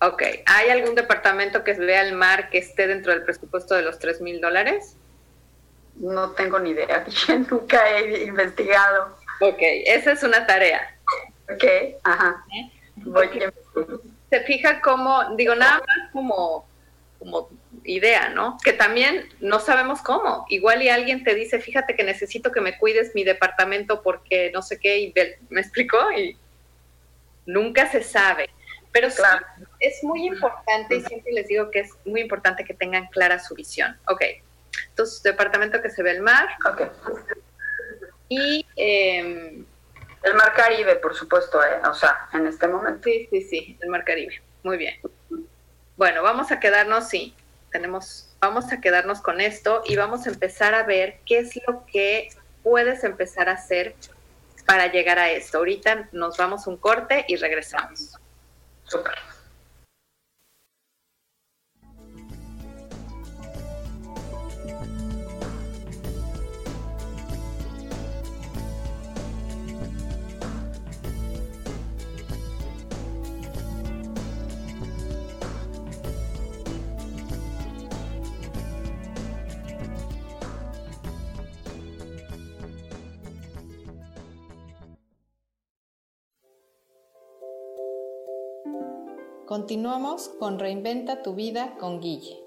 Ok, 0.00 0.22
¿hay 0.46 0.70
algún 0.70 0.94
departamento 0.94 1.64
que 1.64 1.74
vea 1.74 2.00
el 2.00 2.14
mar 2.14 2.48
que 2.48 2.56
esté 2.56 2.86
dentro 2.86 3.12
del 3.12 3.24
presupuesto 3.24 3.74
de 3.74 3.82
los 3.82 3.98
3 3.98 4.22
mil 4.22 4.40
dólares? 4.40 4.96
No 5.96 6.30
tengo 6.30 6.58
ni 6.58 6.70
idea, 6.70 7.04
nunca 7.50 7.90
he 7.90 8.24
investigado. 8.24 9.18
Ok, 9.42 9.58
esa 9.60 10.12
es 10.12 10.22
una 10.22 10.46
tarea. 10.46 10.96
Ok, 11.52 11.64
ajá. 12.04 12.42
Voy 12.96 13.28
Se 14.30 14.40
fija 14.44 14.80
como, 14.80 15.36
digo, 15.36 15.54
nada 15.54 15.76
más 15.86 16.10
como, 16.10 16.66
como 17.18 17.50
idea, 17.86 18.28
¿no? 18.30 18.58
Que 18.62 18.72
también 18.72 19.28
no 19.40 19.60
sabemos 19.60 20.02
cómo. 20.02 20.44
Igual 20.48 20.82
y 20.82 20.88
alguien 20.88 21.24
te 21.24 21.34
dice, 21.34 21.60
fíjate 21.60 21.94
que 21.94 22.04
necesito 22.04 22.52
que 22.52 22.60
me 22.60 22.78
cuides 22.78 23.14
mi 23.14 23.24
departamento 23.24 24.02
porque 24.02 24.50
no 24.52 24.62
sé 24.62 24.78
qué, 24.78 24.98
y 24.98 25.14
me 25.48 25.60
explicó 25.60 26.12
y 26.12 26.36
nunca 27.46 27.90
se 27.90 28.02
sabe. 28.02 28.50
Pero 28.92 29.08
claro. 29.10 29.44
es 29.80 30.02
muy 30.02 30.26
importante 30.26 30.96
y 30.96 31.02
siempre 31.02 31.32
les 31.32 31.48
digo 31.48 31.70
que 31.70 31.80
es 31.80 31.90
muy 32.04 32.20
importante 32.20 32.64
que 32.64 32.74
tengan 32.74 33.06
clara 33.08 33.38
su 33.38 33.54
visión. 33.54 33.98
Ok, 34.08 34.22
entonces 34.88 35.22
departamento 35.22 35.82
que 35.82 35.90
se 35.90 36.02
ve 36.02 36.12
el 36.12 36.22
mar. 36.22 36.48
Ok. 36.68 36.82
Y... 38.28 38.66
Em, 38.76 39.64
el 40.26 40.34
mar 40.34 40.52
Caribe, 40.54 40.96
por 40.96 41.14
supuesto, 41.14 41.62
¿eh? 41.62 41.80
o 41.88 41.94
sea, 41.94 42.28
en 42.32 42.48
este 42.48 42.66
momento. 42.66 43.02
Sí, 43.04 43.28
sí, 43.30 43.42
sí, 43.42 43.78
el 43.80 43.88
mar 43.88 44.04
Caribe. 44.04 44.42
Muy 44.64 44.76
bien. 44.76 45.00
Bueno, 45.96 46.22
vamos 46.24 46.50
a 46.50 46.58
quedarnos, 46.58 47.08
sí, 47.08 47.34
tenemos, 47.76 48.34
vamos 48.40 48.72
a 48.72 48.80
quedarnos 48.80 49.20
con 49.20 49.38
esto 49.38 49.82
y 49.84 49.96
vamos 49.96 50.26
a 50.26 50.30
empezar 50.30 50.74
a 50.74 50.84
ver 50.84 51.20
qué 51.26 51.40
es 51.40 51.60
lo 51.66 51.84
que 51.84 52.30
puedes 52.62 53.04
empezar 53.04 53.50
a 53.50 53.52
hacer 53.52 53.94
para 54.64 54.90
llegar 54.90 55.18
a 55.18 55.30
esto. 55.30 55.58
Ahorita 55.58 56.08
nos 56.12 56.38
vamos 56.38 56.66
un 56.66 56.78
corte 56.78 57.26
y 57.28 57.36
regresamos. 57.36 58.14
Super. 58.84 59.12
Continuamos 89.46 90.28
con 90.40 90.58
Reinventa 90.58 91.22
tu 91.22 91.34
vida 91.34 91.76
con 91.78 92.00
Guille. 92.00 92.42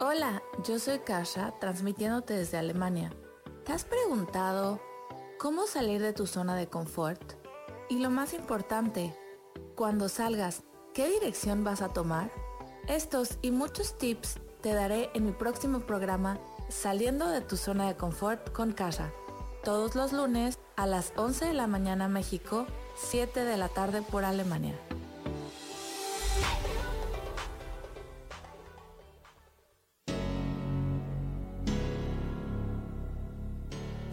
Hola, 0.00 0.42
yo 0.64 0.78
soy 0.78 1.00
Kasha, 1.00 1.54
transmitiéndote 1.60 2.32
desde 2.32 2.56
Alemania. 2.56 3.12
¿Te 3.64 3.72
has 3.72 3.84
preguntado 3.84 4.80
cómo 5.38 5.66
salir 5.66 6.00
de 6.00 6.14
tu 6.14 6.26
zona 6.26 6.56
de 6.56 6.66
confort? 6.66 7.34
Y 7.90 7.98
lo 7.98 8.08
más 8.08 8.32
importante, 8.32 9.14
cuando 9.76 10.08
salgas, 10.08 10.62
¿qué 10.94 11.08
dirección 11.08 11.62
vas 11.62 11.82
a 11.82 11.92
tomar? 11.92 12.30
Estos 12.88 13.38
y 13.42 13.50
muchos 13.50 13.98
tips 13.98 14.40
te 14.62 14.72
daré 14.72 15.10
en 15.12 15.26
mi 15.26 15.32
próximo 15.32 15.80
programa 15.80 16.40
Saliendo 16.70 17.28
de 17.28 17.40
tu 17.40 17.56
zona 17.56 17.88
de 17.88 17.96
confort 17.96 18.52
con 18.52 18.72
Kasha 18.72 19.12
todos 19.64 19.96
los 19.96 20.12
lunes 20.12 20.58
a 20.76 20.86
las 20.86 21.12
11 21.16 21.46
de 21.46 21.52
la 21.52 21.66
mañana 21.66 22.06
México, 22.06 22.64
7 23.10 23.44
de 23.44 23.56
la 23.56 23.68
tarde 23.68 24.02
por 24.02 24.24
Alemania. 24.24 24.74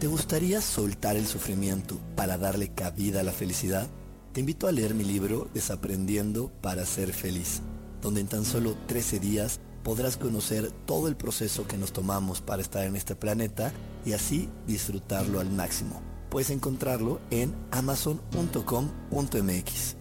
¿Te 0.00 0.06
gustaría 0.08 0.60
soltar 0.60 1.16
el 1.16 1.26
sufrimiento 1.26 1.98
para 2.16 2.38
darle 2.38 2.74
cabida 2.74 3.20
a 3.20 3.22
la 3.22 3.32
felicidad? 3.32 3.86
Te 4.32 4.40
invito 4.40 4.66
a 4.66 4.72
leer 4.72 4.94
mi 4.94 5.04
libro 5.04 5.48
Desaprendiendo 5.54 6.50
para 6.60 6.84
ser 6.84 7.12
feliz, 7.12 7.62
donde 8.02 8.20
en 8.20 8.26
tan 8.26 8.44
solo 8.44 8.76
13 8.86 9.20
días 9.20 9.60
podrás 9.88 10.18
conocer 10.18 10.70
todo 10.84 11.08
el 11.08 11.16
proceso 11.16 11.66
que 11.66 11.78
nos 11.78 11.94
tomamos 11.94 12.42
para 12.42 12.60
estar 12.60 12.84
en 12.84 12.94
este 12.94 13.14
planeta 13.14 13.72
y 14.04 14.12
así 14.12 14.50
disfrutarlo 14.66 15.40
al 15.40 15.48
máximo. 15.48 16.02
Puedes 16.28 16.50
encontrarlo 16.50 17.22
en 17.30 17.54
amazon.com.mx. 17.70 19.96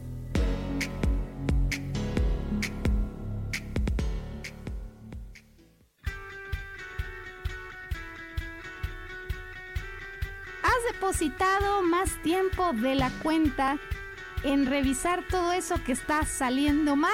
¿Has 10.64 10.84
depositado 10.92 11.82
más 11.84 12.22
tiempo 12.24 12.74
de 12.74 12.96
la 12.96 13.10
cuenta 13.24 13.80
en 14.44 14.66
revisar 14.66 15.26
todo 15.30 15.54
eso 15.54 15.76
que 15.86 15.94
está 15.94 16.26
saliendo 16.26 16.98
mal? 16.98 17.14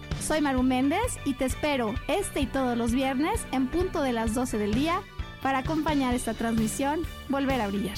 Soy 0.21 0.39
Maru 0.39 0.61
Méndez 0.61 1.17
y 1.25 1.33
te 1.33 1.45
espero 1.45 1.95
este 2.07 2.41
y 2.41 2.45
todos 2.45 2.77
los 2.77 2.91
viernes 2.91 3.45
en 3.51 3.67
punto 3.69 4.03
de 4.03 4.13
las 4.13 4.35
12 4.35 4.59
del 4.59 4.73
día 4.73 5.01
para 5.41 5.59
acompañar 5.59 6.13
esta 6.13 6.35
transmisión 6.35 7.01
Volver 7.27 7.59
a 7.59 7.67
Brillar. 7.67 7.97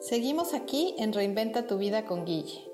Seguimos 0.00 0.52
aquí 0.52 0.94
en 0.98 1.14
Reinventa 1.14 1.66
tu 1.66 1.78
vida 1.78 2.04
con 2.04 2.26
Guille. 2.26 2.73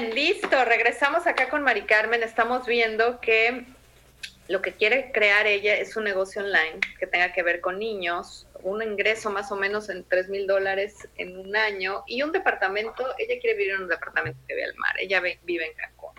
Listo. 0.00 0.64
Regresamos 0.64 1.26
acá 1.26 1.48
con 1.48 1.62
Mari 1.62 1.82
Carmen. 1.82 2.22
Estamos 2.22 2.66
viendo 2.66 3.20
que 3.20 3.64
lo 4.48 4.62
que 4.62 4.72
quiere 4.72 5.10
crear 5.12 5.46
ella 5.46 5.76
es 5.76 5.96
un 5.96 6.04
negocio 6.04 6.42
online 6.42 6.80
que 6.98 7.06
tenga 7.06 7.32
que 7.32 7.42
ver 7.42 7.60
con 7.60 7.78
niños, 7.78 8.46
un 8.62 8.82
ingreso 8.82 9.30
más 9.30 9.50
o 9.52 9.56
menos 9.56 9.88
en 9.88 10.04
3 10.04 10.28
mil 10.28 10.46
dólares 10.46 11.08
en 11.16 11.36
un 11.36 11.56
año 11.56 12.04
y 12.06 12.22
un 12.22 12.32
departamento. 12.32 13.04
Ella 13.18 13.40
quiere 13.40 13.56
vivir 13.56 13.74
en 13.74 13.82
un 13.82 13.88
departamento 13.88 14.38
que 14.46 14.54
ve 14.54 14.64
al 14.64 14.74
mar. 14.76 14.94
Ella 14.98 15.20
vive 15.20 15.66
en 15.66 15.74
Cancún. 15.74 16.14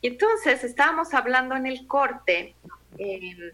Y 0.00 0.08
entonces 0.08 0.64
estábamos 0.64 1.14
hablando 1.14 1.56
en 1.56 1.66
el 1.66 1.86
corte. 1.86 2.54
Eh, 2.98 3.52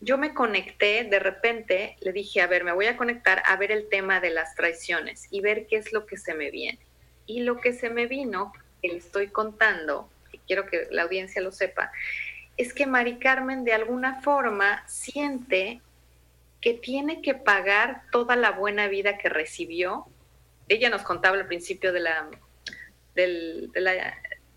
yo 0.00 0.18
me 0.18 0.34
conecté, 0.34 1.04
de 1.04 1.18
repente 1.20 1.96
le 2.00 2.12
dije, 2.12 2.40
a 2.40 2.48
ver, 2.48 2.64
me 2.64 2.72
voy 2.72 2.86
a 2.86 2.96
conectar 2.96 3.42
a 3.46 3.56
ver 3.56 3.70
el 3.70 3.88
tema 3.88 4.20
de 4.20 4.30
las 4.30 4.54
traiciones 4.56 5.28
y 5.30 5.40
ver 5.40 5.66
qué 5.68 5.76
es 5.76 5.92
lo 5.92 6.06
que 6.06 6.16
se 6.16 6.34
me 6.34 6.50
viene. 6.50 6.80
Y 7.26 7.42
lo 7.42 7.60
que 7.60 7.72
se 7.72 7.90
me 7.90 8.06
vino, 8.06 8.52
que 8.80 8.88
le 8.88 8.96
estoy 8.96 9.28
contando, 9.28 10.10
y 10.32 10.38
quiero 10.38 10.66
que 10.66 10.88
la 10.90 11.02
audiencia 11.02 11.40
lo 11.42 11.52
sepa, 11.52 11.92
es 12.56 12.74
que 12.74 12.86
Mari 12.86 13.18
Carmen 13.18 13.64
de 13.64 13.72
alguna 13.72 14.20
forma 14.20 14.86
siente 14.86 15.80
que 16.60 16.74
tiene 16.74 17.22
que 17.22 17.34
pagar 17.34 18.02
toda 18.12 18.36
la 18.36 18.52
buena 18.52 18.88
vida 18.88 19.18
que 19.18 19.28
recibió. 19.28 20.06
Ella 20.68 20.90
nos 20.90 21.02
contaba 21.02 21.36
al 21.36 21.46
principio 21.46 21.92
del 21.92 22.06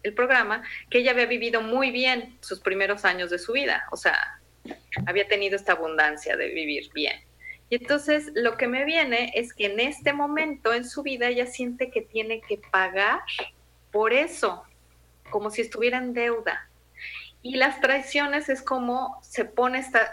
el 0.05 0.13
programa 0.13 0.63
que 0.89 0.99
ella 0.99 1.11
había 1.11 1.26
vivido 1.26 1.61
muy 1.61 1.89
bien 1.89 2.38
sus 2.39 2.59
primeros 2.59 3.05
años 3.05 3.32
de 3.32 3.39
su 3.39 3.53
vida, 3.53 3.86
o 3.91 3.97
sea, 3.97 4.39
había 5.07 5.28
tenido 5.28 5.55
esta 5.55 5.74
abundancia 5.74 6.38
de 6.38 6.49
vivir 6.49 6.91
bien. 6.93 7.20
Y 7.70 7.78
entonces 7.78 8.32
lo 8.36 8.57
que 8.57 8.68
me 8.68 8.86
viene 8.86 9.32
es 9.36 9.53
que 9.53 9.66
en 9.66 9.80
este 9.80 10.13
momento 10.13 10.74
en 10.74 10.86
su 10.86 11.01
vida 11.03 11.28
ella 11.28 11.47
siente 11.47 11.89
que 11.89 12.01
tiene 12.01 12.41
que 12.41 12.59
pagar 12.72 13.22
por 13.91 14.13
eso, 14.13 14.63
como 15.30 15.49
si 15.49 15.61
estuviera 15.61 15.97
en 15.97 16.13
deuda. 16.13 16.70
Y 17.41 17.55
las 17.55 17.82
traiciones 17.82 18.49
es 18.49 18.61
como 18.61 19.20
se 19.22 19.45
pone 19.45 19.80
esta, 19.80 20.11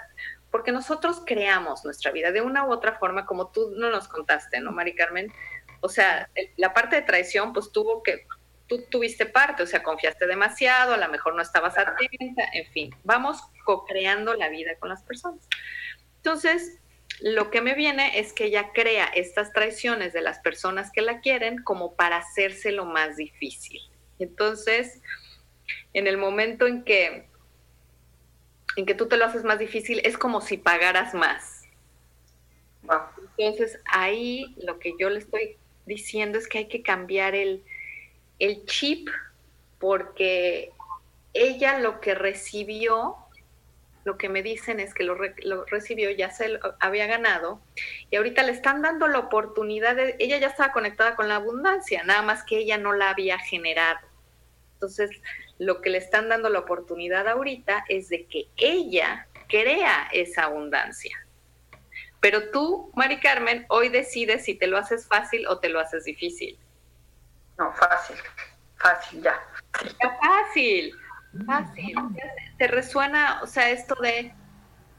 porque 0.50 0.72
nosotros 0.72 1.22
creamos 1.26 1.84
nuestra 1.84 2.10
vida 2.10 2.30
de 2.30 2.42
una 2.42 2.64
u 2.66 2.72
otra 2.72 2.98
forma, 2.98 3.26
como 3.26 3.48
tú 3.48 3.72
no 3.76 3.90
nos 3.90 4.08
contaste, 4.08 4.60
¿no, 4.60 4.70
Mari 4.70 4.94
Carmen? 4.94 5.32
O 5.80 5.88
sea, 5.88 6.28
la 6.56 6.72
parte 6.72 6.96
de 6.96 7.02
traición, 7.02 7.52
pues 7.52 7.72
tuvo 7.72 8.02
que, 8.02 8.26
tú 8.66 8.84
tuviste 8.90 9.26
parte, 9.26 9.62
o 9.62 9.66
sea, 9.66 9.82
confiaste 9.82 10.26
demasiado, 10.26 10.94
a 10.94 10.98
lo 10.98 11.08
mejor 11.08 11.34
no 11.34 11.42
estabas 11.42 11.76
atenta, 11.76 12.44
en 12.52 12.70
fin, 12.72 12.94
vamos 13.02 13.38
co-creando 13.64 14.34
la 14.34 14.48
vida 14.48 14.76
con 14.78 14.90
las 14.90 15.02
personas. 15.02 15.48
Entonces, 16.16 16.81
lo 17.20 17.50
que 17.50 17.60
me 17.60 17.74
viene 17.74 18.18
es 18.18 18.32
que 18.32 18.46
ella 18.46 18.70
crea 18.72 19.06
estas 19.06 19.52
traiciones 19.52 20.12
de 20.12 20.22
las 20.22 20.38
personas 20.40 20.90
que 20.92 21.02
la 21.02 21.20
quieren 21.20 21.62
como 21.62 21.94
para 21.94 22.16
hacerse 22.16 22.72
lo 22.72 22.84
más 22.84 23.16
difícil. 23.16 23.80
Entonces, 24.18 25.00
en 25.92 26.06
el 26.06 26.16
momento 26.16 26.66
en 26.66 26.84
que 26.84 27.30
en 28.76 28.86
que 28.86 28.94
tú 28.94 29.06
te 29.06 29.16
lo 29.16 29.26
haces 29.26 29.44
más 29.44 29.58
difícil, 29.58 30.00
es 30.04 30.16
como 30.16 30.40
si 30.40 30.56
pagaras 30.56 31.14
más. 31.14 31.62
Entonces, 33.36 33.78
ahí 33.84 34.54
lo 34.62 34.78
que 34.78 34.94
yo 34.98 35.10
le 35.10 35.18
estoy 35.18 35.56
diciendo 35.86 36.38
es 36.38 36.48
que 36.48 36.58
hay 36.58 36.68
que 36.68 36.82
cambiar 36.82 37.34
el, 37.34 37.62
el 38.38 38.64
chip 38.66 39.08
porque 39.78 40.70
ella 41.34 41.78
lo 41.78 42.00
que 42.00 42.14
recibió 42.14 43.16
lo 44.04 44.18
que 44.18 44.28
me 44.28 44.42
dicen 44.42 44.80
es 44.80 44.94
que 44.94 45.04
lo, 45.04 45.14
recibió, 45.66 46.10
ya 46.10 46.30
se 46.30 46.48
lo 46.48 46.76
había 46.80 47.06
ganado 47.06 47.60
y 48.10 48.16
ahorita 48.16 48.42
le 48.42 48.52
están 48.52 48.82
dando 48.82 49.06
la 49.08 49.18
oportunidad 49.18 49.96
de, 49.96 50.16
ella 50.18 50.38
ya 50.38 50.48
estaba 50.48 50.72
conectada 50.72 51.14
con 51.14 51.28
la 51.28 51.36
abundancia, 51.36 52.02
nada 52.02 52.22
más 52.22 52.42
que 52.44 52.58
ella 52.58 52.78
no 52.78 52.92
la 52.92 53.10
había 53.10 53.38
generado. 53.38 54.00
Entonces, 54.74 55.10
lo 55.58 55.80
que 55.80 55.90
le 55.90 55.98
están 55.98 56.28
dando 56.28 56.48
la 56.48 56.58
oportunidad 56.58 57.28
ahorita 57.28 57.84
es 57.88 58.08
de 58.08 58.26
que 58.26 58.48
ella 58.56 59.28
crea 59.48 60.08
esa 60.12 60.44
abundancia. 60.44 61.16
Pero 62.20 62.50
tú, 62.50 62.90
Mari 62.94 63.20
Carmen, 63.20 63.66
hoy 63.68 63.88
decides 63.88 64.44
si 64.44 64.54
te 64.54 64.66
lo 64.66 64.78
haces 64.78 65.06
fácil 65.06 65.46
o 65.46 65.58
te 65.58 65.68
lo 65.68 65.78
haces 65.78 66.04
difícil. 66.04 66.58
No, 67.58 67.72
fácil, 67.74 68.16
fácil, 68.76 69.22
ya. 69.22 69.40
Está 69.84 70.18
fácil. 70.18 70.94
Fácil. 71.46 71.94
¿Te 72.58 72.68
resuena, 72.68 73.40
o 73.42 73.46
sea, 73.46 73.70
esto 73.70 73.94
de... 74.00 74.34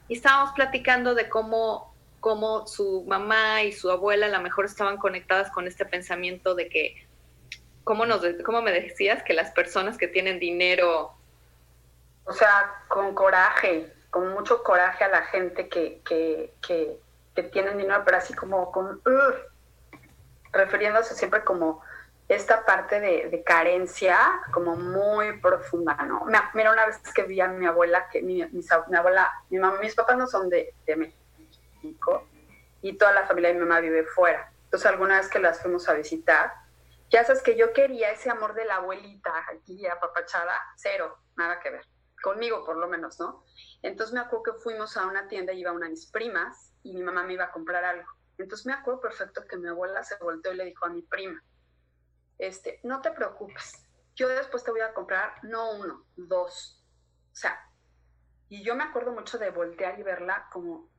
Estábamos 0.10 0.52
platicando 0.54 1.16
de 1.16 1.30
cómo, 1.30 1.96
cómo 2.20 2.68
su 2.68 3.06
mamá 3.08 3.64
y 3.64 3.72
su 3.72 3.90
abuela 3.90 4.26
a 4.26 4.30
lo 4.30 4.42
mejor 4.42 4.66
estaban 4.66 4.98
conectadas 4.98 5.50
con 5.52 5.68
este 5.68 5.86
pensamiento 5.86 6.56
de 6.56 6.70
que, 6.70 7.08
¿cómo, 7.84 8.06
nos, 8.06 8.22
cómo 8.46 8.62
me 8.62 8.72
decías 8.72 9.24
que 9.24 9.34
las 9.34 9.52
personas 9.52 9.98
que 9.98 10.08
tienen 10.08 10.40
dinero... 10.40 11.16
O 12.26 12.32
sea, 12.32 12.74
con 12.88 13.14
coraje, 13.14 13.94
con 14.10 14.34
mucho 14.34 14.64
coraje 14.64 15.04
a 15.04 15.10
la 15.10 15.24
gente 15.24 15.68
que, 15.68 16.02
que, 16.08 16.54
que, 16.66 16.98
que 17.36 17.44
tienen 17.44 17.78
dinero, 17.78 18.02
pero 18.06 18.18
así 18.18 18.34
como 18.34 18.72
con... 18.72 19.02
refiriéndose 20.52 21.16
siempre 21.16 21.44
como 21.44 21.82
esta 22.28 22.66
parte 22.66 23.00
de, 23.00 23.44
carencia 23.44 24.18
como 24.52 24.76
muy 24.76 25.40
profunda, 25.40 25.96
¿no? 25.96 26.26
Mira, 26.54 26.72
una 26.72 26.86
vez 26.86 27.00
que 27.14 27.24
vi 27.24 27.42
a 27.42 27.48
mi 27.48 27.66
abuela, 27.66 28.08
que 28.10 28.22
mi, 28.22 28.42
abuela, 28.42 29.32
mi 29.50 29.60
mamá, 29.60 29.80
mis 29.80 29.96
papás 29.96 30.18
no 30.18 30.28
son 30.28 30.50
de, 30.50 30.74
de, 30.86 30.96
México 30.96 32.28
y 32.82 32.98
toda 32.98 33.12
la 33.12 33.28
familia 33.28 33.50
de 33.50 33.56
mi 33.56 33.62
mamá 33.62 33.82
vive 33.82 34.06
fuera. 34.06 34.52
Entonces 34.66 34.90
alguna 34.90 35.18
vez 35.18 35.30
que 35.30 35.40
las 35.40 35.62
fuimos 35.62 35.88
a 35.90 35.94
visitar, 35.94 36.54
ya 37.10 37.24
sabes 37.24 37.44
que 37.44 37.56
yo 37.56 37.74
quería 37.74 38.12
ese 38.12 38.30
amor 38.30 38.54
de 38.56 38.66
la 38.66 38.78
abuelita 38.78 39.32
aquí 39.52 39.86
apapachada, 39.86 40.60
cero, 40.78 41.18
nada 41.36 41.60
que 41.60 41.70
ver, 41.70 41.86
conmigo 42.24 42.66
por 42.66 42.78
lo 42.78 42.88
menos, 42.88 43.20
¿no? 43.20 43.44
Entonces 43.84 44.14
me 44.14 44.22
acuerdo 44.22 44.44
que 44.44 44.54
fuimos 44.54 44.98
a 44.98 45.06
una 45.06 45.28
tienda, 45.28 45.54
iba 45.54 45.72
una 45.72 45.86
de 45.86 45.92
mis 45.92 46.10
primas 46.10 46.74
y 46.82 46.94
mi 46.94 47.04
mamá 47.04 47.24
me 47.24 47.34
iba 47.34 47.46
a 47.46 47.52
comprar 47.52 47.84
algo. 47.84 48.08
Entonces 48.38 48.66
me 48.66 48.74
acuerdo 48.74 49.02
perfecto 49.02 49.46
que 49.46 49.58
mi 49.58 49.68
abuela 49.68 50.04
se 50.04 50.16
volteó 50.18 50.54
y 50.54 50.56
le 50.56 50.66
dijo 50.66 50.86
a 50.86 50.90
mi 50.90 51.04
prima, 51.04 51.44
este, 52.38 52.80
no 52.84 53.02
te 53.02 53.12
preocupes, 53.12 53.84
yo 54.16 54.28
después 54.28 54.64
te 54.64 54.72
voy 54.72 54.82
a 54.82 54.94
comprar 54.94 55.34
no 55.44 55.72
uno, 55.72 56.06
dos. 56.16 56.84
O 57.32 57.36
sea, 57.36 57.60
y 58.50 58.64
yo 58.64 58.76
me 58.76 58.84
acuerdo 58.84 59.12
mucho 59.12 59.38
de 59.38 59.50
voltear 59.50 60.00
y 60.00 60.04
verla 60.04 60.48
como, 60.52 60.90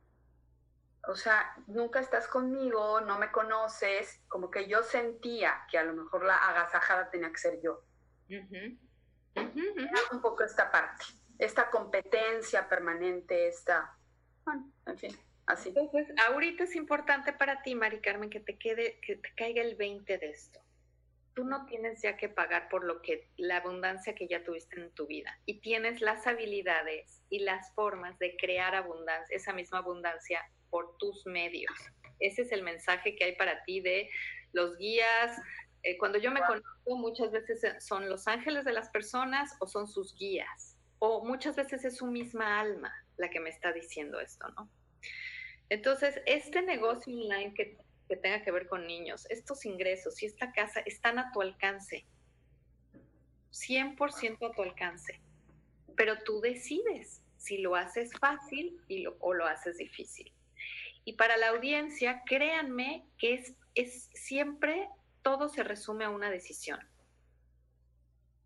o 1.07 1.15
sea, 1.15 1.55
nunca 1.67 1.99
estás 1.99 2.27
conmigo, 2.27 2.99
no 3.01 3.17
me 3.19 3.31
conoces, 3.31 4.21
como 4.27 4.51
que 4.51 4.67
yo 4.67 4.83
sentía 4.83 5.65
que 5.69 5.77
a 5.77 5.83
lo 5.83 5.93
mejor 5.93 6.25
la 6.25 6.35
agasajada 6.35 7.09
tenía 7.09 7.31
que 7.31 7.37
ser 7.37 7.61
yo. 7.61 7.81
Era 8.27 9.99
un 10.11 10.21
poco 10.21 10.43
esta 10.43 10.71
parte, 10.71 11.05
esta 11.37 11.69
competencia 11.69 12.67
permanente, 12.67 13.47
esta, 13.47 13.97
bueno, 14.43 14.71
en 14.85 14.97
fin, 14.97 15.17
así. 15.45 15.69
Entonces, 15.69 16.13
ahorita 16.27 16.63
es 16.63 16.75
importante 16.75 17.31
para 17.33 17.61
ti, 17.61 17.75
Mari 17.75 18.01
Carmen, 18.01 18.29
que 18.29 18.39
te 18.39 18.57
quede, 18.57 18.99
que 19.01 19.15
te 19.15 19.33
caiga 19.35 19.61
el 19.61 19.75
20 19.75 20.17
de 20.17 20.29
esto. 20.29 20.64
Tú 21.35 21.43
no 21.43 21.65
tienes 21.65 22.01
ya 22.01 22.17
que 22.17 22.29
pagar 22.29 22.69
por 22.69 22.83
lo 22.85 23.01
que, 23.01 23.29
la 23.37 23.57
abundancia 23.57 24.15
que 24.15 24.27
ya 24.27 24.43
tuviste 24.43 24.79
en 24.79 24.91
tu 24.91 25.05
vida. 25.05 25.37
Y 25.45 25.59
tienes 25.59 26.01
las 26.01 26.25
habilidades 26.27 27.21
y 27.29 27.39
las 27.39 27.73
formas 27.73 28.17
de 28.19 28.35
crear 28.37 28.73
abundancia, 28.73 29.35
esa 29.35 29.53
misma 29.53 29.79
abundancia 29.79 30.41
por 30.69 30.97
tus 30.97 31.25
medios. 31.25 31.73
Ese 32.19 32.43
es 32.43 32.51
el 32.51 32.63
mensaje 32.63 33.15
que 33.15 33.25
hay 33.25 33.35
para 33.35 33.63
ti 33.63 33.81
de 33.81 34.09
los 34.53 34.77
guías. 34.77 35.37
Eh, 35.83 35.97
cuando 35.97 36.17
yo 36.17 36.31
me 36.31 36.41
conozco, 36.41 36.97
muchas 36.97 37.31
veces 37.31 37.61
son 37.83 38.09
los 38.09 38.27
ángeles 38.27 38.65
de 38.65 38.73
las 38.73 38.89
personas 38.89 39.55
o 39.59 39.67
son 39.67 39.87
sus 39.87 40.15
guías. 40.17 40.77
O 40.99 41.25
muchas 41.25 41.55
veces 41.55 41.83
es 41.83 41.97
su 41.97 42.07
misma 42.07 42.59
alma 42.59 42.93
la 43.17 43.29
que 43.29 43.39
me 43.39 43.49
está 43.49 43.73
diciendo 43.73 44.19
esto, 44.19 44.47
¿no? 44.57 44.69
Entonces, 45.69 46.21
este 46.25 46.61
negocio 46.61 47.13
online 47.13 47.53
que, 47.53 47.77
que 48.07 48.15
tenga 48.15 48.43
que 48.43 48.51
ver 48.51 48.67
con 48.67 48.85
niños, 48.87 49.25
estos 49.29 49.65
ingresos 49.65 50.21
y 50.21 50.25
esta 50.25 50.51
casa 50.51 50.81
están 50.81 51.19
a 51.19 51.31
tu 51.31 51.41
alcance. 51.41 52.05
100% 53.51 54.49
a 54.49 54.53
tu 54.53 54.61
alcance. 54.61 55.19
Pero 55.95 56.19
tú 56.23 56.41
decides 56.41 57.21
si 57.37 57.59
lo 57.59 57.75
haces 57.75 58.11
fácil 58.19 58.79
y 58.87 59.03
lo, 59.03 59.17
o 59.19 59.33
lo 59.33 59.45
haces 59.45 59.77
difícil. 59.77 60.31
Y 61.03 61.13
para 61.13 61.37
la 61.37 61.49
audiencia, 61.49 62.23
créanme 62.25 63.05
que 63.17 63.35
es, 63.35 63.53
es 63.75 64.09
siempre 64.13 64.89
todo 65.21 65.49
se 65.49 65.63
resume 65.63 66.05
a 66.05 66.09
una 66.09 66.29
decisión. 66.29 66.79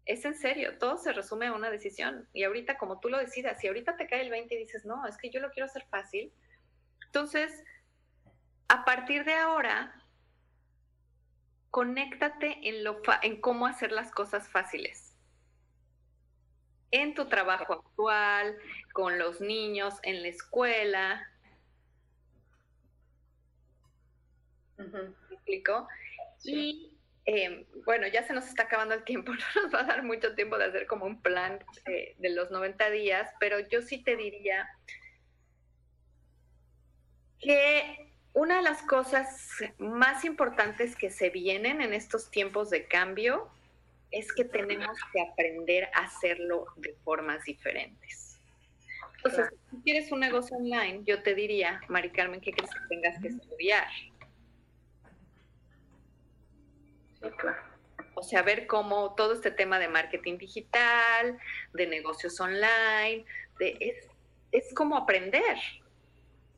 Es 0.05 0.26
en 0.26 0.36
serio, 0.36 0.78
todo 0.78 0.97
se 0.97 1.14
resume 1.14 1.47
a 1.47 1.53
una 1.53 1.70
decisión. 1.70 2.28
Y 2.34 2.43
ahorita, 2.43 2.78
como 2.78 2.99
tú 2.99 3.10
lo 3.10 3.18
decidas, 3.18 3.60
si 3.60 3.68
ahorita 3.68 3.95
te 3.95 4.07
cae 4.07 4.22
el 4.22 4.30
20 4.30 4.55
y 4.55 4.57
dices, 4.57 4.86
no, 4.86 5.05
es 5.05 5.18
que 5.18 5.30
yo 5.30 5.39
lo 5.39 5.51
quiero 5.51 5.66
hacer 5.66 5.86
fácil, 5.89 6.34
entonces, 7.10 7.64
a 8.70 8.86
partir 8.86 9.26
de 9.26 9.34
ahora, 9.34 9.93
conéctate 11.72 12.57
en, 12.70 12.84
lo 12.84 13.01
en 13.24 13.41
cómo 13.41 13.65
hacer 13.65 13.91
las 13.91 14.11
cosas 14.11 14.47
fáciles. 14.47 15.15
En 16.91 17.13
tu 17.13 17.28
trabajo 17.28 17.74
actual, 17.74 18.57
con 18.93 19.20
los 19.20 19.41
niños, 19.41 19.95
en 20.03 20.22
la 20.22 20.30
escuela. 20.30 21.28
¿Me 24.78 25.36
explico? 25.36 25.88
Y 26.43 26.97
eh, 27.26 27.67
bueno, 27.86 28.07
ya 28.07 28.24
se 28.24 28.34
nos 28.34 28.47
está 28.47 28.63
acabando 28.63 28.93
el 28.93 29.03
tiempo, 29.03 29.32
no 29.55 29.61
nos 29.63 29.74
va 29.74 29.82
a 29.82 29.84
dar 29.84 30.03
mucho 30.03 30.36
tiempo 30.36 30.57
de 30.57 30.65
hacer 30.65 30.88
como 30.88 31.05
un 31.05 31.22
plan 31.22 31.59
eh, 31.86 32.15
de 32.17 32.30
los 32.30 32.49
90 32.51 32.89
días, 32.91 33.32
pero 33.39 33.59
yo 33.59 33.82
sí 33.82 34.03
te 34.03 34.15
diría 34.15 34.70
que 37.39 38.09
una 38.34 38.58
de 38.58 38.62
las 38.62 38.82
cosas 38.84 39.50
más 39.78 40.24
importantes 40.24 40.96
que 40.96 41.10
se 41.10 41.30
vienen 41.30 41.82
en 41.82 41.94
estos 41.94 42.30
tiempos 42.30 42.70
de 42.70 42.86
cambio 42.86 43.50
es 44.12 44.32
que 44.34 44.46
tenemos 44.46 44.98
que 45.14 45.22
aprender 45.22 45.90
a 45.94 46.06
hacerlo 46.06 46.66
de 46.78 46.96
formas 47.04 47.44
diferentes. 47.44 48.40
Entonces, 49.18 49.50
si 49.70 49.78
quieres 49.82 50.12
un 50.12 50.22
negocio 50.22 50.56
online, 50.58 51.02
yo 51.04 51.22
te 51.22 51.36
diría, 51.36 51.82
Mari 51.90 52.12
Carmen, 52.12 52.40
¿qué 52.40 52.54
crees 52.54 52.72
que 52.72 52.88
tengas 52.88 53.22
que 53.22 53.28
estudiar? 53.28 53.88
Sí, 57.22 57.30
claro. 57.38 57.62
O 58.16 58.24
sea, 58.24 58.42
ver 58.42 58.66
cómo 58.66 59.14
todo 59.16 59.34
este 59.34 59.52
tema 59.52 59.78
de 59.78 59.90
marketing 59.90 60.38
digital, 60.38 61.38
de 61.74 61.88
negocios 61.88 62.40
online, 62.40 63.26
de, 63.60 63.78
es, 63.80 64.08
es 64.52 64.74
como 64.74 64.98
aprender. 64.98 65.58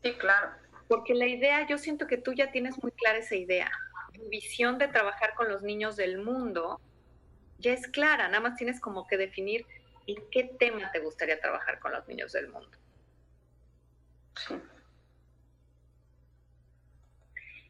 Sí, 0.03 0.13
claro. 0.13 0.60
Porque 0.91 1.13
la 1.13 1.25
idea, 1.25 1.65
yo 1.65 1.77
siento 1.77 2.05
que 2.05 2.17
tú 2.17 2.33
ya 2.33 2.51
tienes 2.51 2.83
muy 2.83 2.91
clara 2.91 3.19
esa 3.19 3.37
idea. 3.37 3.71
Tu 4.13 4.27
visión 4.27 4.77
de 4.77 4.89
trabajar 4.89 5.35
con 5.35 5.47
los 5.47 5.61
niños 5.63 5.95
del 5.95 6.17
mundo 6.17 6.81
ya 7.59 7.71
es 7.71 7.87
clara, 7.87 8.27
nada 8.27 8.41
más 8.41 8.57
tienes 8.57 8.81
como 8.81 9.07
que 9.07 9.15
definir 9.15 9.65
en 10.05 10.17
qué 10.31 10.43
tema 10.59 10.91
te 10.91 10.99
gustaría 10.99 11.39
trabajar 11.39 11.79
con 11.79 11.93
los 11.93 12.05
niños 12.09 12.33
del 12.33 12.49
mundo. 12.49 12.77
Sí. 14.35 14.55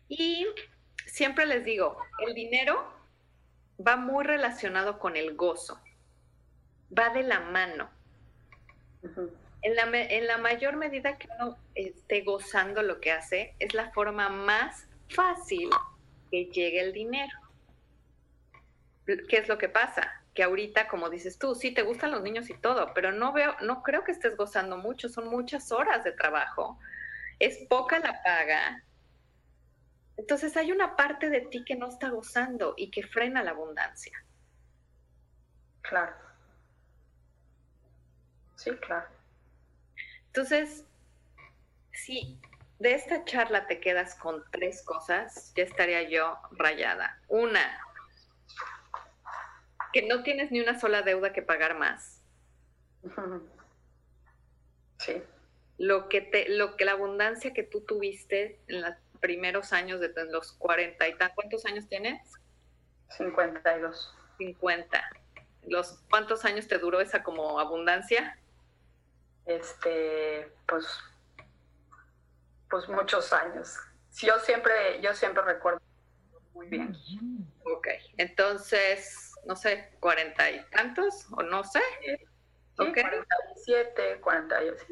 Y 0.09 0.47
siempre 1.05 1.45
les 1.45 1.63
digo, 1.63 1.99
el 2.26 2.34
dinero 2.34 2.91
va 3.88 3.97
muy 3.97 4.26
relacionado 4.26 4.97
con 4.97 5.15
el 5.15 5.36
gozo, 5.36 5.80
va 6.97 7.09
de 7.09 7.22
la 7.22 7.39
mano. 7.41 7.88
En, 9.62 10.28
la, 10.28 10.38
mayor 10.38 10.76
medida 10.76 11.18
que 11.18 11.28
uno 11.36 11.57
esté 11.76 12.22
gozando 12.22 12.82
lo 12.82 12.99
que 12.99 13.12
hace, 13.12 13.55
es 13.59 13.74
la 13.74 13.91
forma 13.91 14.30
más 14.30 14.88
fácil 15.09 15.70
que 16.32 16.45
llegue 16.45 16.82
el 16.82 16.93
dinero. 16.93 17.38
¿Qué 19.05 19.38
es 19.38 19.47
lo 19.47 19.57
que 19.57 19.70
pasa? 19.70 20.24
Que 20.34 20.43
ahorita, 20.43 20.88
como 20.88 21.09
dices 21.09 21.38
tú, 21.38 21.53
sí 21.53 21.72
te 21.72 21.84
gustan 21.84 22.12
los 22.12 22.24
niños 22.24 22.49
y 22.49 22.55
todo, 22.55 22.93
pero 22.93 23.12
no 23.12 23.34
veo, 23.34 23.55
no 23.62 23.84
creo 23.84 24.03
que 24.03 24.12
estés 24.12 24.36
gozando 24.36 24.78
mucho, 24.78 25.09
son 25.09 25.28
muchas 25.28 25.72
horas 25.72 26.03
de 26.03 26.14
trabajo, 26.14 26.80
es 27.39 27.57
poca 27.70 27.99
la 27.99 28.22
paga. 28.24 28.84
Entonces 30.18 30.55
hay 30.57 30.72
una 30.72 30.95
parte 30.95 31.30
de 31.30 31.41
ti 31.41 31.64
que 31.66 31.76
no 31.76 31.88
está 31.89 32.09
gozando 32.09 32.74
y 32.78 32.89
que 32.89 33.03
frena 33.03 33.43
la 33.43 33.51
abundancia. 33.51 34.14
Claro. 35.82 36.16
Sí, 38.55 38.72
claro. 38.78 39.20
Entonces, 40.34 40.86
si 41.91 42.39
de 42.79 42.93
esta 42.93 43.25
charla 43.25 43.67
te 43.67 43.82
quedas 43.82 44.15
con 44.15 44.45
tres 44.49 44.82
cosas, 44.84 45.53
ya 45.55 45.63
estaría 45.63 46.03
yo 46.03 46.38
rayada. 46.51 47.21
Una, 47.27 47.79
que 49.91 50.07
no 50.07 50.23
tienes 50.23 50.49
ni 50.51 50.61
una 50.61 50.79
sola 50.79 51.01
deuda 51.01 51.34
que 51.34 51.41
pagar 51.41 51.77
más. 51.77 52.21
Sí. 54.99 55.19
Lo 55.79 56.09
que 56.09 56.21
te, 56.21 56.47
lo 56.47 56.77
que 56.77 56.86
la 56.86 56.91
abundancia 56.91 57.53
que 57.53 57.63
tú 57.63 57.82
tuviste 57.82 58.59
en 58.67 58.84
los 58.84 58.93
primeros 59.19 59.73
años 59.73 59.99
de 59.99 60.13
los 60.25 60.51
40 60.53 61.07
y 61.07 61.17
tan, 61.17 61.32
¿cuántos 61.34 61.65
años 61.65 61.88
tienes? 61.88 62.21
52. 63.17 64.15
50. 64.38 65.09
Los, 65.63 66.03
¿Cuántos 66.07 66.45
años 66.45 66.67
te 66.67 66.77
duró 66.77 67.01
esa 67.01 67.23
como 67.23 67.59
abundancia? 67.59 68.38
Este, 69.45 70.51
pues, 70.67 70.85
pues 72.69 72.87
muchos 72.89 73.31
años. 73.33 73.77
Yo 74.21 74.39
siempre, 74.39 75.01
yo 75.01 75.13
siempre 75.13 75.43
recuerdo 75.43 75.81
muy 76.53 76.67
bien. 76.67 76.95
Ok, 77.63 77.87
entonces, 78.17 79.33
no 79.45 79.55
sé, 79.55 79.91
cuarenta 79.99 80.49
y 80.49 80.63
tantos, 80.69 81.27
o 81.31 81.43
no 81.43 81.63
sé. 81.63 81.81
Sí, 82.01 82.15
okay. 82.77 83.03
47, 83.03 84.19
48. 84.21 84.85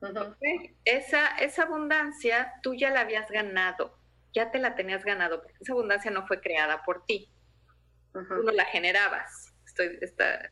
Okay. 0.00 0.76
Esa, 0.84 1.36
esa 1.38 1.62
abundancia 1.62 2.52
tú 2.62 2.74
ya 2.74 2.90
la 2.90 3.00
habías 3.00 3.30
ganado, 3.30 3.98
ya 4.34 4.50
te 4.50 4.58
la 4.58 4.74
tenías 4.74 5.04
ganado, 5.04 5.42
porque 5.42 5.56
esa 5.60 5.72
abundancia 5.72 6.10
no 6.10 6.26
fue 6.26 6.40
creada 6.40 6.84
por 6.84 7.04
ti. 7.06 7.30
Tú 8.12 8.20
no 8.20 8.52
la 8.52 8.64
generabas. 8.66 9.54
Estoy, 9.66 9.98
está, 10.00 10.50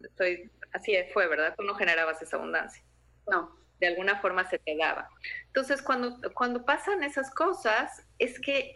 estoy, 0.00 0.50
así 0.74 0.94
fue, 1.12 1.26
¿verdad? 1.28 1.54
Tú 1.56 1.62
no 1.62 1.74
generabas 1.74 2.20
esa 2.20 2.36
abundancia. 2.36 2.84
No. 3.30 3.56
De 3.80 3.86
alguna 3.86 4.20
forma 4.20 4.48
se 4.48 4.58
te 4.58 4.76
daba. 4.76 5.08
Entonces, 5.46 5.82
cuando, 5.82 6.20
cuando 6.34 6.64
pasan 6.64 7.02
esas 7.02 7.30
cosas, 7.30 8.06
es 8.18 8.38
que 8.40 8.74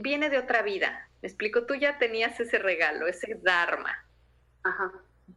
viene 0.00 0.30
de 0.30 0.38
otra 0.38 0.62
vida. 0.62 1.08
Me 1.22 1.28
explico, 1.28 1.66
tú 1.66 1.74
ya 1.74 1.98
tenías 1.98 2.38
ese 2.38 2.58
regalo, 2.58 3.06
ese 3.06 3.38
dharma. 3.42 3.96
Ajá. 4.62 4.92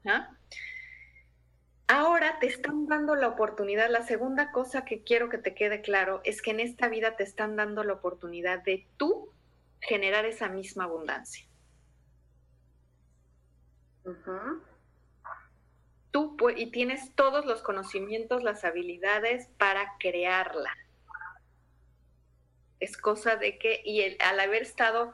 Ajá. 0.05 0.37
Ahora 1.87 2.39
te 2.39 2.47
están 2.47 2.87
dando 2.87 3.15
la 3.15 3.27
oportunidad. 3.27 3.89
La 3.89 4.03
segunda 4.03 4.51
cosa 4.51 4.85
que 4.85 5.03
quiero 5.03 5.29
que 5.29 5.37
te 5.37 5.53
quede 5.53 5.81
claro 5.81 6.21
es 6.23 6.41
que 6.41 6.51
en 6.51 6.59
esta 6.59 6.87
vida 6.87 7.15
te 7.15 7.23
están 7.23 7.55
dando 7.55 7.83
la 7.83 7.93
oportunidad 7.93 8.63
de 8.63 8.87
tú 8.97 9.31
generar 9.81 10.25
esa 10.25 10.47
misma 10.47 10.85
abundancia. 10.85 11.45
Ajá. 14.05 14.59
Tú 16.13 16.37
y 16.55 16.67
tienes 16.67 17.13
todos 17.15 17.45
los 17.45 17.61
conocimientos, 17.61 18.43
las 18.43 18.63
habilidades 18.63 19.49
para 19.57 19.97
crearla. 19.99 20.71
Es 22.79 22.95
cosa 22.97 23.35
de 23.35 23.57
que, 23.57 23.81
y 23.83 24.01
el, 24.01 24.17
al 24.21 24.39
haber 24.39 24.61
estado 24.61 25.11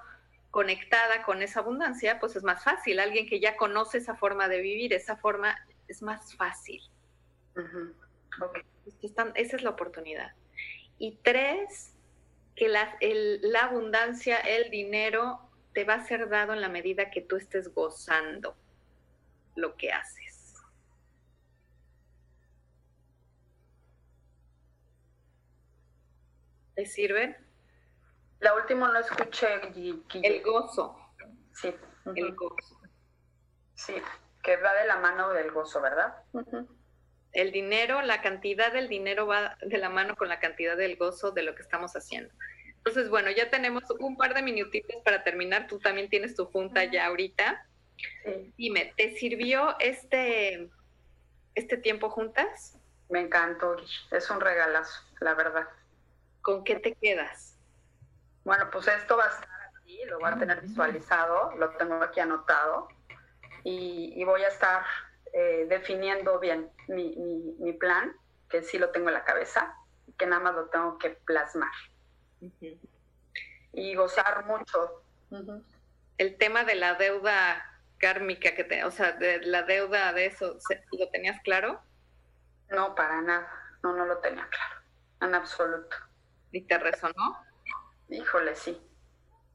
conectada 0.51 1.23
con 1.23 1.41
esa 1.41 1.61
abundancia, 1.61 2.19
pues 2.19 2.35
es 2.35 2.43
más 2.43 2.63
fácil. 2.63 2.99
Alguien 2.99 3.27
que 3.27 3.39
ya 3.39 3.55
conoce 3.55 3.99
esa 3.99 4.15
forma 4.15 4.49
de 4.49 4.59
vivir, 4.59 4.93
esa 4.93 5.15
forma 5.15 5.57
es 5.87 6.01
más 6.01 6.35
fácil. 6.35 6.81
esa 9.01 9.55
es 9.55 9.63
la 9.63 9.69
oportunidad. 9.69 10.33
Y 10.97 11.17
tres, 11.23 11.95
que 12.57 12.67
la, 12.67 12.97
la 12.99 13.61
abundancia, 13.61 14.37
el 14.37 14.69
dinero, 14.69 15.39
te 15.73 15.85
va 15.85 15.93
a 15.93 16.05
ser 16.05 16.27
dado 16.27 16.51
en 16.51 16.59
la 16.59 16.67
medida 16.67 17.09
que 17.09 17.21
tú 17.21 17.37
estés 17.37 17.73
gozando 17.73 18.53
lo 19.55 19.77
que 19.77 19.93
haces. 19.93 20.28
¿Te 26.79 26.85
sirven? 26.85 27.35
La 28.39 28.55
última 28.55 28.87
no 28.87 28.99
escuché. 28.99 29.47
El 30.23 30.41
gozo. 30.41 30.97
Sí. 31.53 31.75
El 32.15 32.33
gozo. 32.35 32.79
Sí, 33.73 33.95
que 34.41 34.55
va 34.55 34.73
de 34.75 34.87
la 34.87 34.95
mano 34.95 35.27
del 35.33 35.51
gozo, 35.51 35.81
¿verdad? 35.81 36.23
El 37.33 37.51
dinero, 37.51 38.01
la 38.01 38.21
cantidad 38.21 38.71
del 38.71 38.87
dinero 38.87 39.27
va 39.27 39.57
de 39.61 39.77
la 39.77 39.89
mano 39.89 40.15
con 40.15 40.29
la 40.29 40.39
cantidad 40.39 40.77
del 40.77 40.95
gozo 40.95 41.31
de 41.31 41.43
lo 41.43 41.53
que 41.53 41.63
estamos 41.63 41.97
haciendo. 41.97 42.33
Entonces, 42.77 43.09
bueno, 43.09 43.29
ya 43.29 43.49
tenemos 43.49 43.83
un 43.99 44.15
par 44.15 44.33
de 44.33 44.41
minutitos 44.41 44.95
para 45.03 45.25
terminar. 45.25 45.67
Tú 45.67 45.79
también 45.79 46.07
tienes 46.07 46.33
tu 46.33 46.45
junta 46.45 46.85
ya 46.85 47.07
ahorita. 47.07 47.67
Dime, 48.55 48.93
¿te 48.95 49.17
sirvió 49.17 49.77
este, 49.79 50.69
este 51.55 51.75
tiempo 51.75 52.09
juntas? 52.09 52.79
Me 53.09 53.19
encantó, 53.19 53.75
es 54.11 54.29
un 54.29 54.39
regalazo, 54.39 55.03
la 55.19 55.33
verdad. 55.33 55.67
¿Con 56.49 56.63
qué 56.63 56.77
te 56.77 56.95
quedas? 56.95 57.59
Bueno, 58.43 58.71
pues 58.71 58.87
esto 58.87 59.15
va 59.15 59.25
a 59.25 59.29
estar 59.29 59.71
aquí, 59.77 60.03
lo 60.05 60.17
voy 60.17 60.31
a 60.31 60.39
tener 60.39 60.59
visualizado, 60.61 61.55
lo 61.57 61.69
tengo 61.77 62.01
aquí 62.01 62.21
anotado 62.21 62.87
y, 63.63 64.23
voy 64.23 64.41
a 64.41 64.47
estar 64.47 64.83
eh, 65.31 65.67
definiendo 65.69 66.39
bien 66.39 66.71
mi, 66.87 67.15
mi, 67.59 67.73
plan, 67.73 68.15
que 68.49 68.63
sí 68.63 68.79
lo 68.79 68.89
tengo 68.89 69.09
en 69.09 69.13
la 69.13 69.25
cabeza, 69.25 69.75
que 70.17 70.25
nada 70.25 70.41
más 70.41 70.55
lo 70.55 70.69
tengo 70.69 70.97
que 70.97 71.11
plasmar. 71.11 71.69
Y 73.73 73.93
gozar 73.93 74.43
mucho. 74.47 75.03
El 76.17 76.35
tema 76.39 76.63
de 76.63 76.73
la 76.73 76.95
deuda 76.95 77.63
kármica 77.99 78.55
que 78.55 78.63
te, 78.63 78.83
o 78.85 78.89
sea, 78.89 79.11
de 79.11 79.39
la 79.45 79.61
deuda 79.61 80.13
de 80.13 80.25
eso, 80.25 80.57
¿lo 80.93 81.09
tenías 81.11 81.39
claro? 81.43 81.79
No, 82.71 82.95
para 82.95 83.21
nada. 83.21 83.77
No, 83.83 83.95
no 83.95 84.07
lo 84.07 84.17
tenía 84.17 84.47
claro. 84.49 84.81
En 85.21 85.35
absoluto. 85.35 86.08
¿Y 86.51 86.61
te 86.61 86.77
resonó? 86.77 87.37
Híjole, 88.09 88.55
sí. 88.55 88.81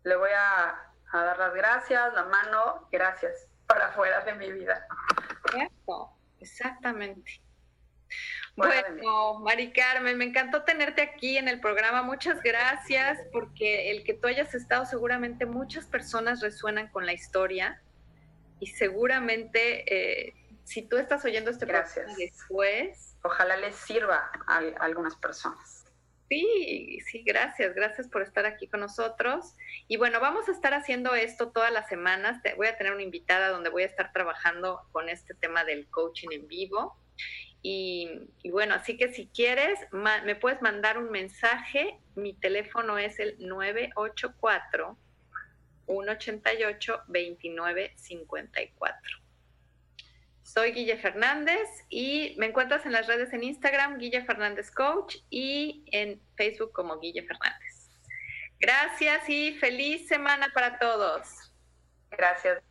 Le 0.04 0.16
voy 0.16 0.30
a, 0.36 0.92
dar 1.12 1.38
las 1.38 1.54
gracias, 1.54 2.12
la 2.14 2.24
mano, 2.24 2.88
gracias, 2.90 3.48
para 3.66 3.86
afuera 3.88 4.24
de 4.24 4.34
mi 4.34 4.52
vida. 4.52 4.86
Cierto, 5.50 6.10
exactamente. 6.40 7.40
Bueno, 8.56 9.40
Mari 9.40 9.72
Carmen, 9.72 10.16
me 10.16 10.24
encantó 10.24 10.62
tenerte 10.62 11.02
aquí 11.02 11.36
en 11.38 11.48
el 11.48 11.60
programa. 11.60 12.02
Muchas 12.02 12.40
gracias 12.42 13.18
porque 13.32 13.90
el 13.90 14.04
que 14.04 14.14
tú 14.14 14.28
hayas 14.28 14.54
estado, 14.54 14.86
seguramente 14.86 15.46
muchas 15.46 15.86
personas 15.86 16.40
resuenan 16.40 16.88
con 16.88 17.06
la 17.06 17.12
historia 17.12 17.82
y 18.60 18.68
seguramente 18.68 20.28
eh, 20.28 20.34
si 20.62 20.82
tú 20.82 20.96
estás 20.96 21.24
oyendo 21.24 21.50
este 21.50 21.66
gracias. 21.66 22.16
después... 22.16 23.10
Ojalá 23.26 23.56
les 23.56 23.74
sirva 23.74 24.30
a 24.46 24.58
algunas 24.80 25.16
personas. 25.16 25.83
Sí, 26.28 27.00
sí, 27.06 27.22
gracias, 27.22 27.74
gracias 27.74 28.08
por 28.08 28.22
estar 28.22 28.46
aquí 28.46 28.66
con 28.66 28.80
nosotros. 28.80 29.54
Y 29.88 29.98
bueno, 29.98 30.20
vamos 30.20 30.48
a 30.48 30.52
estar 30.52 30.72
haciendo 30.72 31.14
esto 31.14 31.50
todas 31.50 31.70
las 31.70 31.88
semanas. 31.88 32.40
voy 32.56 32.66
a 32.66 32.78
tener 32.78 32.92
una 32.92 33.02
invitada 33.02 33.50
donde 33.50 33.70
voy 33.70 33.82
a 33.82 33.86
estar 33.86 34.12
trabajando 34.12 34.80
con 34.92 35.08
este 35.08 35.34
tema 35.34 35.64
del 35.64 35.86
coaching 35.90 36.28
en 36.32 36.48
vivo. 36.48 36.96
Y, 37.66 38.28
bueno, 38.50 38.74
así 38.74 38.98
que 38.98 39.12
si 39.12 39.28
quieres, 39.28 39.78
me 39.92 40.36
puedes 40.36 40.60
mandar 40.60 40.98
un 40.98 41.10
mensaje. 41.10 41.98
Mi 42.14 42.34
teléfono 42.34 42.98
es 42.98 43.18
el 43.18 43.36
984 43.38 44.98
188 45.86 47.02
2954. 47.06 49.23
Soy 50.44 50.72
Guille 50.72 50.98
Fernández 50.98 51.68
y 51.88 52.36
me 52.38 52.46
encuentras 52.46 52.84
en 52.86 52.92
las 52.92 53.06
redes 53.06 53.32
en 53.32 53.42
Instagram, 53.42 53.98
Guille 53.98 54.24
Fernández 54.24 54.70
Coach, 54.70 55.16
y 55.30 55.84
en 55.90 56.20
Facebook 56.36 56.72
como 56.72 57.00
Guille 57.00 57.22
Fernández. 57.22 57.88
Gracias 58.60 59.28
y 59.28 59.54
feliz 59.58 60.06
semana 60.06 60.48
para 60.54 60.78
todos. 60.78 61.52
Gracias. 62.10 62.62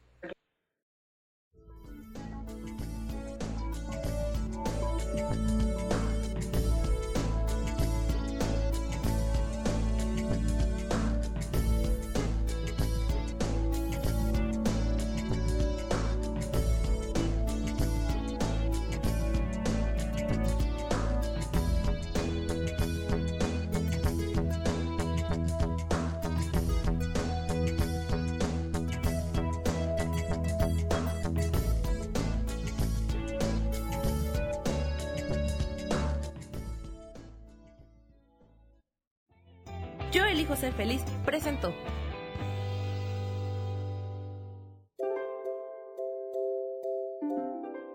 Feliz 40.76 41.04
presentó. 41.24 41.72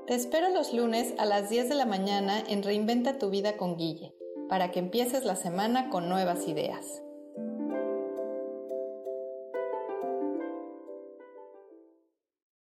Te 0.07 0.15
espero 0.15 0.49
los 0.51 0.73
lunes 0.73 1.13
a 1.19 1.27
las 1.27 1.51
10 1.51 1.69
de 1.69 1.75
la 1.75 1.87
mañana 1.87 2.41
en 2.41 2.63
Reinventa 2.63 3.19
tu 3.19 3.31
vida 3.31 3.57
con 3.57 3.77
Guille, 3.77 4.15
para 4.49 4.71
que 4.71 4.79
empieces 4.79 5.25
la 5.25 5.35
semana 5.35 5.91
con 5.91 6.09
nuevas 6.09 6.47
ideas. 6.47 7.03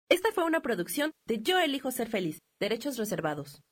Esta 0.08 0.32
fue 0.32 0.44
una 0.44 0.60
producción 0.60 1.12
de 1.26 1.42
Yo 1.42 1.58
elijo 1.60 1.90
ser 1.90 2.08
feliz, 2.08 2.38
derechos 2.58 2.96
reservados. 2.96 3.62